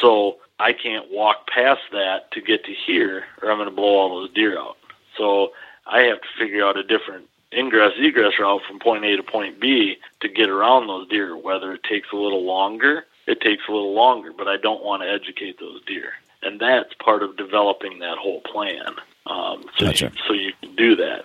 [0.01, 3.97] So I can't walk past that to get to here or I'm going to blow
[3.97, 4.77] all those deer out.
[5.17, 5.53] So
[5.87, 9.61] I have to figure out a different ingress egress route from point A to point
[9.61, 11.37] B to get around those deer.
[11.37, 15.03] Whether it takes a little longer, it takes a little longer, but I don't want
[15.03, 16.13] to educate those deer
[16.47, 18.95] and that's part of developing that whole plan.
[19.27, 20.13] Um, so, gotcha.
[20.15, 21.25] you, so you can do that.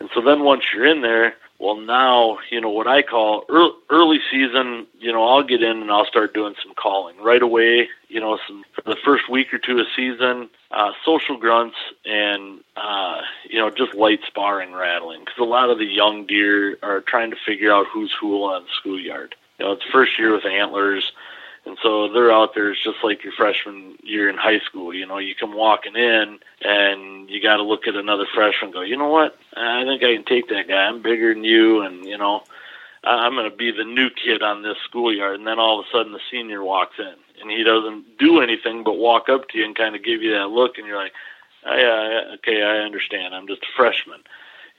[0.00, 3.70] And so then once you're in there, Well, now, you know, what I call early,
[3.88, 7.88] early season, you know, I'll get in and I'll start doing some calling right away,
[8.08, 12.58] you know, some, for the first week or two of season, uh, social grunts and,
[12.76, 17.00] uh, you know, just light sparring rattling because a lot of the young deer are
[17.00, 19.36] trying to figure out who's who on the schoolyard.
[19.60, 21.12] You know, it's first year with antlers.
[21.64, 22.72] And so they're out there.
[22.72, 24.92] It's just like your freshman year in high school.
[24.92, 28.74] You know, you come walking in and you got to look at another freshman and
[28.74, 29.38] go, you know what?
[29.56, 30.84] I think I can take that guy.
[30.84, 31.82] I'm bigger than you.
[31.82, 32.42] And, you know,
[33.04, 35.36] I'm going to be the new kid on this schoolyard.
[35.36, 38.82] And then all of a sudden the senior walks in and he doesn't do anything
[38.82, 40.78] but walk up to you and kind of give you that look.
[40.78, 41.12] And you're like,
[41.64, 43.36] oh, yeah, okay, I understand.
[43.36, 44.20] I'm just a freshman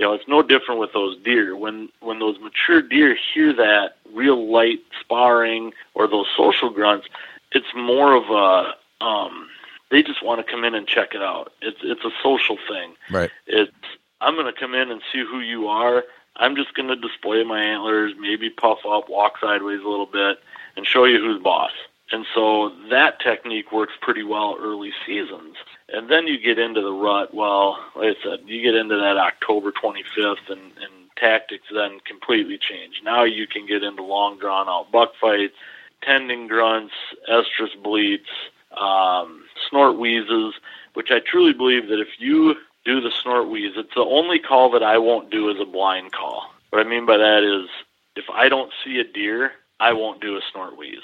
[0.03, 1.55] you know, it's no different with those deer.
[1.55, 7.07] When when those mature deer hear that real light sparring or those social grunts,
[7.53, 9.47] it's more of a um,
[9.91, 11.53] they just want to come in and check it out.
[11.61, 12.95] It's it's a social thing.
[13.09, 13.31] Right.
[13.47, 13.71] It's
[14.19, 16.03] I'm going to come in and see who you are.
[16.35, 20.39] I'm just going to display my antlers, maybe puff up, walk sideways a little bit,
[20.75, 21.71] and show you who's boss.
[22.13, 25.55] And so that technique works pretty well early seasons.
[25.89, 27.33] And then you get into the rut.
[27.33, 32.59] Well, like I said, you get into that October 25th, and, and tactics then completely
[32.59, 33.01] change.
[33.03, 35.55] Now you can get into long, drawn out buck fights,
[36.03, 36.93] tending grunts,
[37.27, 38.29] estrus bleats,
[38.79, 40.53] um, snort wheezes,
[40.93, 42.53] which I truly believe that if you
[42.85, 46.11] do the snort wheeze, it's the only call that I won't do as a blind
[46.11, 46.43] call.
[46.69, 47.71] What I mean by that is
[48.15, 51.01] if I don't see a deer, I won't do a snort wheeze.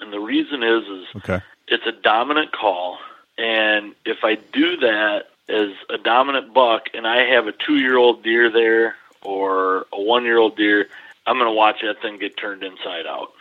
[0.00, 1.40] And the reason is is Okay.
[1.68, 2.98] it's a dominant call
[3.38, 7.96] and if I do that as a dominant buck and I have a two year
[7.96, 10.88] old deer there or a one year old deer,
[11.26, 13.32] I'm going to watch that thing get turned inside out.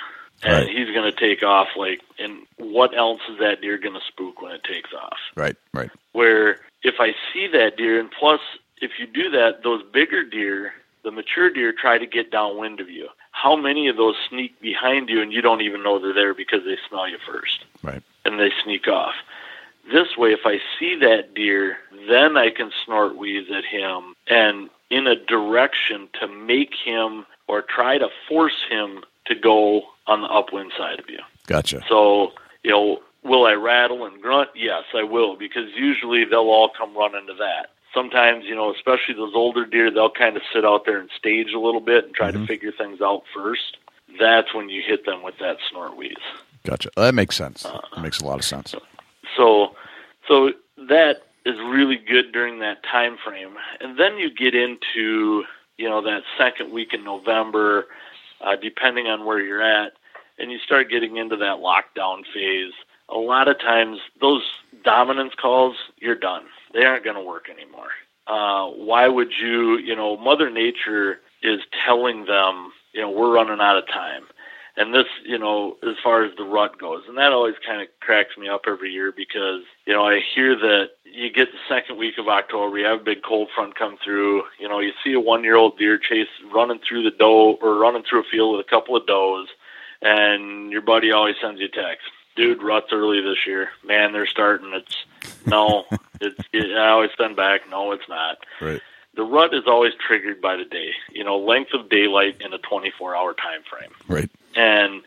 [0.41, 0.69] And Right.
[0.69, 4.41] he's going to take off like, and what else is that deer going to spook
[4.41, 5.17] when it takes off?
[5.35, 5.57] Right.
[5.73, 5.89] Right.
[6.13, 8.39] Where if I see that deer, and plus,
[8.81, 12.89] if you do that, those bigger deer, the mature deer, try to get downwind of
[12.89, 13.09] you.
[13.41, 16.63] How many of those sneak behind you and you don't even know they're there because
[16.65, 17.63] they smell you first?
[17.83, 18.03] Right.
[18.25, 19.13] and they sneak off.
[19.91, 21.77] This way, if I see that deer,
[22.07, 27.61] then I can snort wheeze at him and in a direction to make him or
[27.61, 31.19] try to force him to go on the upwind side of you.
[31.47, 31.81] Gotcha.
[31.87, 32.33] So,
[32.63, 34.49] you know, will I rattle and grunt?
[34.55, 37.71] Yes, I will, because usually they'll all come running to that.
[37.93, 41.53] Sometimes, you know, especially those older deer, they'll kind of sit out there and stage
[41.53, 43.77] a little bit and try to figure things out first.
[44.19, 46.15] That's when you hit them with that snort wheeze.
[46.63, 46.89] Gotcha.
[46.95, 47.63] That makes sense.
[47.63, 48.75] That makes a lot of sense.
[49.35, 49.75] So,
[50.27, 50.51] so
[50.87, 55.43] that is really good during that time frame, and then you get into
[55.77, 57.87] you know that second week in November,
[58.41, 59.93] uh, depending on where you're at,
[60.37, 62.73] and you start getting into that lockdown phase.
[63.07, 64.43] A lot of times, those
[64.83, 66.43] dominance calls, you're done.
[66.73, 67.89] They aren't going to work anymore.
[68.27, 69.77] Uh, why would you?
[69.77, 74.23] You know, Mother Nature is telling them, you know, we're running out of time
[74.79, 77.89] and this, you know, as far as the rut goes, and that always kind of
[77.99, 81.97] cracks me up every year because, you know, I hear that you get the second
[81.97, 85.13] week of October, you have a big cold front come through, you know, you see
[85.13, 88.55] a one year old deer chase running through the doe or running through a field
[88.55, 89.49] with a couple of does,
[90.01, 92.07] and your buddy always sends you a text.
[92.39, 93.69] Dude, rut's early this year.
[93.85, 94.71] Man, they're starting.
[94.73, 94.95] It's
[95.45, 95.83] no,
[96.21, 96.39] it's.
[96.53, 97.69] It, I always send back.
[97.69, 98.81] No, it's not Right.
[99.13, 102.57] the rut is always triggered by the day you know length of daylight in a
[102.59, 104.29] 24 hour time frame Right.
[104.55, 105.01] and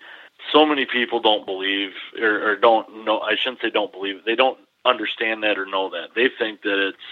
[0.53, 4.35] so many people don't believe or, or don't know i shouldn't say don't believe they
[4.35, 7.07] don't understand that or know that they think that it's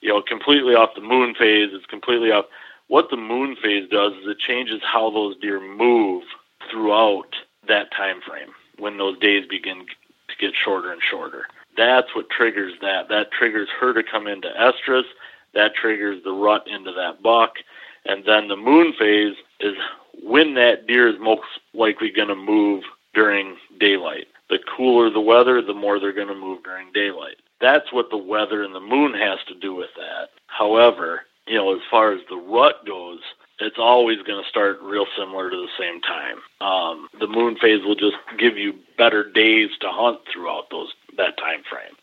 [0.00, 2.46] you know completely off the moon phase it's completely off
[2.88, 6.24] what the moon phase does is it changes how those deer move
[6.70, 7.36] throughout
[7.68, 9.86] that time frame when those days begin
[10.28, 11.46] to get shorter and shorter
[11.76, 15.04] that's what triggers that that triggers her to come into estrus
[15.56, 17.54] that triggers the rut into that buck.
[18.04, 19.74] And then the moon phase is
[20.22, 21.42] when that deer is most
[21.74, 24.26] likely going to move during daylight.
[24.48, 27.36] The cooler the weather, the more they're going to move during daylight.
[27.60, 30.28] That's what the weather and the moon has to do with that.
[30.46, 33.20] However, you know, as far as the rut goes,
[33.58, 36.36] it's always going to start real similar to the same time.
[36.60, 41.38] Um, the moon phase will just give you better days to hunt throughout those that
[41.38, 41.96] time frame.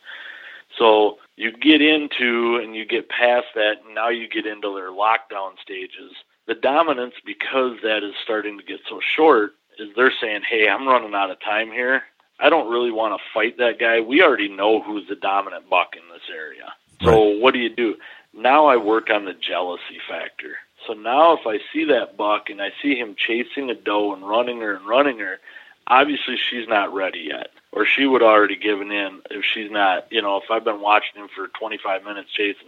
[0.77, 4.91] So you get into and you get past that, and now you get into their
[4.91, 6.13] lockdown stages.
[6.47, 10.87] The dominance, because that is starting to get so short, is they're saying, hey, I'm
[10.87, 12.03] running out of time here.
[12.39, 14.01] I don't really want to fight that guy.
[14.01, 16.73] We already know who's the dominant buck in this area.
[17.03, 17.95] So what do you do?
[18.33, 20.57] Now I work on the jealousy factor.
[20.87, 24.27] So now if I see that buck and I see him chasing a doe and
[24.27, 25.39] running her and running her,
[25.87, 27.51] obviously she's not ready yet.
[27.71, 31.21] Or she would already given in if she's not, you know, if I've been watching
[31.21, 32.67] him for 25 minutes chasing.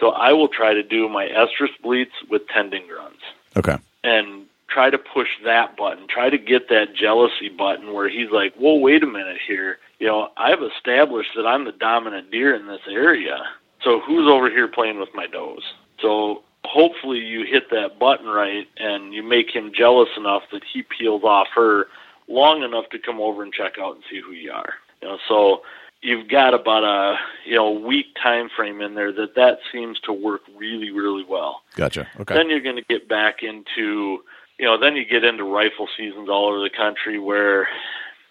[0.00, 3.22] So I will try to do my estrus bleats with tending grunts.
[3.56, 3.76] Okay.
[4.04, 6.06] and try to push that button.
[6.08, 9.78] Try to get that jealousy button where he's like, "Whoa, wait a minute here.
[9.98, 13.38] You know, I've established that I'm the dominant deer in this area.
[13.82, 15.62] So who's over here playing with my does?"
[16.00, 20.82] So hopefully you hit that button right and you make him jealous enough that he
[20.82, 21.86] peels off her
[22.28, 24.74] long enough to come over and check out and see who you are.
[25.02, 25.62] You know, so
[26.02, 30.12] you've got about a you know week time frame in there that that seems to
[30.12, 31.62] work really really well.
[31.74, 32.06] Gotcha.
[32.20, 32.34] Okay.
[32.34, 34.22] Then you're going to get back into
[34.58, 37.68] you know then you get into rifle seasons all over the country where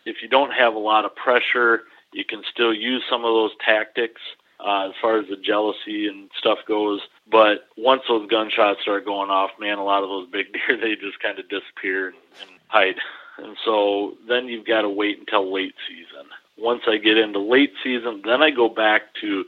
[0.05, 1.83] if you don't have a lot of pressure,
[2.13, 4.21] you can still use some of those tactics
[4.65, 7.01] uh, as far as the jealousy and stuff goes.
[7.29, 10.95] But once those gunshots start going off, man, a lot of those big deer they
[10.95, 12.95] just kind of disappear and, and hide.
[13.37, 16.27] And so then you've got to wait until late season.
[16.57, 19.45] Once I get into late season, then I go back to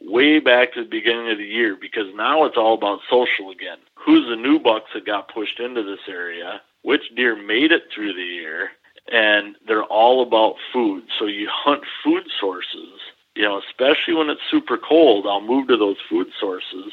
[0.00, 3.78] way back to the beginning of the year because now it's all about social again.
[3.94, 6.60] Who's the new bucks that got pushed into this area?
[6.82, 8.70] Which deer made it through the year?
[9.10, 11.04] And they're all about food.
[11.18, 13.00] So you hunt food sources,
[13.34, 16.92] you know, especially when it's super cold, I'll move to those food sources.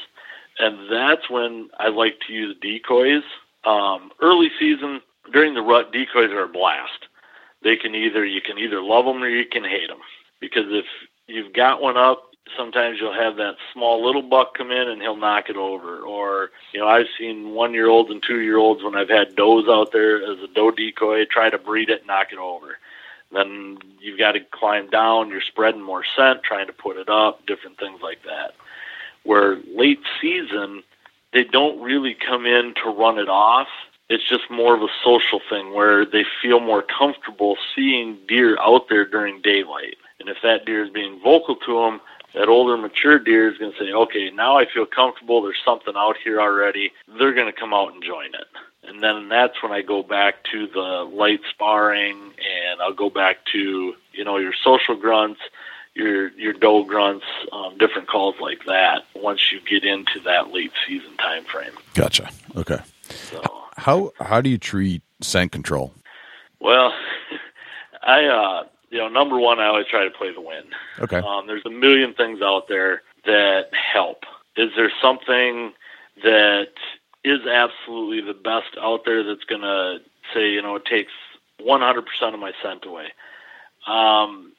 [0.58, 3.22] And that's when I like to use decoys.
[3.64, 5.00] Um, early season,
[5.32, 7.06] during the rut, decoys are a blast.
[7.62, 10.00] They can either, you can either love them or you can hate them.
[10.40, 10.86] Because if
[11.26, 15.16] you've got one up, sometimes you'll have that small little buck come in and he'll
[15.16, 16.00] knock it over.
[16.00, 19.36] Or, you know, I've seen one year olds and two year olds when I've had
[19.36, 22.78] does out there as a doe decoy try to breed it, knock it over.
[23.32, 27.46] Then you've got to climb down, you're spreading more scent, trying to put it up,
[27.46, 28.54] different things like that.
[29.22, 30.82] Where late season,
[31.32, 33.68] they don't really come in to run it off.
[34.08, 38.88] It's just more of a social thing where they feel more comfortable seeing deer out
[38.88, 39.96] there during daylight.
[40.18, 42.00] And if that deer is being vocal to them,
[42.34, 45.42] that older mature deer is going to say, okay, now I feel comfortable.
[45.42, 46.92] There's something out here already.
[47.18, 48.46] They're going to come out and join it.
[48.90, 53.36] And then that's when I go back to the light sparring and I'll go back
[53.52, 55.40] to, you know, your social grunts,
[55.94, 60.72] your, your doe grunts, um, different calls like that once you get into that late
[60.88, 61.72] season time frame.
[61.94, 62.30] Gotcha.
[62.56, 62.78] Okay.
[63.30, 63.42] So,
[63.76, 65.94] How how do you treat scent control?
[66.58, 66.92] well,
[68.02, 70.64] I, uh, you know, number one, I always try to play the win.
[70.98, 71.18] Okay.
[71.18, 74.24] Um, there's a million things out there that help.
[74.56, 75.72] Is there something
[76.24, 76.72] that
[77.24, 79.98] is absolutely the best out there that's going to
[80.34, 81.12] say, you know, it takes
[81.60, 82.02] 100%
[82.34, 83.06] of my scent away?
[83.86, 84.52] Um,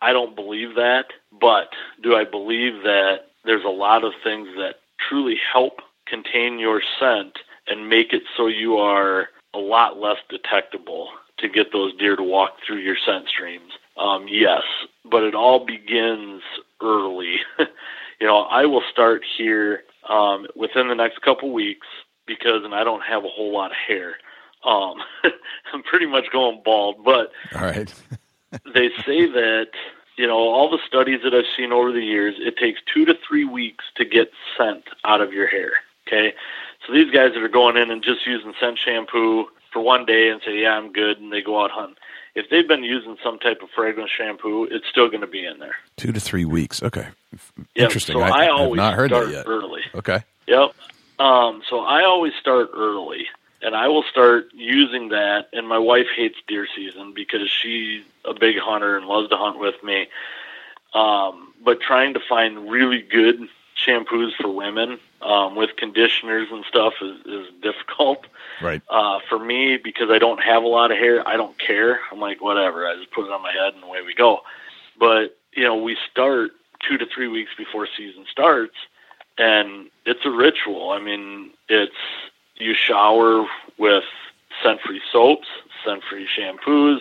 [0.00, 1.06] I don't believe that,
[1.40, 1.70] but
[2.02, 4.76] do I believe that there's a lot of things that
[5.08, 11.08] truly help contain your scent and make it so you are a lot less detectable
[11.38, 13.72] to get those deer to walk through your scent streams?
[13.96, 14.62] Um, yes,
[15.10, 16.42] but it all begins
[16.82, 17.36] early.
[18.24, 21.86] you know, I will start here um, within the next couple weeks
[22.26, 24.14] because, and I don't have a whole lot of hair.
[24.64, 24.94] Um,
[25.74, 27.92] I'm pretty much going bald, but All right.
[28.74, 29.66] they say that
[30.16, 33.14] you know all the studies that I've seen over the years, it takes two to
[33.28, 35.72] three weeks to get scent out of your hair.
[36.08, 36.32] Okay,
[36.86, 40.30] so these guys that are going in and just using scent shampoo for one day
[40.30, 41.96] and say, "Yeah, I'm good," and they go out hunting.
[42.34, 45.58] If they've been using some type of fragrance shampoo, it's still going to be in
[45.60, 45.76] there.
[45.96, 46.82] Two to three weeks.
[46.82, 47.06] Okay.
[47.74, 48.14] Yeah, Interesting.
[48.16, 49.44] So I, I, I have always not heard start that yet.
[49.46, 49.82] early.
[49.94, 50.22] Okay.
[50.48, 50.74] Yep.
[51.20, 53.26] Um, so I always start early,
[53.62, 55.48] and I will start using that.
[55.52, 59.58] And my wife hates deer season because she's a big hunter and loves to hunt
[59.60, 60.08] with me.
[60.92, 63.40] Um, but trying to find really good
[63.76, 68.26] shampoos for women um, with conditioners and stuff is, is difficult.
[68.62, 68.82] Right.
[68.88, 72.00] Uh, for me, because I don't have a lot of hair, I don't care.
[72.12, 72.86] I'm like, whatever.
[72.86, 74.40] I just put it on my head and away we go.
[74.98, 76.52] But you know, we start
[76.86, 78.74] two to three weeks before season starts,
[79.38, 80.90] and it's a ritual.
[80.90, 81.92] I mean, it's
[82.56, 83.46] you shower
[83.78, 84.04] with
[84.62, 85.48] scent-free soaps,
[85.84, 87.00] scent-free shampoos.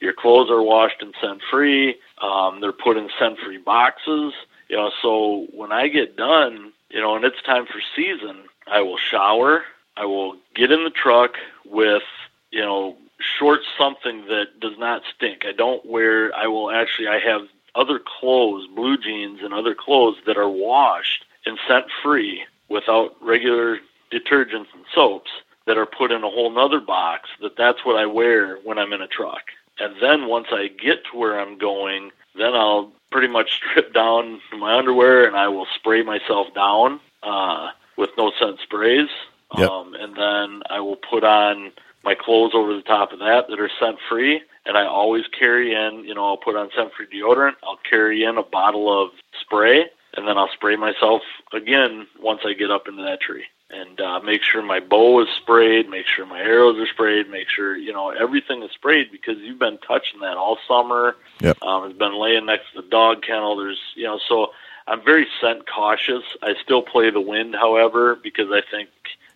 [0.00, 1.96] Your clothes are washed and scent-free.
[2.20, 4.32] Um, they're put in scent-free boxes.
[4.68, 8.82] You know, so when I get done, you know, and it's time for season, I
[8.82, 9.64] will shower.
[9.96, 12.02] I will get in the truck with,
[12.50, 12.96] you know,
[13.38, 15.44] short something that does not stink.
[15.44, 16.34] I don't wear.
[16.34, 17.08] I will actually.
[17.08, 17.42] I have
[17.74, 23.78] other clothes, blue jeans, and other clothes that are washed and scent free without regular
[24.12, 25.30] detergents and soaps
[25.66, 27.30] that are put in a whole nother box.
[27.40, 29.42] That that's what I wear when I'm in a truck.
[29.78, 34.40] And then once I get to where I'm going, then I'll pretty much strip down
[34.58, 39.08] my underwear and I will spray myself down uh, with no scent sprays.
[39.56, 39.68] Yep.
[39.70, 41.72] Um, and then I will put on
[42.04, 44.40] my clothes over the top of that that are scent free.
[44.64, 47.54] And I always carry in, you know, I'll put on scent free deodorant.
[47.62, 49.10] I'll carry in a bottle of
[49.40, 49.86] spray,
[50.16, 51.22] and then I'll spray myself
[51.52, 53.44] again once I get up into that tree.
[53.72, 57.48] And uh, make sure my bow is sprayed, make sure my arrows are sprayed, make
[57.48, 61.16] sure you know everything is sprayed because you've been touching that all summer.
[61.40, 61.62] Yep.
[61.62, 63.56] Um, it's been laying next to the dog kennel.
[63.56, 64.52] There's you know so
[64.86, 66.24] I'm very scent cautious.
[66.42, 68.90] I still play the wind, however, because I think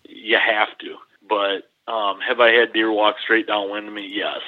[0.07, 0.97] you have to.
[1.27, 4.07] But um, have I had deer walk straight downwind of me?
[4.07, 4.41] Yes.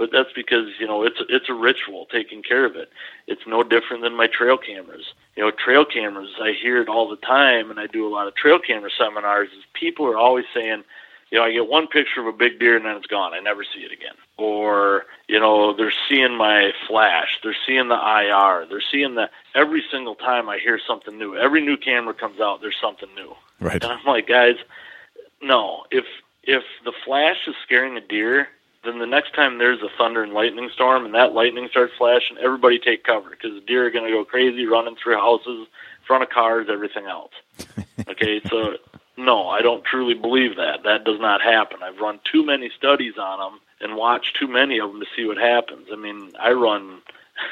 [0.00, 2.88] But that's because you know it's it's a ritual taking care of it.
[3.26, 5.12] It's no different than my trail cameras.
[5.36, 6.30] You know, trail cameras.
[6.40, 9.50] I hear it all the time, and I do a lot of trail camera seminars.
[9.50, 10.84] Is people are always saying,
[11.30, 13.34] you know, I get one picture of a big deer and then it's gone.
[13.34, 14.14] I never see it again.
[14.38, 17.38] Or, you know, they're seeing my flash.
[17.42, 18.66] They're seeing the IR.
[18.70, 21.36] They're seeing the every single time I hear something new.
[21.36, 23.34] Every new camera comes out, there's something new.
[23.60, 23.82] Right.
[23.82, 24.56] And I'm like, guys,
[25.42, 25.84] no.
[25.90, 26.06] If
[26.42, 28.48] if the flash is scaring a deer,
[28.84, 32.38] then the next time there's a thunder and lightning storm and that lightning starts flashing,
[32.38, 35.66] everybody take cover because the deer are going to go crazy running through houses,
[36.06, 37.32] front of cars, everything else.
[38.08, 38.76] okay, so
[39.16, 40.82] no, I don't truly believe that.
[40.84, 41.82] That does not happen.
[41.82, 45.26] I've run too many studies on them and watched too many of them to see
[45.26, 45.88] what happens.
[45.92, 47.02] I mean, I run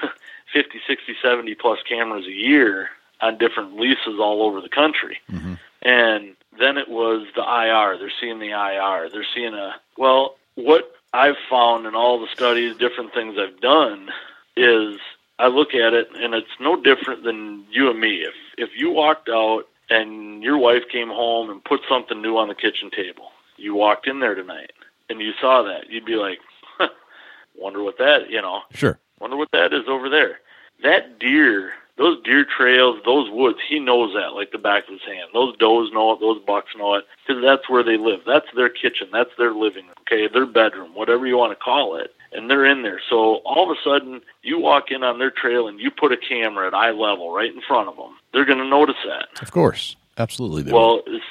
[0.52, 2.88] 50, 60, 70 plus cameras a year
[3.20, 5.18] on different leases all over the country.
[5.30, 5.54] Mm-hmm.
[5.82, 7.98] And then it was the IR.
[7.98, 9.10] They're seeing the IR.
[9.10, 14.08] They're seeing a, well, what I've found in all the studies, different things I've done,
[14.56, 14.98] is
[15.38, 18.22] I look at it and it's no different than you and me.
[18.22, 22.48] If if you walked out and your wife came home and put something new on
[22.48, 24.72] the kitchen table, you walked in there tonight
[25.08, 26.38] and you saw that, you'd be like,
[26.76, 26.88] huh,
[27.56, 28.98] wonder what that, you know, Sure.
[29.20, 30.40] wonder what that is over there.
[30.82, 35.02] That deer, those deer trails, those woods, he knows that like the back of his
[35.02, 35.28] hand.
[35.34, 38.20] Those does know it, those bucks know it, because that's where they live.
[38.26, 41.96] That's their kitchen, that's their living room, okay, their bedroom, whatever you want to call
[41.96, 42.14] it.
[42.30, 43.00] And they're in there.
[43.08, 46.16] So all of a sudden, you walk in on their trail and you put a
[46.16, 48.16] camera at eye level right in front of them.
[48.32, 49.42] They're going to notice that.
[49.42, 49.96] Of course.
[50.18, 50.62] Absolutely.
[50.62, 51.22] they Well, as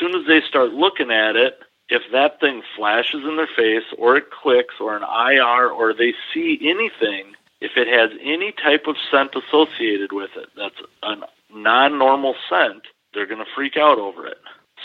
[0.00, 4.16] soon as they start looking at it, if that thing flashes in their face or
[4.16, 8.96] it clicks or an IR or they see anything, if it has any type of
[9.10, 11.16] scent associated with it, that's a
[11.52, 12.82] non normal scent,
[13.14, 14.38] they're going to freak out over it.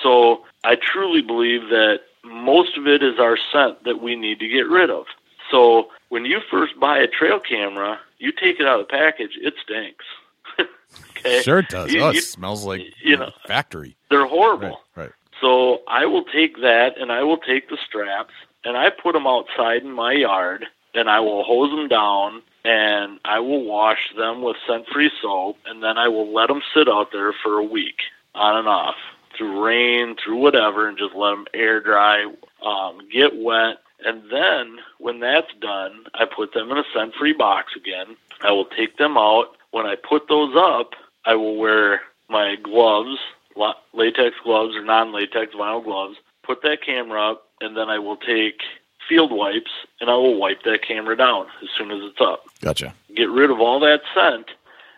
[0.04, 4.48] So I truly believe that most of it is our scent that we need to
[4.48, 5.06] get rid of.
[5.52, 9.38] So when you first buy a trail camera, you take it out of the package,
[9.42, 10.06] it stinks.
[11.18, 11.42] okay?
[11.44, 11.94] Sure it does.
[11.94, 13.96] You- oh, it you- smells like you know, factory.
[14.10, 14.82] they're horrible.
[14.96, 15.04] Right.
[15.04, 15.12] Right.
[15.42, 18.34] So I will take that and I will take the straps
[18.64, 23.20] and I put them outside in my yard and I will hose them down and
[23.24, 26.90] I will wash them with scent free soap and then I will let them sit
[26.90, 28.00] out there for a week
[28.34, 28.96] on and off
[29.38, 32.26] through rain, through whatever, and just let them air dry,
[32.64, 33.78] um, get wet.
[34.06, 38.16] And then when that's done, I put them in a scent free box again.
[38.42, 39.56] I will take them out.
[39.72, 40.94] When I put those up,
[41.26, 43.18] I will wear my gloves,
[43.94, 48.18] latex gloves or non latex vinyl gloves, put that camera up, and then I will
[48.18, 48.62] take
[49.08, 52.94] field wipes and I will wipe that camera down as soon as it's up Gotcha.
[53.16, 54.48] get rid of all that scent.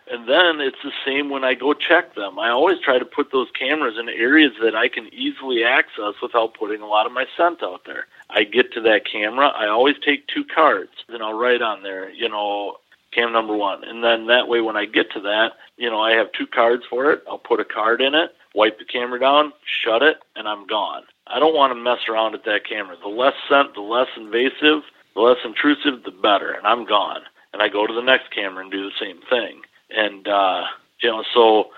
[0.10, 2.40] And then it's the same when I go check them.
[2.40, 6.54] I always try to put those cameras in areas that I can easily access without
[6.54, 8.08] putting a lot of my scent out there.
[8.30, 12.10] I get to that camera, I always take two cards and I'll write on there,
[12.10, 12.78] you know,
[13.12, 13.84] cam number one.
[13.84, 16.84] And then that way when I get to that, you know, I have two cards
[16.90, 17.24] for it.
[17.30, 19.52] I'll put a card in it, wipe the camera down,
[19.84, 21.04] shut it, and I'm gone.
[21.30, 22.96] I don't want to mess around at that camera.
[23.02, 24.84] The less scent, the less invasive,
[25.16, 26.52] the less intrusive, the better.
[26.52, 27.22] And I'm gone.
[27.54, 29.62] And I go to the next camera and do the same thing.
[29.90, 30.64] And, uh,
[31.02, 31.70] you know, so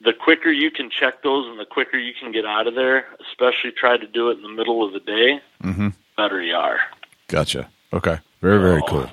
[0.00, 3.06] the quicker you can check those and the quicker you can get out of there,
[3.30, 5.88] especially try to do it in the middle of the day, Mm-hmm.
[6.16, 6.78] better you are.
[7.28, 7.68] Gotcha.
[7.92, 8.18] Okay.
[8.40, 9.10] Very very cool.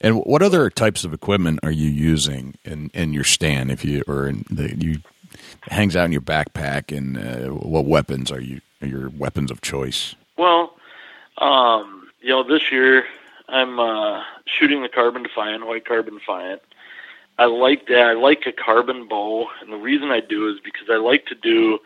[0.00, 3.70] And what other types of equipment are you using in, in your stand?
[3.72, 4.98] If you or in the you
[5.62, 10.14] hangs out in your backpack, and uh, what weapons are you your weapons of choice?
[10.36, 10.74] Well,
[11.38, 13.04] um, you know, this year
[13.48, 16.62] I'm uh, shooting the Carbon Defiant, white Carbon Defiant.
[17.38, 18.00] I like that.
[18.06, 21.34] I like a carbon bow, and the reason I do is because I like to
[21.34, 21.78] do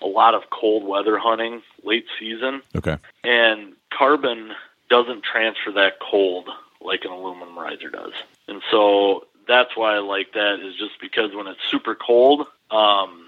[0.00, 2.96] a lot of cold weather hunting late season, Okay.
[3.24, 4.52] and carbon
[4.90, 6.48] doesn't transfer that cold
[6.80, 8.12] like an aluminum riser does.
[8.46, 13.23] And so that's why I like that is just because when it's super cold, um,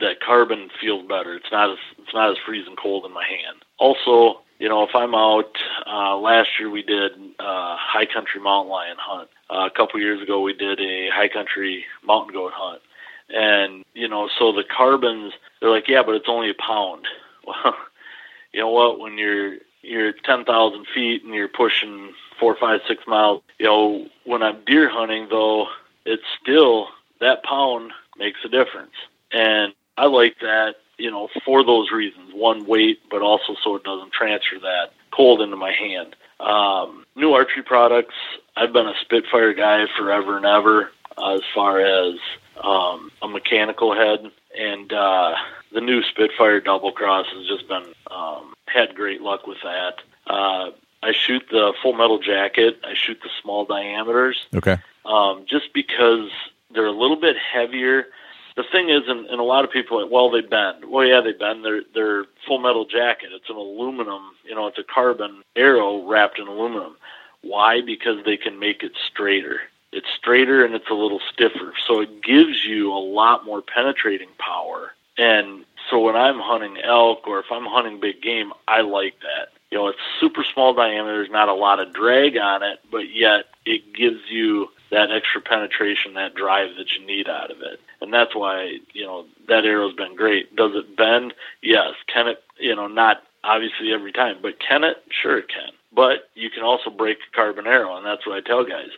[0.00, 1.34] that carbon feels better.
[1.34, 3.62] It's not as it's not as freezing cold in my hand.
[3.78, 5.56] Also, you know, if I'm out,
[5.86, 9.28] uh, last year we did uh, high country mountain lion hunt.
[9.50, 12.82] Uh, a couple years ago we did a high country mountain goat hunt,
[13.28, 17.06] and you know, so the carbons they're like, yeah, but it's only a pound.
[17.46, 17.76] Well,
[18.52, 18.98] you know what?
[18.98, 24.06] When you're you're ten thousand feet and you're pushing four, five, six miles, you know,
[24.24, 25.66] when I'm deer hunting though,
[26.04, 26.88] it's still
[27.20, 28.94] that pound makes a difference.
[29.32, 32.32] And I like that you know, for those reasons.
[32.34, 36.16] One, weight, but also so it doesn't transfer that cold into my hand.
[36.40, 38.14] Um, new archery products.
[38.56, 42.14] I've been a Spitfire guy forever and ever uh, as far as
[42.62, 45.34] um, a mechanical head, and uh,
[45.72, 49.96] the new Spitfire Double Cross has just been um, had great luck with that.
[50.26, 50.70] Uh,
[51.02, 52.80] I shoot the full metal jacket.
[52.84, 54.46] I shoot the small diameters.
[54.54, 54.78] Okay.
[55.04, 56.30] Um, just because
[56.72, 58.06] they're a little bit heavier.
[58.56, 60.86] The thing is, and, and a lot of people are well, they bend.
[60.88, 61.64] Well, yeah, they bend.
[61.64, 63.28] They're they're full metal jacket.
[63.32, 64.22] It's an aluminum.
[64.44, 66.96] You know, it's a carbon arrow wrapped in aluminum.
[67.42, 67.80] Why?
[67.82, 69.60] Because they can make it straighter.
[69.92, 74.28] It's straighter and it's a little stiffer, so it gives you a lot more penetrating
[74.38, 74.92] power.
[75.16, 79.52] And so when I'm hunting elk or if I'm hunting big game, I like that.
[79.70, 81.16] You know, it's super small diameter.
[81.16, 85.40] There's not a lot of drag on it, but yet it gives you that extra
[85.40, 87.80] penetration, that drive that you need out of it.
[88.00, 90.54] And that's why, you know, that arrow's been great.
[90.54, 91.34] Does it bend?
[91.62, 91.94] Yes.
[92.12, 94.98] Can it, you know, not obviously every time, but can it?
[95.10, 95.72] Sure it can.
[95.92, 98.90] But you can also break a carbon arrow, and that's what I tell guys.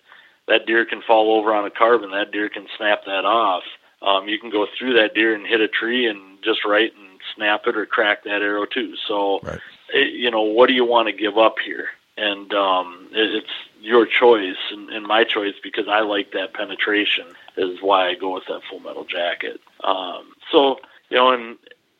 [0.49, 3.63] That deer can fall over on a carbon, that deer can snap that off.
[4.01, 7.21] Um, you can go through that deer and hit a tree and just right and
[7.37, 8.95] snap it or crack that arrow too.
[9.07, 9.61] So, Right.
[9.93, 11.89] it, you know, what do you want to give up here?
[12.17, 17.27] And um, it, it's your choice and, and my choice because I like that penetration
[17.59, 19.61] is why I go with that full metal jacket.
[19.83, 20.79] Um, so,
[21.11, 21.57] you know, in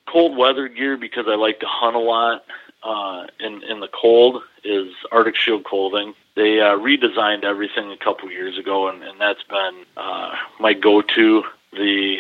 [0.07, 2.45] cold weather gear because I like to hunt a lot
[2.83, 6.15] uh, in in the cold is Arctic Shield clothing.
[6.37, 11.43] They uh, redesigned everything a couple years ago, and, and that's been uh, my go-to.
[11.73, 12.19] The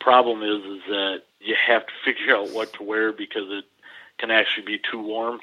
[0.00, 3.64] problem is is that you have to figure out what to wear because it
[4.18, 5.40] can actually be too warm.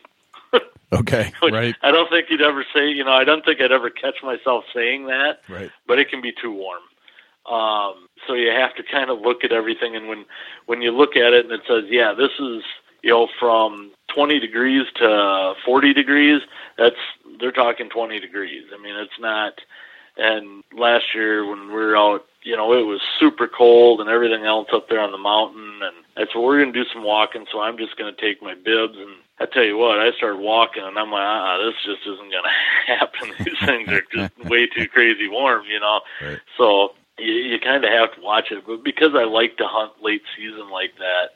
[0.94, 1.32] Okay.
[1.42, 1.76] Right.
[1.82, 2.88] I don't think you'd ever say.
[2.92, 5.72] You know, I don't think I'd ever catch myself saying that Right.
[5.88, 6.84] but it can be too warm.
[7.50, 10.26] Um, so you have to kind of look at everything, and when
[10.66, 12.64] when you look at it and it says, yeah, this is
[13.02, 16.42] you know from 20 degrees to 40 degrees,
[16.78, 16.96] that's
[17.40, 18.64] they're talking 20 degrees.
[18.74, 19.60] I mean, it's not.
[20.16, 24.46] And last year when we were out, you know, it was super cold and everything
[24.46, 27.46] else up there on the mountain, and I said we're going to do some walking,
[27.52, 29.18] so I'm just going to take my bibs and.
[29.40, 32.44] I tell you what, I started walking and I'm like, ah, this just isn't going
[32.88, 33.34] to happen.
[33.44, 36.02] These things are just way too crazy warm, you know.
[36.22, 36.40] Right.
[36.56, 38.64] So you, you kind of have to watch it.
[38.66, 41.30] But because I like to hunt late season like that,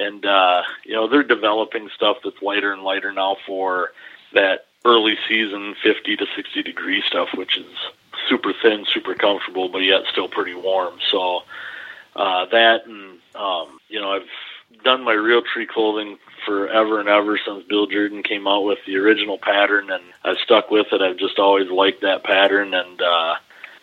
[0.00, 3.90] and uh, you know they're developing stuff that's lighter and lighter now for
[4.34, 7.66] that early season 50 to 60 degree stuff, which is
[8.28, 10.98] super thin, super comfortable, but yet still pretty warm.
[11.10, 11.42] So
[12.14, 17.64] uh, that and um, you know I've done my Realtree clothing forever and ever since
[17.64, 21.00] Bill Jordan came out with the original pattern, and I've stuck with it.
[21.00, 23.34] I've just always liked that pattern, and uh,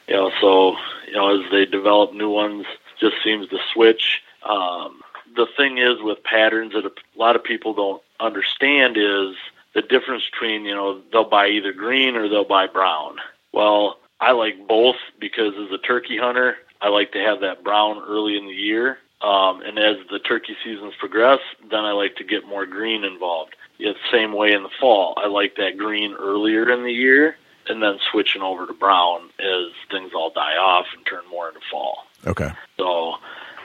[0.07, 0.75] you know, so
[1.07, 2.65] you know, as they develop new ones,
[2.99, 4.21] just seems to switch.
[4.43, 5.01] Um,
[5.35, 9.35] the thing is with patterns that a lot of people don't understand is
[9.73, 13.17] the difference between you know they'll buy either green or they'll buy brown.
[13.51, 18.01] Well, I like both because as a turkey hunter, I like to have that brown
[18.07, 18.99] early in the year.
[19.21, 21.39] Um, and as the turkey seasons progress,
[21.71, 23.55] then I like to get more green involved.
[23.77, 25.13] Yeah, same way in the fall.
[25.17, 27.37] I like that green earlier in the year
[27.67, 31.61] and then switching over to brown as things all die off and turn more into
[31.71, 32.05] fall.
[32.25, 32.51] Okay.
[32.77, 33.15] So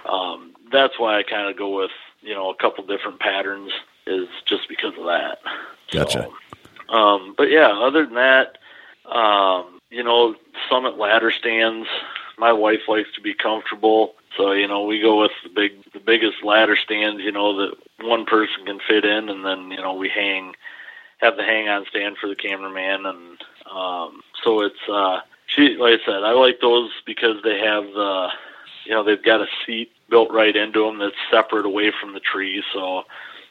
[0.04, 3.72] um, that's why I kind of go with you know a couple different patterns
[4.06, 5.38] is just because of that.
[5.90, 6.28] Gotcha.
[6.88, 8.58] So, um, but yeah, other than that,
[9.10, 10.34] um, you know,
[10.68, 11.88] summit ladder stands.
[12.38, 16.00] My wife likes to be comfortable, so you know we go with the big, the
[16.00, 17.22] biggest ladder stands.
[17.22, 20.54] You know that one person can fit in, and then you know we hang,
[21.18, 23.38] have the hang on stand for the cameraman, and
[23.74, 25.76] um, so it's uh, she.
[25.76, 28.28] Like I said, I like those because they have the,
[28.84, 32.20] you know, they've got a seat built right into them that's separate away from the
[32.20, 33.02] tree, so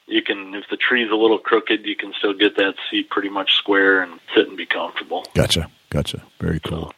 [0.08, 3.30] you can, if the tree's a little crooked, you can still get that seat pretty
[3.30, 5.26] much square and sit and be comfortable.
[5.34, 5.70] Gotcha.
[5.90, 6.24] Gotcha.
[6.40, 6.94] Very cool.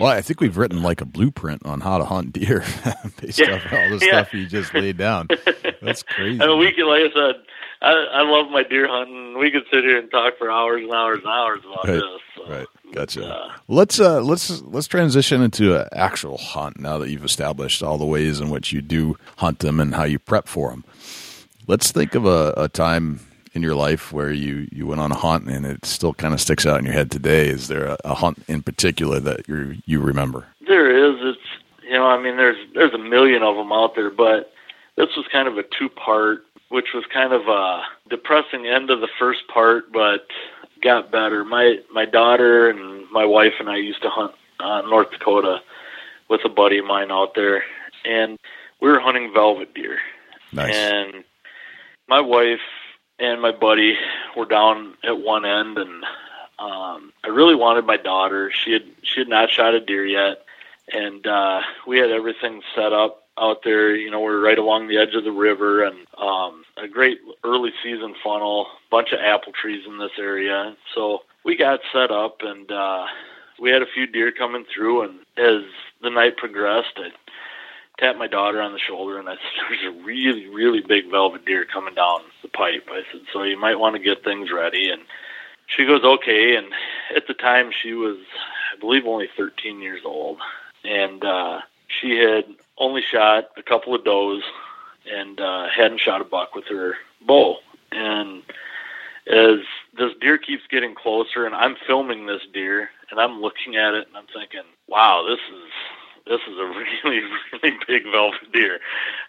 [0.00, 2.64] Well, I think we've written like a blueprint on how to hunt deer
[3.20, 3.54] based Yeah.
[3.54, 4.22] off all the Yeah.
[4.22, 5.28] stuff you just laid down.
[5.82, 6.40] That's crazy.
[6.42, 7.42] I mean, we can, like I said,
[7.84, 9.38] I, I love my deer hunting.
[9.38, 11.94] We could sit here and talk for hours and hours and hours about Right.
[11.94, 12.20] this.
[12.36, 12.66] So, Right.
[12.92, 13.26] Gotcha.
[13.26, 17.98] uh, let's uh let's let's transition into an actual hunt now that you've established all
[17.98, 20.84] the ways in which you do hunt them and how you prep for them.
[21.66, 23.20] Let's think of a, a time
[23.54, 26.40] in your life where you you went on a hunt and it still kind of
[26.40, 27.48] sticks out in your head today.
[27.48, 30.46] Is there a, a hunt in particular that you you remember?
[30.66, 31.16] There is.
[31.20, 34.52] It's you know, I mean, there's there's a million of them out there, but
[34.96, 39.00] this was kind of a two part, which was kind of a depressing end of
[39.00, 40.26] the first part, but
[40.82, 41.44] got better.
[41.44, 45.60] My my daughter and my wife and I used to hunt uh, North Dakota
[46.28, 47.64] with a buddy of mine out there,
[48.04, 48.38] and
[48.80, 49.98] we were hunting velvet deer.
[50.52, 50.74] Nice.
[50.74, 51.24] And
[52.08, 52.60] my wife
[53.18, 53.96] and my buddy
[54.36, 56.04] were down at one end, and
[56.58, 58.50] um, I really wanted my daughter.
[58.52, 60.44] She had she had not shot a deer yet,
[60.92, 63.94] and uh, we had everything set up out there.
[63.94, 67.72] You know, we're right along the edge of the river, and um, a great early
[67.82, 70.76] season funnel, bunch of apple trees in this area.
[70.94, 73.06] So we got set up, and uh,
[73.60, 75.02] we had a few deer coming through.
[75.02, 75.62] And as
[76.02, 77.10] the night progressed, I
[77.98, 81.44] tapped my daughter on the shoulder, and I said, "There's a really, really big velvet
[81.44, 84.90] deer coming down the pipe." I said, "So you might want to get things ready."
[84.90, 85.02] And
[85.66, 86.68] she goes, "Okay." And
[87.14, 88.18] at the time, she was,
[88.74, 90.38] I believe, only 13 years old,
[90.84, 92.44] and uh, she had
[92.78, 94.42] only shot a couple of does
[95.10, 96.94] and uh, hadn't shot a buck with her
[97.26, 97.58] bow.
[97.92, 98.42] And
[99.26, 99.58] as
[99.96, 104.06] this deer keeps getting closer, and I'm filming this deer, and I'm looking at it,
[104.08, 105.70] and I'm thinking, "Wow, this is
[106.26, 106.64] this is a
[107.04, 107.22] really
[107.52, 108.80] really big velvet deer."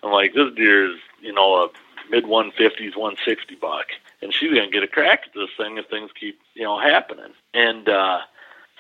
[0.04, 1.70] I'm like, "This deer is you know a
[2.10, 3.88] mid 150s, 160 buck,
[4.22, 7.34] and she's gonna get a crack at this thing if things keep you know happening."
[7.54, 8.22] And uh,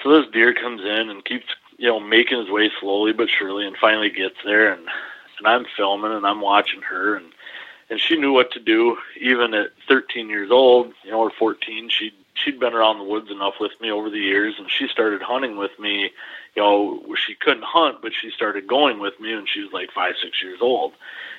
[0.03, 3.65] so this deer comes in and keeps you know making his way slowly but surely,
[3.65, 4.87] and finally gets there, and
[5.37, 7.27] and I'm filming and I'm watching her and
[7.89, 8.97] and she knew what to do.
[9.19, 13.31] Even at 13 years old you know or 14 she she'd been around the woods
[13.31, 16.11] enough with me over the years and she started hunting with me.
[16.55, 19.91] You know she couldn't hunt but she started going with me when she was like
[19.91, 20.93] 5 6 years old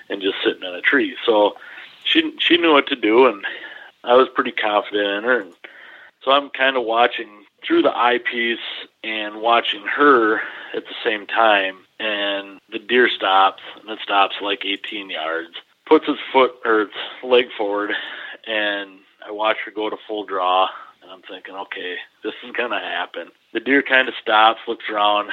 [0.09, 1.17] and just sitting in a tree.
[1.25, 1.57] So
[2.05, 3.45] she she knew what to do and
[4.05, 5.53] I was pretty confident in her and
[6.23, 8.59] so I'm kind of watching through the eyepiece
[9.03, 10.37] and watching her
[10.75, 15.55] at the same time and the deer stops and it stops like 18 yards
[15.87, 16.93] puts its foot or its
[17.23, 17.93] leg forward
[18.47, 18.91] and
[19.27, 20.69] i watch her go to full draw
[21.03, 23.29] and i'm thinking okay this is going to happen.
[23.53, 25.31] The deer kind of stops looks around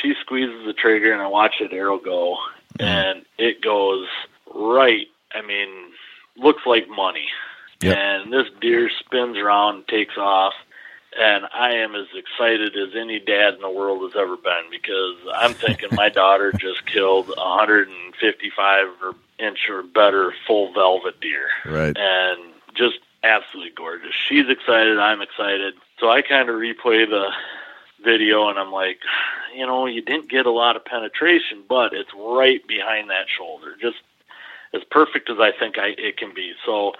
[0.00, 2.36] she squeezes the trigger and i watch that arrow go
[2.80, 4.06] and it goes
[4.54, 5.68] right i mean
[6.36, 7.26] looks like money.
[7.82, 7.98] Yep.
[7.98, 10.54] and this deer spins around takes off
[11.18, 15.16] and I am as excited as any dad in the world has ever been because
[15.34, 21.48] I'm thinking my daughter just killed a 155 or inch or better full velvet deer,
[21.66, 21.96] Right.
[21.96, 22.40] and
[22.74, 24.14] just absolutely gorgeous.
[24.28, 25.74] She's excited, I'm excited.
[26.00, 27.30] So I kind of replay the
[28.04, 28.98] video, and I'm like,
[29.54, 33.74] you know, you didn't get a lot of penetration, but it's right behind that shoulder,
[33.80, 33.98] just
[34.74, 36.52] as perfect as I think I it can be.
[36.66, 36.94] So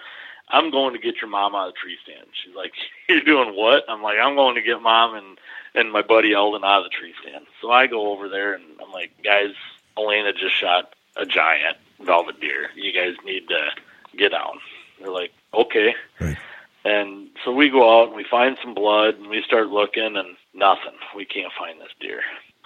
[0.53, 2.27] I'm going to get your mom out of the tree stand.
[2.33, 2.73] She's like,
[3.09, 3.85] You're doing what?
[3.89, 5.39] I'm like, I'm going to get mom and
[5.75, 7.47] and my buddy Eldon out of the tree stand.
[7.61, 9.55] So I go over there and I'm like, guys,
[9.97, 12.69] Elena just shot a giant velvet deer.
[12.75, 13.71] You guys need to
[14.17, 14.59] get down.
[15.01, 15.95] They're like, okay.
[16.21, 16.37] Right.
[16.85, 20.37] And so we go out and we find some blood and we start looking and
[20.53, 20.95] nothing.
[21.17, 22.21] We can't find this deer.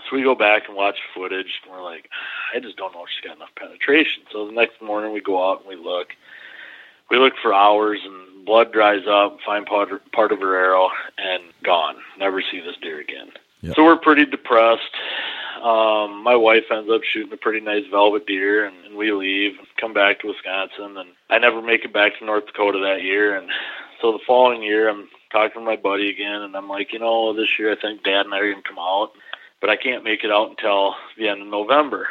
[0.08, 3.04] So we go back and watch footage and we're like, ah, I just don't know
[3.04, 4.22] if she's got enough penetration.
[4.32, 6.08] So the next morning we go out and we look.
[7.10, 10.88] We look for hours and blood dries up, find part, part of her arrow
[11.18, 11.96] and gone.
[12.18, 13.28] Never see this deer again.
[13.62, 13.76] Yep.
[13.76, 14.82] So we're pretty depressed.
[15.62, 19.52] Um, my wife ends up shooting a pretty nice velvet deer and, and we leave
[19.80, 23.36] come back to Wisconsin and I never make it back to North Dakota that year
[23.36, 23.48] and
[24.00, 27.32] so the following year I'm talking to my buddy again and I'm like, you know,
[27.32, 29.12] this year I think dad and I are gonna come out
[29.60, 32.06] but I can't make it out until the end of November.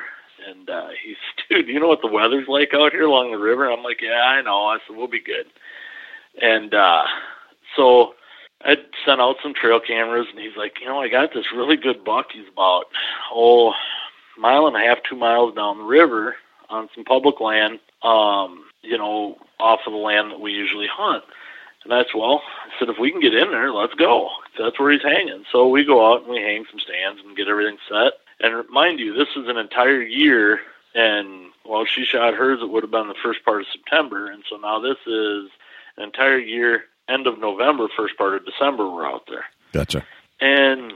[0.49, 1.17] And uh he's
[1.49, 3.71] dude, you know what the weather's like out here along the river?
[3.71, 4.65] I'm like, Yeah, I know.
[4.65, 5.47] I said, We'll be good.
[6.41, 7.03] And uh
[7.75, 8.13] so
[8.63, 11.77] I sent out some trail cameras and he's like, you know, I got this really
[11.77, 12.27] good buck.
[12.33, 12.85] He's about
[13.33, 13.73] oh
[14.37, 16.35] mile and a half, two miles down the river
[16.69, 21.23] on some public land, um, you know, off of the land that we usually hunt.
[21.83, 24.29] And that's well, I said if we can get in there, let's go.
[24.57, 25.43] That's where he's hanging.
[25.51, 28.13] So we go out and we hang some stands and get everything set.
[28.39, 30.59] And mind you, this is an entire year
[30.93, 34.43] and well she shot hers it would have been the first part of September and
[34.49, 35.49] so now this is
[35.97, 39.45] an entire year, end of November, first part of December we're out there.
[39.71, 40.05] Gotcha.
[40.39, 40.93] And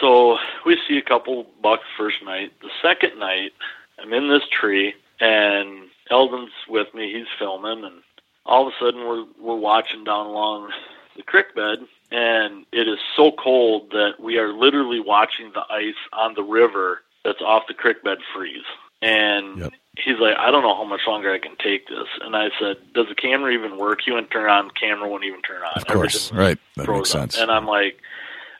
[0.00, 2.52] so we see a couple bucks first night.
[2.60, 3.52] The second night,
[3.98, 7.12] I'm in this tree, and Eldon's with me.
[7.12, 8.02] He's filming, and
[8.44, 10.70] all of a sudden we're we're watching down along
[11.16, 11.78] the creek bed,
[12.10, 17.02] and it is so cold that we are literally watching the ice on the river
[17.24, 18.64] that's off the creek bed freeze.
[19.02, 19.72] And Yep.
[19.98, 22.08] he's like, I don't know how much longer I can take this.
[22.22, 24.00] And I said, Does the camera even work?
[24.04, 24.70] He wouldn't turn on.
[24.70, 25.72] Camera wouldn't even turn on.
[25.76, 26.30] Of course.
[26.32, 26.58] Everything Right.
[26.76, 27.20] That makes up.
[27.22, 27.38] sense.
[27.38, 28.00] And I'm like,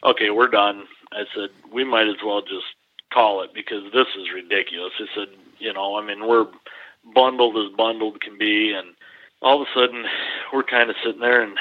[0.04, 0.84] okay, we're done.
[1.12, 2.66] I said, we might as well just
[3.12, 4.92] call it because this is ridiculous.
[4.98, 5.28] He said,
[5.58, 6.46] you know, I mean, we're
[7.14, 8.72] bundled as bundled can be.
[8.72, 8.88] And
[9.40, 10.04] all of a sudden,
[10.52, 11.56] we're kind of sitting there, and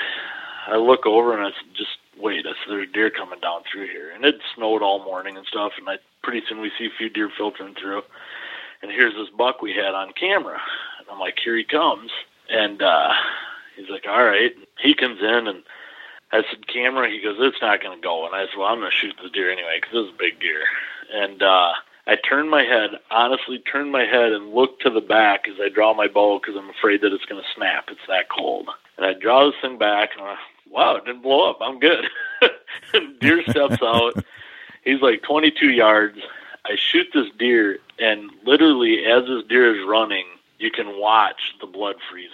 [0.68, 2.46] I look over and I just wait.
[2.46, 4.12] I said, there's deer coming down through here.
[4.12, 5.74] And it snowed all morning and stuff.
[5.78, 8.02] And I pretty soon we see a few deer filtering through.
[8.82, 10.60] And here's this buck we had on camera.
[11.00, 12.12] And I'm like, here he comes.
[12.50, 13.14] And uh,
[13.76, 14.54] he's like, all right.
[14.80, 15.64] He comes in and
[16.32, 17.10] I said, camera.
[17.10, 18.26] He goes, it's not going to go.
[18.26, 20.18] And I said, well, I'm going to shoot the deer anyway because this is a
[20.18, 20.64] big deer.
[21.14, 21.74] And uh,
[22.08, 25.70] I turned my head, honestly turned my head and looked to the back as I
[25.70, 27.86] draw my bow because I'm afraid that it's going to snap.
[27.90, 28.70] It's that cold.
[28.98, 30.36] And I draw this thing back and I,
[30.70, 31.58] wow, it didn't blow up.
[31.62, 32.06] I'm good.
[33.20, 34.24] deer steps out.
[34.84, 36.20] He's like 22 yards.
[36.66, 40.26] I shoot this deer, and literally as this deer is running,
[40.58, 42.32] you can watch the blood freezing.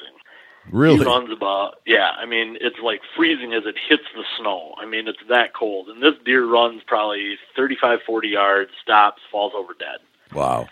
[0.70, 0.99] Really?
[0.99, 4.76] He runs about, yeah, I mean, it's like freezing as it hits the snow.
[4.78, 5.90] I mean, it's that cold.
[5.90, 9.99] And this deer runs probably 35, 40 yards, stops, falls over dead.
[10.34, 10.68] Wow.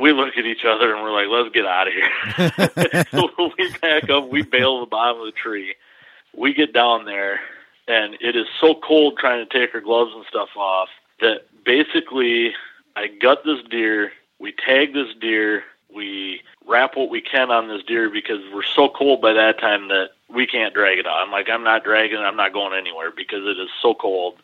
[0.00, 3.04] We look at each other and we're like, let's get out of here.
[3.10, 5.74] so we back up, we bail the bottom of the tree.
[6.36, 7.40] We get down there,
[7.88, 10.88] and it is so cold trying to take our gloves and stuff off
[11.20, 12.54] that basically
[12.96, 17.82] I gut this deer, we tag this deer, we wrap what we can on this
[17.84, 21.22] deer because we're so cold by that time that we can't drag it out.
[21.24, 24.34] I'm like, I'm not dragging I'm not going anywhere because it is so cold.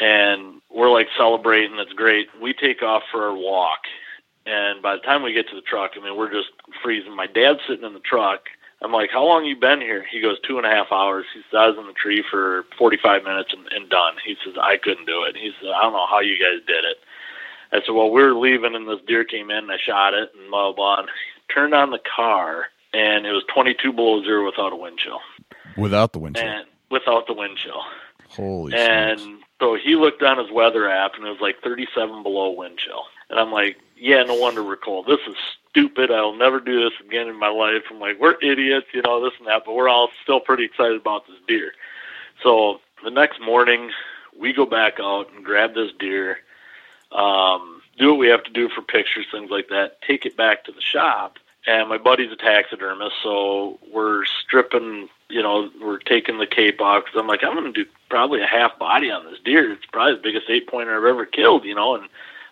[0.00, 2.28] And we're like celebrating, it's great.
[2.40, 3.80] We take off for our walk.
[4.46, 6.50] And by the time we get to the truck, I mean, we're just
[6.82, 7.14] freezing.
[7.14, 8.48] My dad's sitting in the truck.
[8.82, 10.04] I'm like, how long you been here?
[10.10, 11.24] He goes, two and a half hours.
[11.32, 14.14] He says, I was in the tree for 45 minutes and, and done.
[14.24, 15.36] He says, I couldn't do it.
[15.36, 16.96] He says, I don't know how you guys did it.
[17.72, 20.30] I said, well, we were leaving and this deer came in and I shot it
[20.38, 20.98] and blah, blah, blah.
[21.00, 21.08] And
[21.54, 25.20] turned on the car and it was 22 below zero without a wind chill.
[25.76, 26.46] Without the wind chill.
[26.46, 27.80] And without the wind chill.
[28.30, 29.44] Holy And smokes.
[29.60, 33.04] so he looked on his weather app and it was like 37 below wind chill.
[33.30, 35.06] And I'm like, yeah, no wonder we're cold.
[35.06, 35.36] This is
[35.72, 36.10] stupid.
[36.10, 37.82] I'll never do this again in my life.
[37.90, 41.00] I'm like, we're idiots, you know, this and that, but we're all still pretty excited
[41.00, 41.72] about this deer.
[42.42, 43.90] So the next morning,
[44.38, 46.38] we go back out and grab this deer,
[47.10, 50.64] um, do what we have to do for pictures, things like that, take it back
[50.64, 51.38] to the shop.
[51.66, 57.04] And my buddy's a taxidermist, so we're stripping, you know, we're taking the cape off
[57.04, 59.70] because I'm like, I'm going to do probably a half body on this deer.
[59.70, 62.08] It's probably the biggest eight pointer I've ever killed, you know, and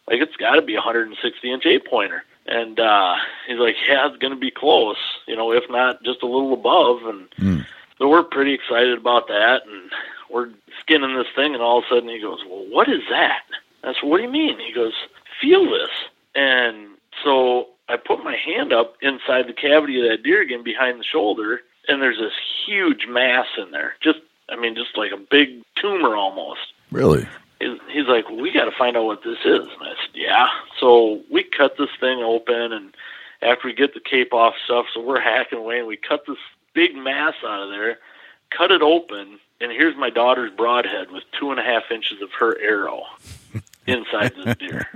[0.09, 2.25] like it's got to be a 160 inch eight pointer.
[2.51, 3.15] And uh,
[3.47, 4.97] he's like, yeah, it's going to be close,
[5.29, 7.05] you know, if not just a little above.
[7.05, 7.67] And Mm.
[7.97, 9.63] so we're pretty excited about that.
[9.67, 9.91] And
[10.29, 10.51] we're
[10.81, 13.43] skinning this thing, and all of a sudden he goes, well, what is that?
[13.85, 14.59] I said, what do you mean?
[14.59, 14.93] He goes,
[15.41, 15.91] feel this.
[16.35, 16.89] And
[17.25, 21.05] so I put my hand up inside the cavity of that deer again behind the
[21.05, 22.35] shoulder, and there's this
[22.67, 23.95] huge mass in there.
[24.03, 24.19] Just,
[24.49, 26.61] I mean, just like a big tumor almost
[26.91, 27.27] Really?
[27.61, 29.61] He's he's like, we got to find out what this is.
[29.61, 30.49] And I said, yeah.
[30.81, 32.95] So we cut this thing open, and
[33.43, 36.39] after we get the cape off stuff, so we're hacking away, and we cut this
[36.75, 37.99] big mass out of there,
[38.51, 42.33] cut it open, and here's my daughter's broadhead with two and a half inches of
[42.33, 43.05] her arrow
[43.87, 44.89] inside this deer.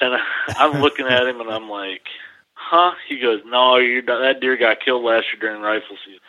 [0.00, 2.08] And I'm looking at him, and I'm like,
[2.54, 2.94] huh?
[3.08, 6.20] He goes, no, you that deer got killed last year during rifle season.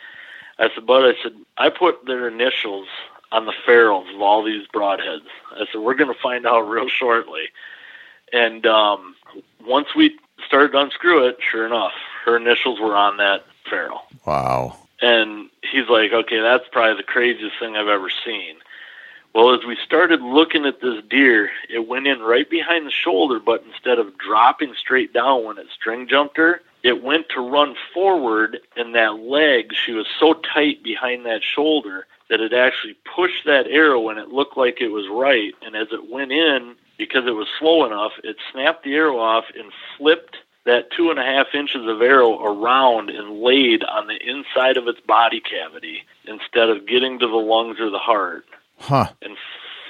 [0.58, 2.86] I said, but I said, I put their initials
[3.32, 5.26] on the ferrules of all these broadheads.
[5.52, 7.44] I said, we're going to find out real shortly.
[8.32, 9.14] And um,
[9.66, 11.92] once we started to unscrew it, sure enough,
[12.24, 14.02] her initials were on that ferrule.
[14.26, 14.76] Wow.
[15.00, 18.56] And he's like, okay, that's probably the craziest thing I've ever seen.
[19.34, 23.38] Well, as we started looking at this deer, it went in right behind the shoulder,
[23.38, 27.74] but instead of dropping straight down when it string jumped her, it went to run
[27.92, 33.44] forward, and that leg, she was so tight behind that shoulder that it actually pushed
[33.46, 35.54] that arrow and it looked like it was right.
[35.62, 39.44] And as it went in, because it was slow enough, it snapped the arrow off
[39.56, 44.16] and flipped that two and a half inches of arrow around and laid on the
[44.28, 48.44] inside of its body cavity instead of getting to the lungs or the heart
[48.78, 49.06] Huh.
[49.22, 49.36] and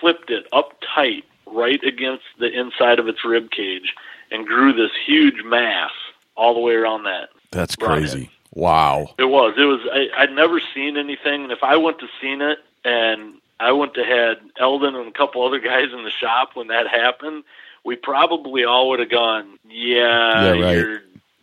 [0.01, 3.95] flipped it up tight right against the inside of its rib cage
[4.31, 5.93] and grew this huge mass
[6.37, 7.31] all the way around that.
[7.53, 8.31] That's crazy.
[8.57, 9.15] Wow.
[9.19, 9.55] It was.
[9.59, 9.81] It was.
[9.93, 13.93] I, I'd never seen anything, and if I went to seen it, and I went
[13.95, 17.45] to had Eldon and a couple other guys in the shop when that happened,
[17.85, 20.77] we probably all would have gone, "Yeah, Yeah, right.
[20.79, 21.03] you're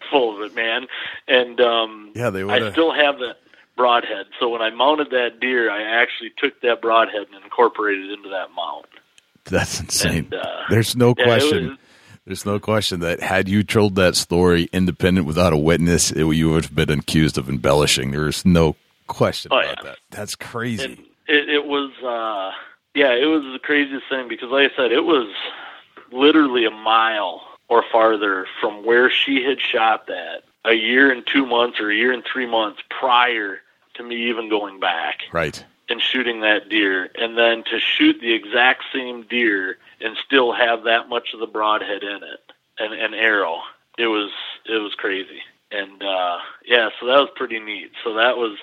[0.09, 0.87] full of it, man."
[1.27, 2.73] And um, Yeah, they I would have.
[2.73, 3.37] still have that
[3.77, 4.25] broadhead.
[4.39, 8.29] So when I mounted that deer, I actually took that broadhead and incorporated it into
[8.29, 8.85] that mount.
[9.45, 10.29] That's insane.
[10.31, 11.77] And, uh, There's no yeah, it question.
[12.25, 16.51] There's no question that had you told that story independent without a witness, it, you
[16.51, 18.11] would have been accused of embellishing.
[18.11, 18.75] There's no
[19.07, 19.89] question Oh, about yeah.
[19.89, 19.97] that.
[20.09, 20.85] That's crazy.
[20.85, 22.55] And it, it was, uh,
[22.95, 25.27] yeah, it was the craziest thing because, like I said, it was
[26.11, 31.45] literally a mile or farther from where she had shot that a year and two
[31.45, 33.59] months or a year and three months prior
[33.95, 35.63] to me even going back right.
[35.89, 37.09] and shooting that deer.
[37.15, 41.47] And then to shoot the exact same deer and still have that much of the
[41.47, 43.59] broadhead in it and an arrow.
[43.97, 44.31] It was
[44.65, 45.41] it was crazy.
[45.71, 47.91] and uh, yeah, so that was pretty neat.
[48.03, 48.57] So that was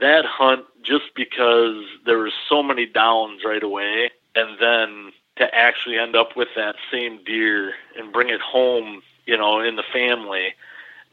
[0.00, 5.98] that hunt just because there were so many downs right away, and then to actually
[5.98, 10.54] end up with that same deer and bring it home, you know, in the family,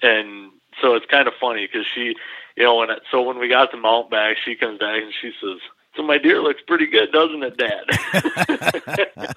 [0.02, 0.52] and
[0.82, 2.16] so it's kind of funny because she,
[2.56, 5.14] you know, when it, so when we got the mount back, she comes back and
[5.22, 5.60] she says.
[5.96, 7.84] So my deer looks pretty good, doesn't it, Dad?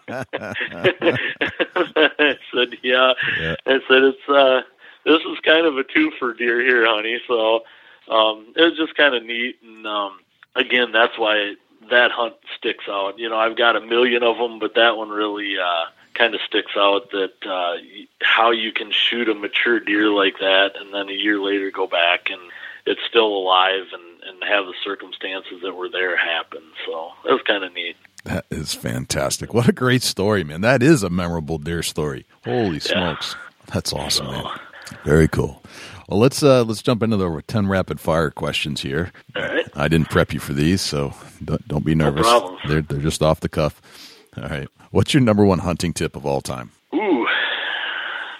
[1.96, 3.12] I said, yeah.
[3.38, 3.56] Yeah.
[3.66, 4.62] I said it's uh
[5.04, 7.20] this is kind of a two for deer here, honey.
[7.28, 7.64] So
[8.08, 10.20] um it was just kind of neat and um
[10.54, 11.54] again that's why
[11.90, 13.18] that hunt sticks out.
[13.18, 16.40] You know, I've got a million of them, but that one really uh kind of
[16.40, 17.74] sticks out that uh
[18.22, 21.86] how you can shoot a mature deer like that and then a year later go
[21.86, 22.40] back and
[22.86, 26.62] it's still alive and and have the circumstances that were there happen.
[26.86, 27.96] So that was kind of neat.
[28.24, 29.54] That is fantastic.
[29.54, 30.60] What a great story, man.
[30.62, 32.26] That is a memorable deer story.
[32.44, 33.36] Holy smokes.
[33.72, 34.44] That's awesome, man.
[35.04, 35.62] Very cool.
[36.08, 39.12] Well, let's uh, let's jump into the ten rapid fire questions here.
[39.34, 39.66] All right.
[39.74, 42.22] I didn't prep you for these, so don't, don't be nervous.
[42.24, 42.58] No problem.
[42.68, 43.80] they're they're just off the cuff.
[44.36, 44.68] All right.
[44.90, 46.70] What's your number one hunting tip of all time?
[46.94, 47.26] Ooh,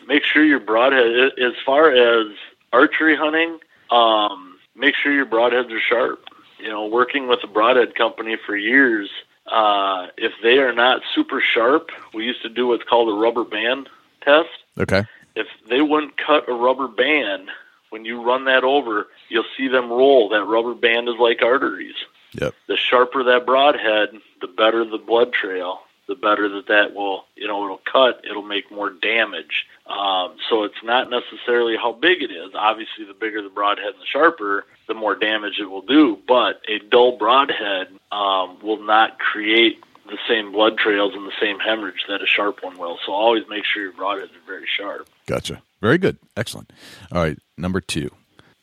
[0.07, 1.33] make sure you're broadhead.
[1.39, 2.29] As far as
[2.73, 3.59] archery hunting,
[3.91, 6.25] um, make sure your broadheads are sharp.
[6.59, 9.11] You know, working with a broadhead company for years,
[9.47, 13.45] uh, if they are not super sharp, we used to do what's called a rubber
[13.45, 13.89] band
[14.23, 14.49] test.
[14.79, 15.05] Okay.
[15.35, 17.49] If they wouldn't cut a rubber band,
[17.91, 20.31] when you run that over, you'll see them roll.
[20.31, 21.95] That rubber band is like arteries
[22.41, 22.55] Yep.
[22.67, 27.49] the sharper that broadhead, the better the blood trail, the better that that will, you
[27.49, 29.67] know, it'll cut, it'll make more damage.
[29.87, 32.53] Um, so it's not necessarily how big it is.
[32.55, 36.19] Obviously, the bigger the broadhead and the sharper, the more damage it will do.
[36.27, 41.59] But a dull broadhead um, will not create the same blood trails and the same
[41.59, 42.99] hemorrhage that a sharp one will.
[43.05, 45.09] So always make sure your broadheads are very sharp.
[45.27, 45.63] Gotcha.
[45.81, 46.19] Very good.
[46.37, 46.73] Excellent.
[47.13, 47.39] All right.
[47.57, 48.11] Number two.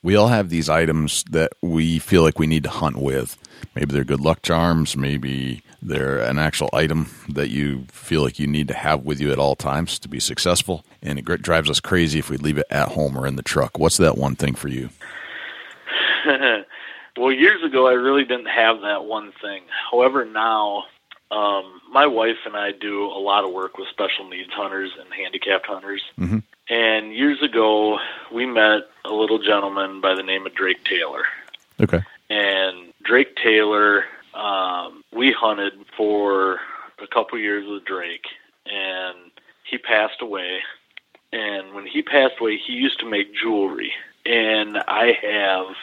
[0.02, 3.38] We all have these items that we feel like we need to hunt with.
[3.76, 4.96] Maybe they're good luck charms.
[4.96, 9.32] Maybe they're an actual item that you feel like you need to have with you
[9.32, 10.86] at all times to be successful.
[11.02, 13.78] And it drives us crazy if we leave it at home or in the truck.
[13.78, 14.90] What's that one thing for you?
[17.18, 19.64] well, years ago, I really didn't have that one thing.
[19.92, 20.84] However, now
[21.32, 25.12] um, my wife and I do a lot of work with special needs hunters and
[25.14, 26.02] handicapped hunters.
[26.20, 26.40] Mm-hmm.
[26.70, 27.98] And years ago,
[28.32, 31.24] we met a little gentleman by the name of Drake Taylor.
[31.82, 32.02] Okay.
[32.30, 34.04] And Drake Taylor,
[34.34, 36.60] um, we hunted for
[37.02, 38.26] a couple years with Drake,
[38.66, 39.18] and
[39.70, 40.60] he passed away.
[41.32, 43.92] And when he passed away, he used to make jewelry,
[44.26, 45.76] and I have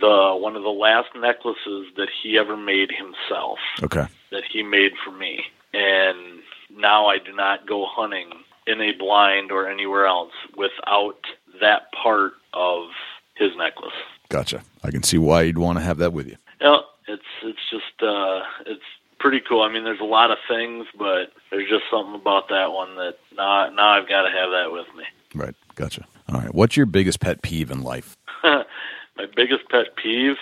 [0.00, 4.06] the one of the last necklaces that he ever made himself Okay.
[4.30, 5.44] that he made for me.
[5.72, 6.40] And
[6.76, 8.30] now I do not go hunting
[8.66, 11.16] in a blind or anywhere else without
[11.60, 12.88] that part of
[13.36, 13.94] his necklace.
[14.28, 14.62] Gotcha.
[14.84, 16.36] I can see why you'd want to have that with you.
[16.60, 18.82] Yeah, it's it's just uh it's
[19.18, 19.62] pretty cool.
[19.62, 23.18] I mean there's a lot of things, but there's just something about that one that
[23.36, 25.04] now now I've got to have that with me.
[25.34, 25.54] Right.
[25.74, 26.06] Gotcha.
[26.32, 26.54] All right.
[26.54, 28.16] What's your biggest pet peeve in life?
[28.42, 30.36] My biggest pet peeve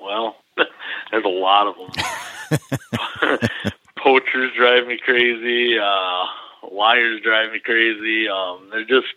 [0.00, 0.36] well,
[1.10, 3.38] there's a lot of them.
[3.96, 5.78] Poachers drive me crazy.
[5.78, 6.24] Uh,
[6.70, 8.28] liars drive me crazy.
[8.28, 9.14] Um, they're just,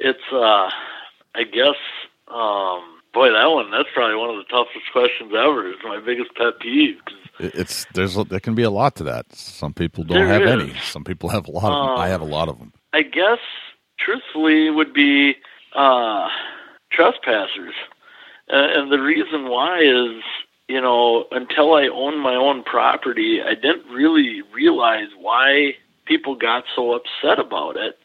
[0.00, 0.70] it's, uh,
[1.34, 1.76] I guess,
[2.28, 5.68] um, boy, that one, that's probably one of the toughest questions ever.
[5.70, 6.98] Is my biggest pet peeve.
[7.40, 9.34] It's there's there can be a lot to that.
[9.34, 10.50] Some people don't have is.
[10.50, 10.74] any.
[10.80, 11.98] Some people have a lot of them.
[11.98, 12.72] I have a lot of them.
[12.92, 13.40] I guess,
[13.98, 15.34] truthfully, would be
[15.74, 16.28] uh,
[16.92, 17.74] trespassers.
[18.52, 20.22] Uh, and the reason why is,
[20.68, 25.72] you know, until I owned my own property, I didn't really realize why
[26.04, 27.98] people got so upset about it.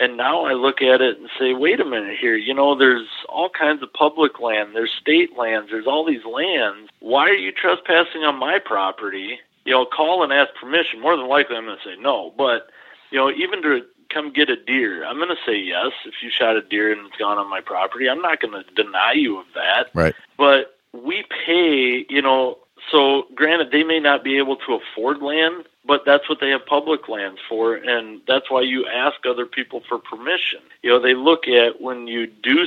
[0.00, 3.08] And now I look at it and say, wait a minute here, you know, there's
[3.28, 6.90] all kinds of public land, there's state lands, there's all these lands.
[7.00, 9.40] Why are you trespassing on my property?
[9.64, 11.00] You know, call and ask permission.
[11.00, 12.32] More than likely, I'm going to say no.
[12.38, 12.70] But,
[13.10, 16.30] you know, even to come get a deer, I'm going to say yes if you
[16.30, 18.08] shot a deer and it's gone on my property.
[18.08, 20.14] I'm not going to deny you of that Right.
[20.36, 22.58] but we pay, you know,
[22.90, 26.66] so granted they may not be able to afford land, but that's what they have
[26.66, 30.60] public lands for and that's why you ask other people for permission.
[30.82, 32.66] You know, they look at when you do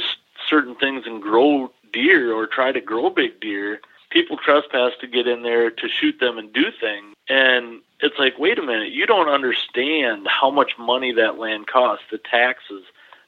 [0.49, 5.27] certain things and grow deer or try to grow big deer, people trespass to get
[5.27, 9.06] in there to shoot them and do things and it's like, wait a minute, you
[9.06, 12.84] don't understand how much money that land costs, the taxes,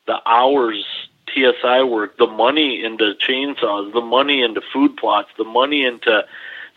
[0.08, 0.86] the hours
[1.30, 6.26] TSI work, the money into chainsaws, the money into food plots, the money into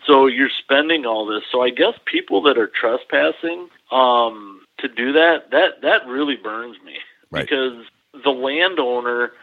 [0.07, 1.43] so you're spending all this.
[1.51, 6.77] So I guess people that are trespassing um to do that, that that really burns
[6.83, 6.97] me.
[7.29, 7.41] Right.
[7.41, 7.85] Because
[8.23, 9.33] the landowner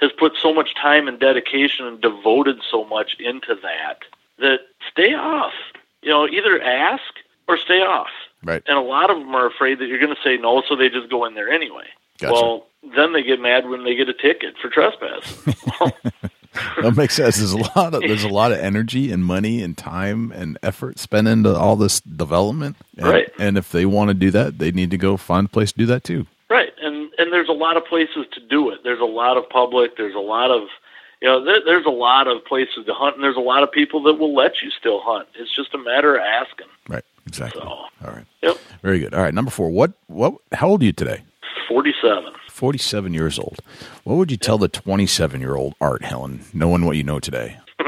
[0.00, 3.98] has put so much time and dedication and devoted so much into that
[4.38, 5.52] that stay off.
[6.02, 7.02] You know, either ask
[7.48, 8.08] or stay off.
[8.42, 8.62] Right.
[8.66, 10.88] And a lot of them are afraid that you're going to say no, so they
[10.88, 11.86] just go in there anyway.
[12.18, 12.32] Gotcha.
[12.32, 12.66] Well,
[12.96, 15.44] then they get mad when they get a ticket for trespass.
[16.82, 17.36] that makes sense.
[17.36, 20.98] There's a lot of there's a lot of energy and money and time and effort
[20.98, 22.76] spent into all this development.
[22.96, 23.28] And, Right.
[23.38, 25.78] And if they want to do that, they need to go find a place to
[25.78, 26.26] do that too.
[26.50, 28.80] Right, and and there's a lot of places to do it.
[28.84, 29.96] There's a lot of public.
[29.96, 30.68] There's a lot of,
[31.22, 33.72] you know, there, there's a lot of places to hunt, and there's a lot of
[33.72, 35.28] people that will let you still hunt.
[35.34, 36.66] It's just a matter of asking.
[36.88, 37.04] Right.
[37.26, 37.62] Exactly.
[37.62, 38.26] So, All right.
[38.42, 39.14] yep, Very good.
[39.14, 39.32] All right.
[39.32, 39.70] Number four.
[39.70, 41.22] What what how old are you today?
[41.68, 42.32] Forty seven
[43.12, 43.60] years old.
[44.04, 47.20] What would you tell the twenty seven year old Art Helin, knowing what you know
[47.20, 47.58] today?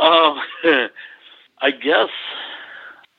[0.00, 0.40] Um,
[1.62, 2.08] I guess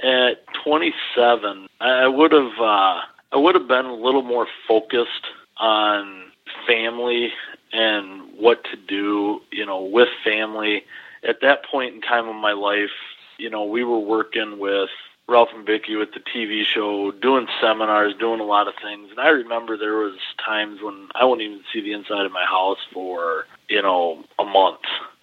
[0.04, 3.02] at 27, I would have uh,
[3.32, 5.28] I would have been a little more focused
[5.58, 6.32] on
[6.68, 7.30] family
[7.72, 10.84] and what to do, you know, with family.
[11.24, 12.90] At that point in time of my life,
[13.38, 14.90] you know, we were working with
[15.32, 19.10] Ralph and Vicki with the TV show, doing seminars, doing a lot of things.
[19.12, 22.46] And I remember there was times when I wouldn't even see the inside of my
[22.46, 24.82] house for, you know, a month.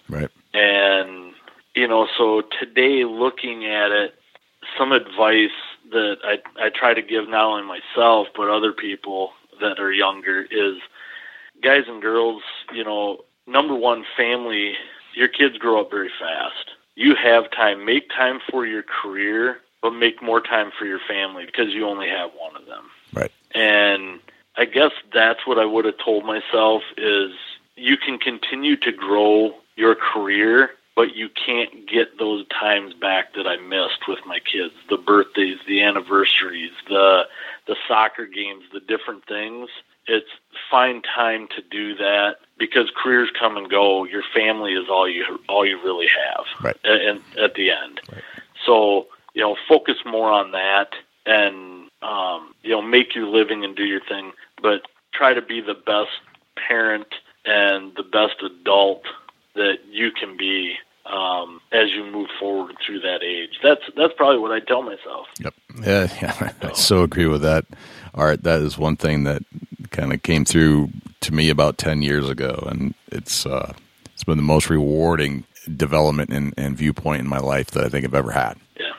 [0.09, 0.29] Right.
[0.53, 1.33] And,
[1.75, 4.15] you know, so today looking at it,
[4.77, 5.51] some advice
[5.91, 9.31] that I, I try to give not only myself, but other people
[9.61, 10.77] that are younger is
[11.63, 12.41] guys and girls,
[12.73, 14.73] you know, number one, family,
[15.15, 16.71] your kids grow up very fast.
[16.95, 17.85] You have time.
[17.85, 22.09] Make time for your career, but make more time for your family because you only
[22.09, 22.85] have one of them.
[23.13, 23.31] Right.
[23.55, 24.19] And
[24.57, 27.31] I guess that's what I would have told myself is
[27.75, 33.47] you can continue to grow your career, but you can't get those times back that
[33.47, 34.73] I missed with my kids.
[34.89, 37.23] The birthdays, the anniversaries, the
[37.67, 39.69] the soccer games, the different things.
[40.07, 40.29] It's
[40.69, 44.03] find time to do that because careers come and go.
[44.03, 46.45] Your family is all you all you really have.
[46.61, 46.77] Right.
[46.83, 48.01] And at the end.
[48.11, 48.23] Right.
[48.65, 49.07] So,
[49.39, 50.89] you know, focus more on that
[51.25, 54.81] and um, you know, make your living and do your thing, but
[55.13, 56.11] try to be the best
[56.67, 57.07] parent
[57.45, 59.03] and the best adult
[59.55, 60.75] that you can be
[61.05, 63.59] um, as you move forward through that age.
[63.63, 65.27] That's that's probably what I tell myself.
[65.39, 65.53] Yep.
[65.85, 66.51] Yeah, yeah.
[66.61, 67.63] I so agree with that.
[68.13, 69.43] Art, that is one thing that
[69.91, 70.89] kind of came through
[71.21, 72.67] to me about 10 years ago.
[72.69, 73.71] And it's, uh,
[74.13, 75.45] it's been the most rewarding
[75.77, 78.57] development and, and viewpoint in my life that I think I've ever had.
[78.77, 78.91] Yeah.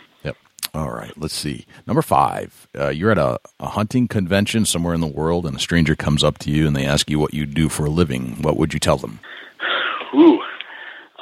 [0.72, 1.12] All right.
[1.16, 1.66] Let's see.
[1.86, 2.68] Number five.
[2.78, 6.22] Uh, you're at a, a hunting convention somewhere in the world, and a stranger comes
[6.22, 8.40] up to you and they ask you what you do for a living.
[8.42, 9.18] What would you tell them?
[10.14, 10.40] Ooh.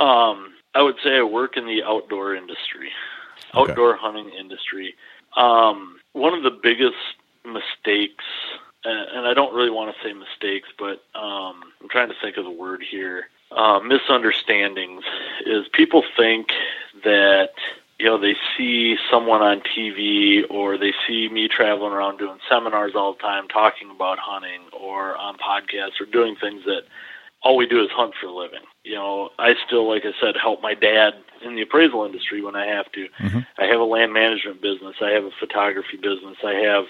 [0.02, 2.90] Um, I would say I work in the outdoor industry,
[3.54, 3.72] Okay.
[3.72, 4.94] outdoor hunting industry.
[5.36, 6.96] Um, one of the biggest
[7.44, 8.24] mistakes,
[8.84, 12.36] and, and I don't really want to say mistakes, but um, I'm trying to think
[12.36, 13.28] of the word here.
[13.50, 15.04] Uh, misunderstandings
[15.46, 16.48] is people think
[17.02, 17.50] that
[17.98, 22.92] you know they see someone on TV or they see me traveling around doing seminars
[22.94, 26.82] all the time talking about hunting or on podcasts or doing things that
[27.42, 28.62] all we do is hunt for a living.
[28.84, 32.56] You know, I still, like I said, help my dad in the appraisal industry when
[32.56, 33.06] I have to.
[33.58, 34.96] I have a land management business.
[35.00, 36.36] I have a photography business.
[36.44, 36.86] I have,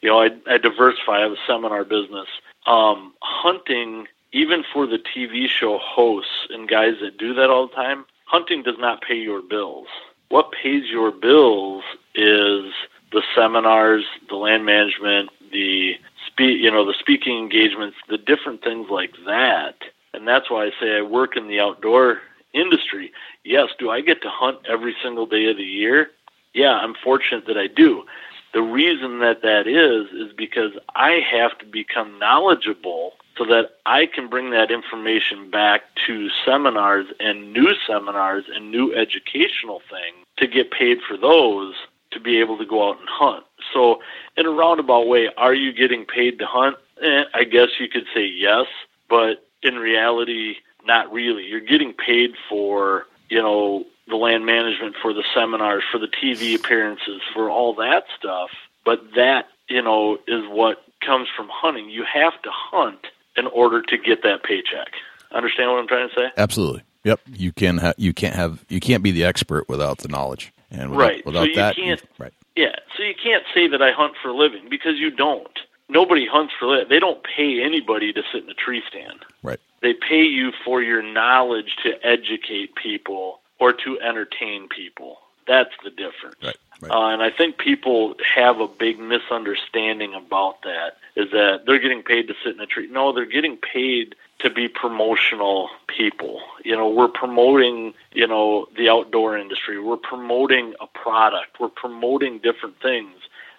[0.00, 1.18] you know, I, I diversify.
[1.18, 2.28] I have a seminar business.
[2.66, 7.74] Um, hunting, even for the TV show hosts and guys that do that all the
[7.74, 9.88] time, hunting does not pay your bills.
[10.30, 11.82] What pays your bills
[12.14, 12.72] is
[13.12, 15.96] the seminars, the land management, the
[16.26, 19.74] spe- you know, the speaking engagements, the different things like that.
[20.14, 22.20] And that's why I say I work in the outdoor
[22.52, 23.12] industry.
[23.44, 26.10] Yes, do I get to hunt every single day of the year?
[26.54, 28.04] Yeah, I'm fortunate that I do.
[28.52, 34.06] The reason that that is is because I have to become knowledgeable so that I
[34.06, 40.46] can bring that information back to seminars and new seminars and new educational things to
[40.46, 41.74] get paid for those
[42.10, 43.44] to be able to go out and hunt.
[43.72, 44.00] So,
[44.36, 46.76] in a roundabout way, are you getting paid to hunt?
[47.02, 48.66] Eh, I guess you could say yes,
[49.08, 51.44] but in reality, not really.
[51.44, 56.56] You're getting paid for, you know, the land management, for the seminars, for the TV
[56.56, 58.50] appearances, for all that stuff.
[58.84, 61.90] But that, you know, is what comes from hunting.
[61.90, 63.06] You have to hunt
[63.40, 64.92] in order to get that paycheck.
[65.32, 66.26] Understand what I'm trying to say?
[66.36, 66.82] Absolutely.
[67.04, 67.20] Yep.
[67.32, 70.52] You can ha- you can't have you can't be the expert without the knowledge.
[70.70, 71.26] And without, Right.
[71.26, 72.32] without So you that, can't- right.
[72.56, 75.58] Yeah, so you can't say that I hunt for a living because you don't.
[75.88, 76.88] Nobody hunts for living.
[76.88, 79.24] They don't pay anybody to sit in a tree stand.
[79.42, 79.58] Right.
[79.82, 85.18] They pay you for your knowledge to educate people or to entertain people.
[85.46, 86.36] That's the difference.
[86.42, 86.56] Right.
[86.82, 86.90] Right.
[86.90, 92.02] Uh, and I think people have a big misunderstanding about that is that they're getting
[92.02, 92.88] paid to sit in a tree.
[92.90, 96.40] No, they're getting paid to be promotional people.
[96.64, 99.78] You know, we're promoting, you know, the outdoor industry.
[99.78, 101.60] We're promoting a product.
[101.60, 103.14] We're promoting different things.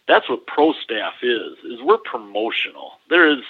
[0.08, 1.58] That's what pro staff is.
[1.64, 2.94] Is we're promotional.
[3.10, 3.44] There is,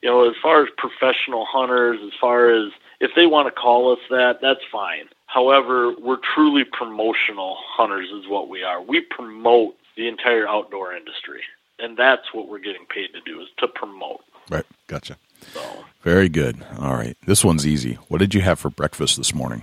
[0.00, 3.92] you know, as far as professional hunters, as far as if they want to call
[3.92, 5.08] us that, that's fine.
[5.32, 8.82] However, we're truly promotional hunters, is what we are.
[8.82, 11.42] We promote the entire outdoor industry,
[11.78, 14.22] and that's what we're getting paid to do is to promote.
[14.50, 14.66] Right.
[14.88, 15.16] Gotcha.
[15.52, 16.64] So, Very good.
[16.80, 17.16] All right.
[17.26, 17.94] This one's easy.
[18.08, 19.62] What did you have for breakfast this morning?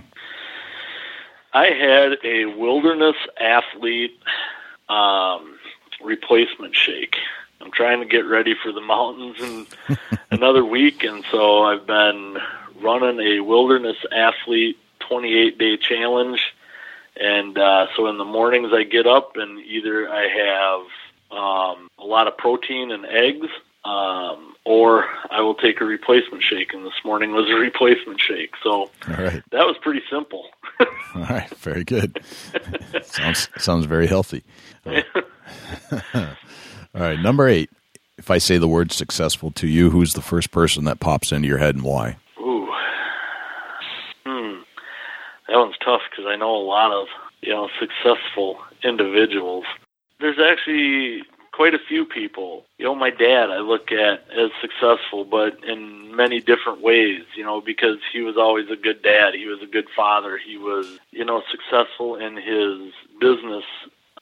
[1.52, 4.18] I had a wilderness athlete
[4.88, 5.58] um,
[6.02, 7.16] replacement shake.
[7.60, 9.98] I'm trying to get ready for the mountains in
[10.30, 12.38] another week, and so I've been
[12.80, 14.78] running a wilderness athlete
[15.08, 16.40] 28 day challenge.
[17.20, 22.04] And uh, so in the mornings, I get up and either I have um, a
[22.04, 23.48] lot of protein and eggs,
[23.84, 26.72] um, or I will take a replacement shake.
[26.72, 28.52] And this morning was a replacement shake.
[28.62, 29.42] So All right.
[29.50, 30.44] that was pretty simple.
[31.14, 31.48] All right.
[31.58, 32.22] Very good.
[33.02, 34.44] sounds sounds very healthy.
[34.86, 35.00] All
[36.94, 37.18] right.
[37.20, 37.70] Number eight.
[38.16, 41.46] If I say the word successful to you, who's the first person that pops into
[41.46, 42.16] your head and why?
[42.40, 42.68] Ooh.
[44.26, 44.58] Hmm.
[45.48, 47.08] That one's tough because I know a lot of,
[47.40, 49.64] you know, successful individuals.
[50.20, 51.22] There's actually
[51.52, 52.64] quite a few people.
[52.78, 57.44] You know, my dad I look at as successful, but in many different ways, you
[57.44, 59.34] know, because he was always a good dad.
[59.34, 60.38] He was a good father.
[60.38, 63.64] He was, you know, successful in his business.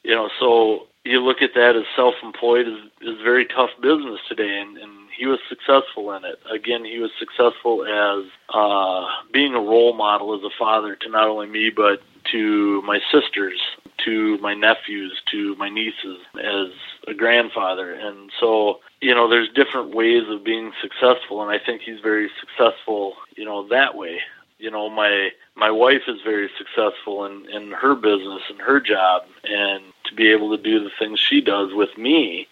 [0.03, 4.61] You know, so you look at that as self-employed is is very tough business today,
[4.61, 6.39] and, and he was successful in it.
[6.51, 11.29] Again, he was successful as uh, being a role model as a father to not
[11.29, 12.03] only me but
[12.33, 13.59] to my sisters,
[14.05, 16.69] to my nephews, to my nieces, as
[17.07, 17.93] a grandfather.
[17.93, 22.31] And so, you know, there's different ways of being successful, and I think he's very
[22.41, 24.21] successful, you know, that way.
[24.59, 29.23] You know, my my wife is very successful in in her business and her job,
[29.45, 32.49] and to be able to do the things she does with me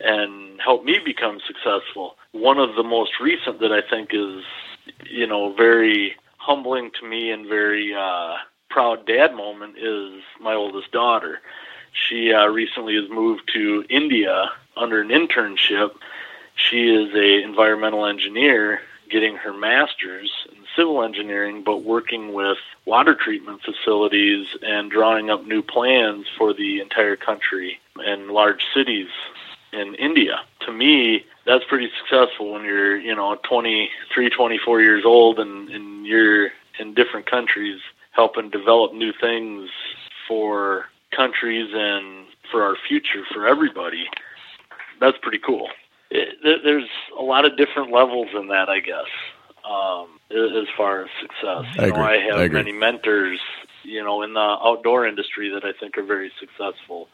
[0.00, 2.16] and help me become successful.
[2.32, 4.44] One of the most recent that I think is,
[5.10, 8.36] you know, very humbling to me and very uh,
[8.70, 11.40] proud dad moment is my oldest daughter.
[11.92, 15.90] She uh, recently has moved to India under an internship.
[16.54, 18.80] She is a environmental engineer
[19.10, 25.46] getting her master's in civil engineering, but working with water treatment facilities and drawing up
[25.46, 29.08] new plans for the entire country and large cities
[29.72, 30.40] in India.
[30.66, 36.06] To me, that's pretty successful when you're, you know, 23, 24 years old and, and
[36.06, 37.80] you're in different countries
[38.12, 39.70] helping develop new things
[40.26, 44.06] for countries and for our future for everybody.
[45.00, 45.68] That's pretty cool.
[46.10, 46.88] It, there's
[47.18, 49.06] a lot of different levels in that, I guess,
[49.64, 51.64] um, as far as success.
[51.76, 52.02] You I know, agree.
[52.02, 53.38] I have I many mentors,
[53.82, 57.08] you know, in the outdoor industry that I think are very successful.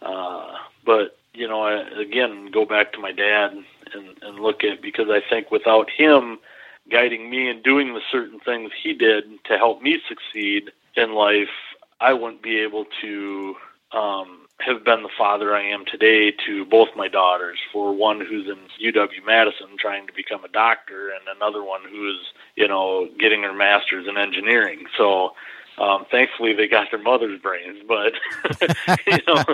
[0.00, 0.54] Uh,
[0.84, 3.52] but you know, I, again, go back to my dad
[3.94, 6.38] and, and look at because I think without him
[6.90, 11.48] guiding me and doing the certain things he did to help me succeed in life,
[12.00, 13.56] I wouldn't be able to
[13.92, 17.58] um, have been the father I am today to both my daughters.
[17.72, 18.58] For one who's in
[18.92, 23.54] UW Madison trying to become a doctor, and another one who's you know getting her
[23.54, 24.84] master's in engineering.
[24.96, 25.32] So.
[25.78, 28.12] Um, thankfully, they got their mother's brains, but
[29.06, 29.44] you know,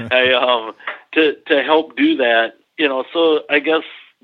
[0.10, 0.74] I um
[1.12, 3.04] to to help do that, you know.
[3.12, 3.82] So I guess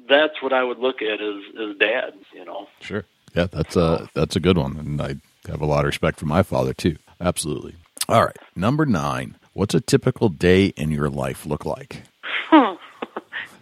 [0.08, 2.68] that's what I would look at as as dad, you know.
[2.80, 3.04] Sure.
[3.34, 5.16] Yeah, that's a that's a good one, and I
[5.48, 6.96] have a lot of respect for my father too.
[7.20, 7.74] Absolutely.
[8.08, 9.36] All right, number nine.
[9.52, 12.02] What's a typical day in your life look like?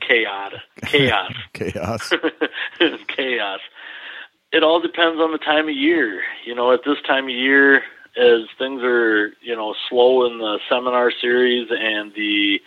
[0.01, 0.52] Chaos,
[0.86, 2.10] chaos, Chaos.
[3.09, 3.60] chaos.
[4.53, 6.23] It all depends on the time of year.
[6.45, 7.83] You know, at this time of year,
[8.16, 12.61] as things are you know slow in the seminar series and the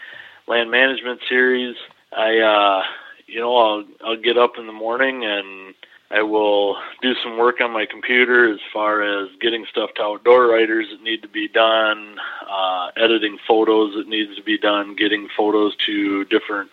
[0.48, 1.76] land management series,
[2.16, 2.84] I uh,
[3.26, 5.74] you know I'll I'll get up in the morning and
[6.12, 10.48] I will do some work on my computer as far as getting stuff to outdoor
[10.48, 12.18] writers that need to be done,
[12.50, 16.70] uh, editing photos that needs to be done, getting photos to different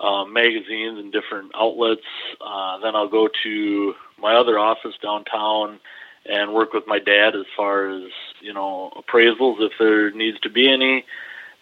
[0.00, 2.06] uh, magazines and different outlets.
[2.40, 5.78] Uh, then I'll go to my other office downtown
[6.26, 8.10] and work with my dad as far as
[8.40, 11.04] you know appraisals if there needs to be any.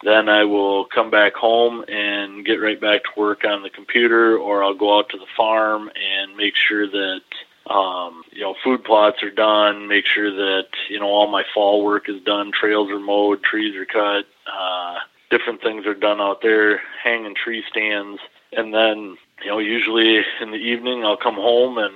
[0.03, 4.37] Then I will come back home and get right back to work on the computer,
[4.37, 7.21] or I'll go out to the farm and make sure that
[7.69, 9.87] Um, you know, food plots are done.
[9.87, 12.51] Make sure that you know all my fall work is done.
[12.51, 14.25] Trails are mowed, trees are cut.
[14.47, 14.97] Uh,
[15.29, 18.19] different things are done out there, hanging tree stands,
[18.53, 21.93] and then you know usually in the evening I'll come home and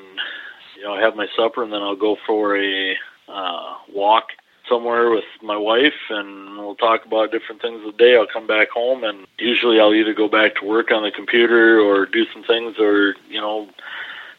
[0.78, 2.96] you know have my supper, and then I'll go for a
[3.28, 4.30] uh, walk
[4.70, 8.16] somewhere with my wife and we'll talk about different things of the day.
[8.16, 11.80] I'll come back home and usually I'll either go back to work on the computer
[11.80, 13.68] or do some things or, you know,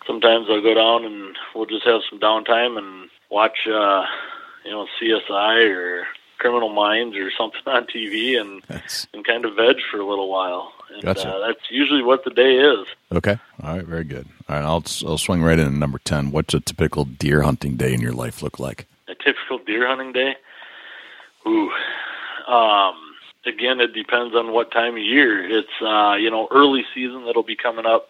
[0.07, 4.07] sometimes I'll go down and we'll just have some downtime and watch uh
[4.65, 6.07] you know, CSI or
[6.39, 10.31] Criminal Minds or something on TV and That's, and kind of veg for a little
[10.31, 10.73] while.
[10.93, 11.28] And Gotcha.
[11.28, 12.86] uh, that's usually what the day is.
[13.12, 13.39] okay.
[13.62, 13.85] All right.
[13.86, 14.27] Very good.
[14.48, 14.65] All right.
[14.65, 16.31] I'll I'll swing right into number ten.
[16.31, 18.86] What's a typical deer hunting day in your life look like?
[19.09, 20.35] a typical deer hunting day.
[21.47, 21.70] Ooh,
[22.48, 22.94] um,
[23.44, 25.47] again, it depends on what time of year.
[25.59, 28.09] It's uh, you know early season that'll be coming up.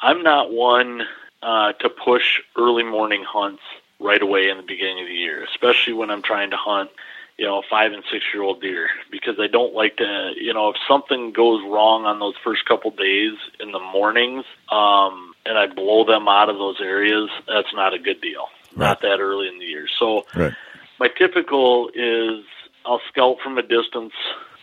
[0.00, 1.02] I'm not one
[1.42, 3.62] uh, to push early morning hunts
[4.00, 6.90] right away in the beginning of the year, especially when I'm trying to hunt
[7.38, 10.70] you know five and six year old deer because I don't like to you know
[10.70, 15.66] if something goes wrong on those first couple days in the mornings um, and I
[15.66, 18.46] blow them out of those areas, that's not a good deal.
[18.76, 19.86] Not that early in the year.
[19.98, 20.52] So Right.
[20.98, 22.44] my typical is
[22.86, 24.14] I'll scout from a distance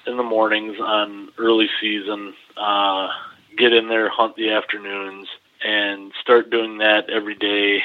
[0.07, 3.09] in the mornings on early season, uh,
[3.57, 5.27] get in there, hunt the afternoons,
[5.63, 7.83] and start doing that every day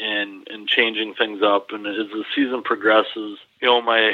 [0.00, 1.70] and and changing things up.
[1.72, 4.12] And as the season progresses, you know, my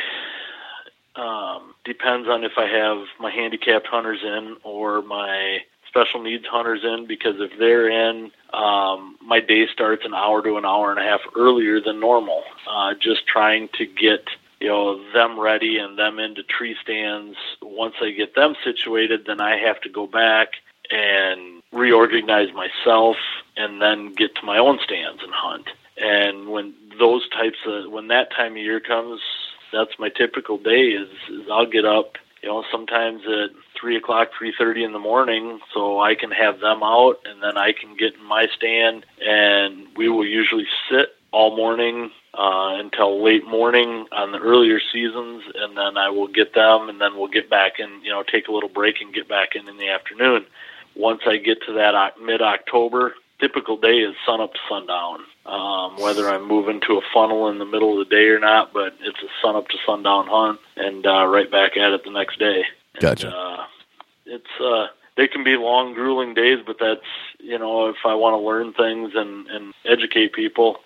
[1.17, 5.59] um, depends on if I have my handicapped hunters in or my
[5.89, 10.57] special needs hunters in because if they're in, um, my day starts an hour to
[10.57, 12.45] an hour and a half earlier than normal.
[12.69, 14.29] Uh, just trying to get
[14.61, 17.37] you know them ready and them into tree stands.
[17.61, 20.51] Once I get them situated, then I have to go back
[20.93, 23.17] and reorganize myself
[23.57, 25.67] and then get to my own stands and hunt.
[25.97, 29.21] And when those types of when that time of year comes,
[29.73, 30.89] that's my typical day.
[30.91, 34.99] Is, is I'll get up, you know, sometimes at three o'clock, three thirty in the
[34.99, 39.05] morning, so I can have them out, and then I can get in my stand,
[39.21, 45.45] and we will usually sit all morning uh, until late morning on the earlier seasons,
[45.55, 48.49] and then I will get them, and then we'll get back in, you know, take
[48.49, 50.45] a little break and get back in in the afternoon.
[50.97, 55.21] Once I get to that mid October, typical day is sun up to sundown.
[55.51, 58.73] Um, whether I'm moving to a funnel in the middle of the day or not,
[58.73, 62.11] but it's a sun up to sundown hunt, and uh, right back at it the
[62.13, 62.63] next day.
[62.95, 63.35] And, Gotcha.
[63.35, 63.65] Uh,
[64.27, 64.87] it's uh,
[65.17, 67.01] they can be long, grueling days, but that's
[67.41, 70.77] you know if I want to learn things and and educate people,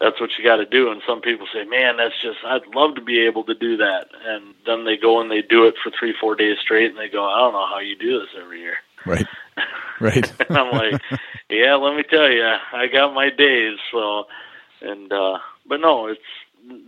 [0.00, 0.90] that's what you got to do.
[0.90, 4.08] And some people say, "Man, that's just I'd love to be able to do that."
[4.24, 7.08] And then they go and they do it for three, four days straight, and they
[7.08, 9.26] go, "I don't know how you do this every year." Right.
[10.00, 10.32] Right.
[10.48, 11.00] and I'm like,
[11.48, 14.24] "Yeah, let me tell you, I got my days." So,
[14.82, 16.20] and uh, but no, it's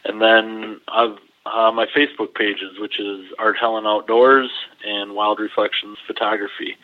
[0.05, 4.51] And then I've uh, my Facebook pages, which is Art Helin Outdoors
[4.85, 6.77] and Wild Reflections Photography.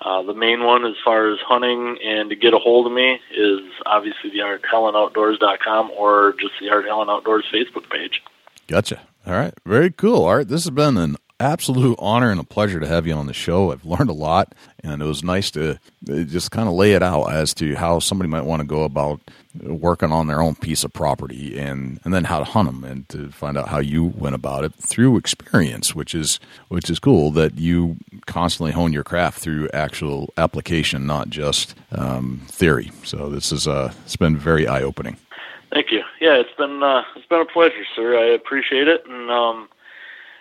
[0.00, 3.18] Uh, the main one, as far as hunting and to get a hold of me,
[3.36, 8.22] is obviously the ArtHelinOutdoors.com or just the Art Helin Outdoors Facebook page.
[8.66, 9.00] Gotcha.
[9.26, 9.54] All right.
[9.64, 10.48] Very cool, Art.
[10.48, 13.72] This has been an absolute honor and a pleasure to have you on the show.
[13.72, 17.02] I've learned a lot, and it was nice to uh, just kind of lay it
[17.02, 19.20] out as to how somebody might want to go about
[19.62, 23.08] working on their own piece of property and, and then how to hunt them and
[23.08, 27.30] to find out how you went about it through experience, which is which is cool
[27.30, 27.96] that you
[28.26, 32.90] constantly hone your craft through actual application, not just um, theory.
[33.02, 35.16] So this is uh, it's been very eye opening.
[35.72, 36.02] Thank you.
[36.20, 38.18] Yeah, it's been uh, it's been a pleasure, sir.
[38.18, 39.68] I appreciate it, and um,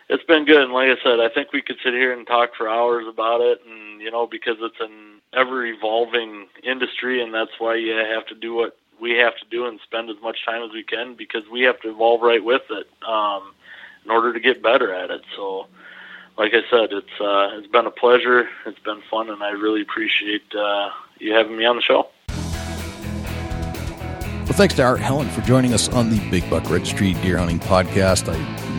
[0.09, 0.63] it's been good.
[0.63, 3.41] And like I said, I think we could sit here and talk for hours about
[3.41, 3.61] it.
[3.67, 8.35] And you know, because it's an ever evolving industry, and that's why you have to
[8.35, 11.43] do what we have to do and spend as much time as we can because
[11.51, 13.53] we have to evolve right with it um,
[14.05, 15.21] in order to get better at it.
[15.35, 15.67] So,
[16.37, 18.47] like I said, it's uh, it's been a pleasure.
[18.65, 22.09] It's been fun, and I really appreciate uh, you having me on the show.
[24.45, 27.57] Well, thanks to Art Helin for joining us on the Big Buck Registry Deer Hunting
[27.57, 28.31] Podcast.
[28.31, 28.37] I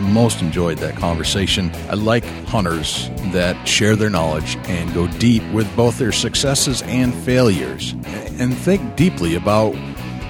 [0.09, 1.71] most enjoyed that conversation.
[1.89, 7.13] I like hunters that share their knowledge and go deep with both their successes and
[7.13, 7.91] failures
[8.39, 9.75] and think deeply about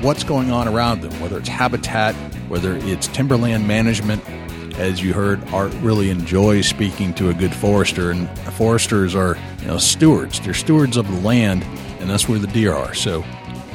[0.02, 2.16] what's going on around them, whether it's habitat,
[2.50, 4.28] whether it's timberland management.
[4.80, 9.68] As you heard, Art really enjoys speaking to a good forester, and foresters are you
[9.68, 10.40] know, stewards.
[10.40, 11.64] They're stewards of the land,
[12.00, 12.96] and that's where the deer are.
[12.96, 13.24] So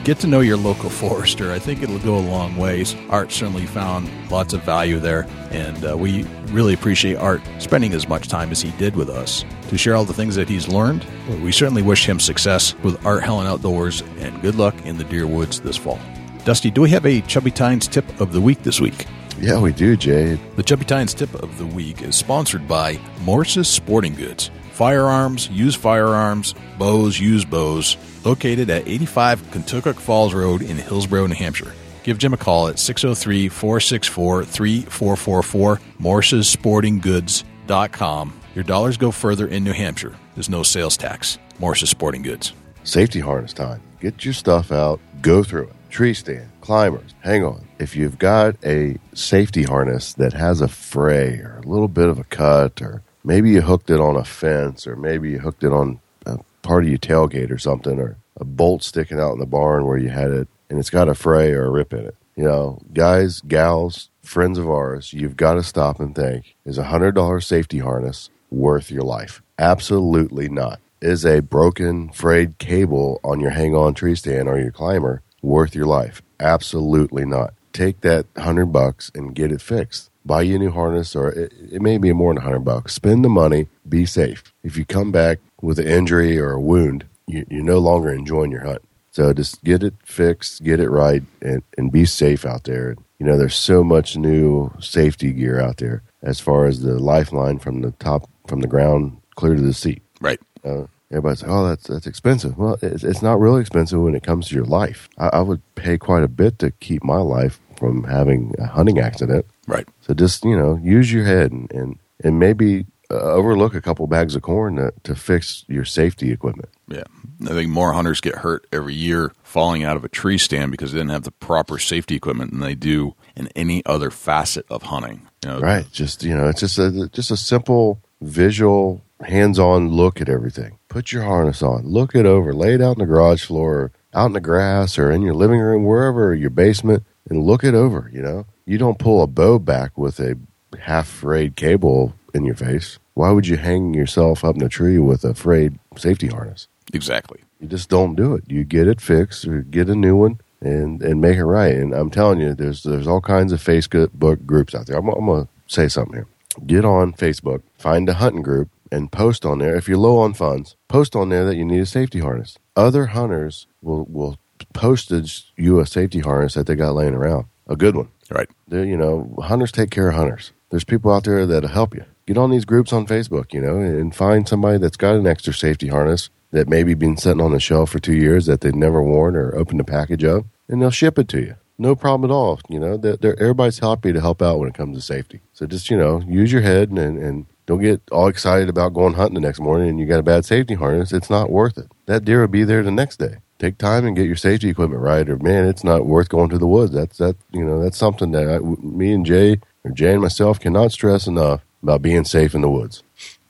[0.04, 1.52] get to know your local forester.
[1.52, 2.96] I think it'll go a long ways.
[3.08, 8.08] Art certainly found lots of value there, and uh, we really appreciate Art spending as
[8.08, 11.06] much time as he did with us to share all the things that he's learned.
[11.42, 15.26] We certainly wish him success with Art Helin Outdoors and good luck in the deer
[15.26, 15.98] woods this fall.
[16.44, 19.06] Dusty, do we have a Chubby Tines tip of the week this week?
[19.38, 20.34] Yeah, we do, Jay.
[20.56, 24.50] The Chubby Tines tip of the week is sponsored by Morse's Sporting Goods.
[24.72, 31.34] Firearms, use firearms, bows, use bows, located at 85 Contoocook Falls Road in Hillsborough, New
[31.34, 31.74] Hampshire.
[32.02, 38.40] Give Jim a call at 603 464 3444, morsessportinggoods.com.
[38.54, 40.16] Your dollars go further in New Hampshire.
[40.34, 41.38] There's no sales tax.
[41.58, 42.54] Morse's Sporting Goods.
[42.82, 43.82] Safety harness time.
[44.00, 45.74] Get your stuff out, go through it.
[45.90, 47.68] Tree stand, climbers, hang on.
[47.78, 52.18] If you've got a safety harness that has a fray or a little bit of
[52.18, 55.72] a cut, or maybe you hooked it on a fence, or maybe you hooked it
[55.72, 59.46] on a part of your tailgate or something, or a bolt sticking out in the
[59.46, 62.16] barn where you had it and it's got a fray or a rip in it.
[62.34, 66.84] You know, guys, gals, friends of ours, you've got to stop and think is a
[66.84, 69.42] $100 safety harness worth your life?
[69.58, 70.80] Absolutely not.
[71.00, 75.74] Is a broken, frayed cable on your hang on tree stand or your climber worth
[75.74, 76.22] your life?
[76.38, 77.54] Absolutely not.
[77.72, 80.10] Take that 100 bucks and get it fixed.
[80.24, 82.94] Buy you a new harness, or it, it may be more than 100 bucks.
[82.94, 84.42] Spend the money, be safe.
[84.62, 88.52] If you come back with an injury or a wound, you, you're no longer enjoying
[88.52, 88.82] your hunt.
[89.10, 92.96] So just get it fixed, get it right, and, and be safe out there.
[93.18, 97.58] You know, there's so much new safety gear out there as far as the lifeline
[97.58, 100.02] from the top, from the ground clear to the seat.
[100.20, 100.40] Right.
[100.64, 102.56] Uh, everybody's like, oh, that's that's expensive.
[102.56, 105.08] Well, it's, it's not really expensive when it comes to your life.
[105.18, 109.00] I, I would pay quite a bit to keep my life from having a hunting
[109.00, 109.44] accident.
[109.66, 109.88] Right.
[110.02, 114.06] So just you know, use your head and and, and maybe uh, overlook a couple
[114.06, 116.68] bags of corn to, to fix your safety equipment.
[116.86, 117.02] Yeah.
[117.42, 120.92] I think more hunters get hurt every year falling out of a tree stand because
[120.92, 124.84] they didn't have the proper safety equipment than they do in any other facet of
[124.84, 125.28] hunting.
[125.42, 125.90] You know, Right.
[125.90, 130.78] Just you know, it's just a just a simple visual, hands-on look at everything.
[130.88, 133.92] Put your harness on, look it over, lay it out in the garage floor, or
[134.14, 137.74] out in the grass, or in your living room, wherever, your basement, and look it
[137.74, 138.10] over.
[138.12, 140.36] You know, you don't pull a bow back with a
[140.80, 142.98] half frayed cable in your face.
[143.14, 146.68] Why would you hang yourself up in a tree with a frayed safety harness?
[146.92, 147.40] Exactly.
[147.60, 148.44] You just don't do it.
[148.48, 151.74] You get it fixed or get a new one and and make it right.
[151.74, 154.98] And I'm telling you, there's there's all kinds of Facebook groups out there.
[154.98, 156.26] I'm, I'm gonna say something here.
[156.66, 159.76] Get on Facebook, find a hunting group, and post on there.
[159.76, 162.58] If you're low on funds, post on there that you need a safety harness.
[162.76, 164.38] Other hunters will will
[164.72, 168.08] postage you a safety harness that they got laying around, a good one.
[168.30, 168.48] Right.
[168.68, 170.52] They're, you know, hunters take care of hunters.
[170.70, 172.04] There's people out there that'll help you.
[172.26, 175.52] Get on these groups on Facebook, you know, and find somebody that's got an extra
[175.52, 179.02] safety harness that maybe been sitting on the shelf for two years that they've never
[179.02, 181.56] worn or opened a package of, and they'll ship it to you.
[181.78, 182.60] No problem at all.
[182.68, 185.40] You know, they're, they're, everybody's happy to help out when it comes to safety.
[185.52, 189.14] So just, you know, use your head and, and don't get all excited about going
[189.14, 191.12] hunting the next morning and you got a bad safety harness.
[191.12, 191.90] It's not worth it.
[192.06, 193.36] That deer will be there the next day.
[193.62, 196.58] Take time and get your safety equipment right, or man, it's not worth going to
[196.58, 196.94] the woods.
[196.94, 200.58] That's that you know that's something that I, me and Jay or Jay and myself
[200.58, 203.04] cannot stress enough about being safe in the woods.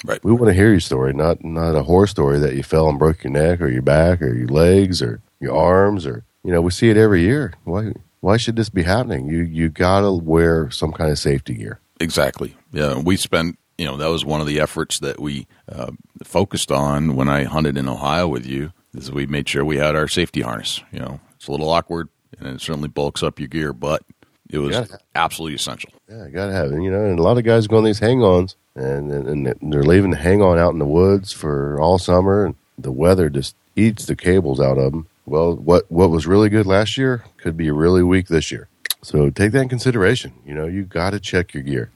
[0.05, 0.22] Right.
[0.22, 2.98] We want to hear your story, not not a horror story that you fell and
[2.98, 6.60] broke your neck or your back or your legs or your arms or you know
[6.60, 7.55] we see it every year.
[7.64, 9.30] Why why should this be happening?
[9.30, 11.80] You you gotta wear some kind of safety gear.
[12.01, 12.55] Exactly.
[12.70, 13.59] Yeah, we spent.
[13.78, 17.44] You know, that was one of the efforts that we uh, focused on when I
[17.44, 18.72] hunted in Ohio with you.
[18.94, 20.82] Is we made sure we had our safety harness.
[20.93, 22.09] You know, it's a little awkward,
[22.39, 24.02] and it certainly bulks up your gear, but
[24.51, 25.90] it was absolutely essential.
[26.09, 26.82] Yeah, you gotta have it.
[26.82, 29.82] You know, and a lot of guys go on these hang-ons, and and, and they're
[29.82, 34.06] leaving the hang-on out in the woods for all summer, and the weather just eats
[34.06, 35.06] the cables out of them.
[35.24, 38.69] Well, what what was really good last year could be really weak this year.
[39.02, 40.32] So take that in consideration.
[40.44, 41.90] You know, you got to check your gear.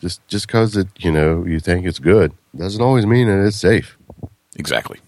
[0.00, 3.56] Just just because it you know you think it's good doesn't always mean that it's
[3.56, 3.98] safe.
[4.56, 4.98] Exactly.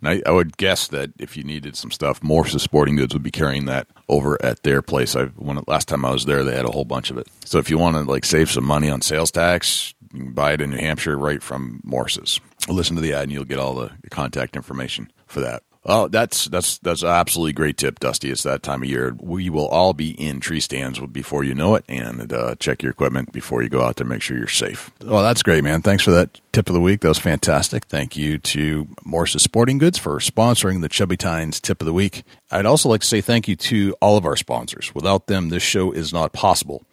[0.00, 3.22] And I, I would guess that if you needed some stuff, Morse's Sporting Goods would
[3.22, 5.16] be carrying that over at their place.
[5.16, 7.28] I when last time I was there, they had a whole bunch of it.
[7.44, 10.52] So if you want to like save some money on sales tax, you can buy
[10.52, 12.40] it in New Hampshire right from Morse's.
[12.68, 15.62] Listen to the ad, and you'll get all the contact information for that.
[15.90, 18.30] Oh, that's that's that's an absolutely great tip, Dusty.
[18.30, 19.16] It's that time of year.
[19.18, 22.92] We will all be in tree stands before you know it, and uh, check your
[22.92, 24.06] equipment before you go out there.
[24.06, 24.90] Make sure you're safe.
[25.00, 25.80] Oh, that's great, man.
[25.80, 27.00] Thanks for that tip of the week.
[27.00, 27.86] That was fantastic.
[27.86, 32.22] Thank you to Morse's Sporting Goods for sponsoring the Chubby Tines Tip of the Week.
[32.50, 34.94] I'd also like to say thank you to all of our sponsors.
[34.94, 36.84] Without them, this show is not possible.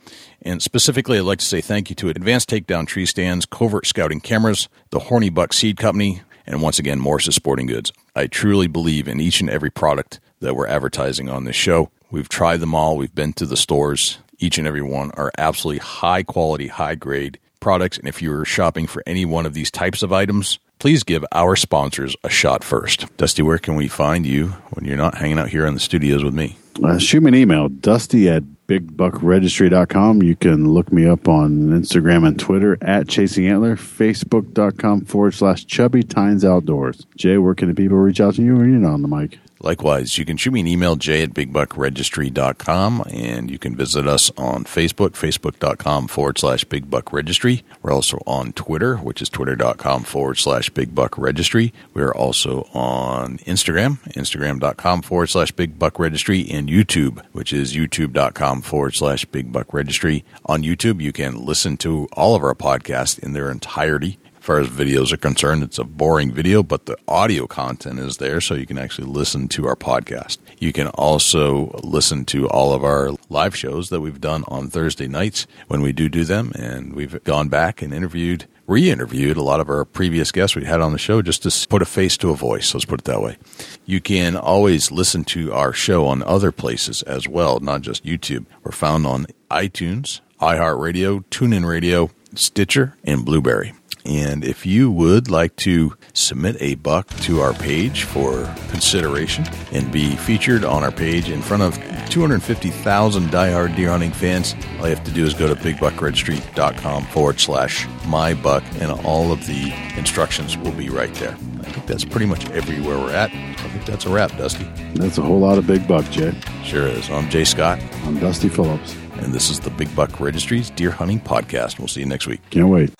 [0.42, 4.22] And specifically, I'd like to say thank you to Advanced Takedown Tree Stands, Covert Scouting
[4.22, 7.92] Cameras, the Horny Buck Seed Company, and once again, Morse's Sporting Goods.
[8.16, 11.90] I truly believe in each and every product that we're advertising on this show.
[12.12, 12.98] We've tried them all.
[12.98, 14.20] We've been to the stores.
[14.38, 17.98] Each and every one are absolutely high quality, high grade products.
[17.98, 21.56] And if you're shopping for any one of these types of items, please give our
[21.56, 23.06] sponsors a shot first.
[23.18, 26.24] Dusty, where can we find you when you're not hanging out here in the studios
[26.24, 26.58] with me?
[26.84, 30.24] Uh, shoot me an email, dusty at bigbuckregistry.com.
[30.24, 35.66] You can look me up on Instagram and Twitter at Chasing Antler, Facebook.com forward slash
[35.66, 37.06] Chubby Tines Outdoors.
[37.16, 39.40] Jay, where can the people reach out to you when you're not on the mic?
[39.66, 44.30] Likewise, you can shoot me an email, jay at bigbuckregistry.com, and you can visit us
[44.38, 47.64] on Facebook, facebook.com forward slash bigbuckregistry.
[47.82, 51.72] We're also on Twitter, which is twitter.com forward slash bigbuckregistry.
[51.96, 59.26] We're also on Instagram, instagram.com forward slash bigbuckregistry, and YouTube, which is youtube.com forward slash
[59.26, 60.24] bigbuckregistry.
[60.46, 64.68] On YouTube, you can listen to all of our podcasts in their entirety far as
[64.68, 68.68] videos are concerned, it's a boring video, but the audio content is there, so you
[68.68, 70.38] can actually listen to our podcast.
[70.60, 75.08] You can also listen to all of our live shows that we've done on Thursday
[75.08, 79.60] nights when we do do them, and we've gone back and interviewed re-interviewed a lot
[79.60, 82.32] of our previous guests we had on the show just to put a face to
[82.32, 82.74] a voice.
[82.74, 83.38] Let's put it that way.
[83.86, 88.46] You can always listen to our show on other places as well, not just YouTube.
[88.64, 93.74] We're found on iTunes, iHeartRadio, TuneIn Radio, Stitcher, and Blubrry.
[94.06, 99.91] And if you would like to submit a buck to our page for consideration and
[99.91, 101.76] be featured on our page in front of
[102.10, 107.40] 250,000 diehard deer hunting fans, all you have to do is go to bigbuckregistry.com forward
[107.40, 111.36] slash my buck, and all of the instructions will be right there.
[111.61, 113.32] I think that's pretty much everywhere we're at.
[113.32, 114.65] I think that's a wrap, Dusty.
[114.94, 116.32] That's a whole lot of big buck, Jay.
[116.64, 117.10] Sure is.
[117.10, 117.80] I'm Jay Scott.
[118.03, 118.95] I'm Dusty Phillips.
[119.18, 121.80] And this is the Big Buck Registries Deer Hunting Podcast.
[121.80, 122.41] We'll see you next week.
[122.49, 122.94] Can't wait.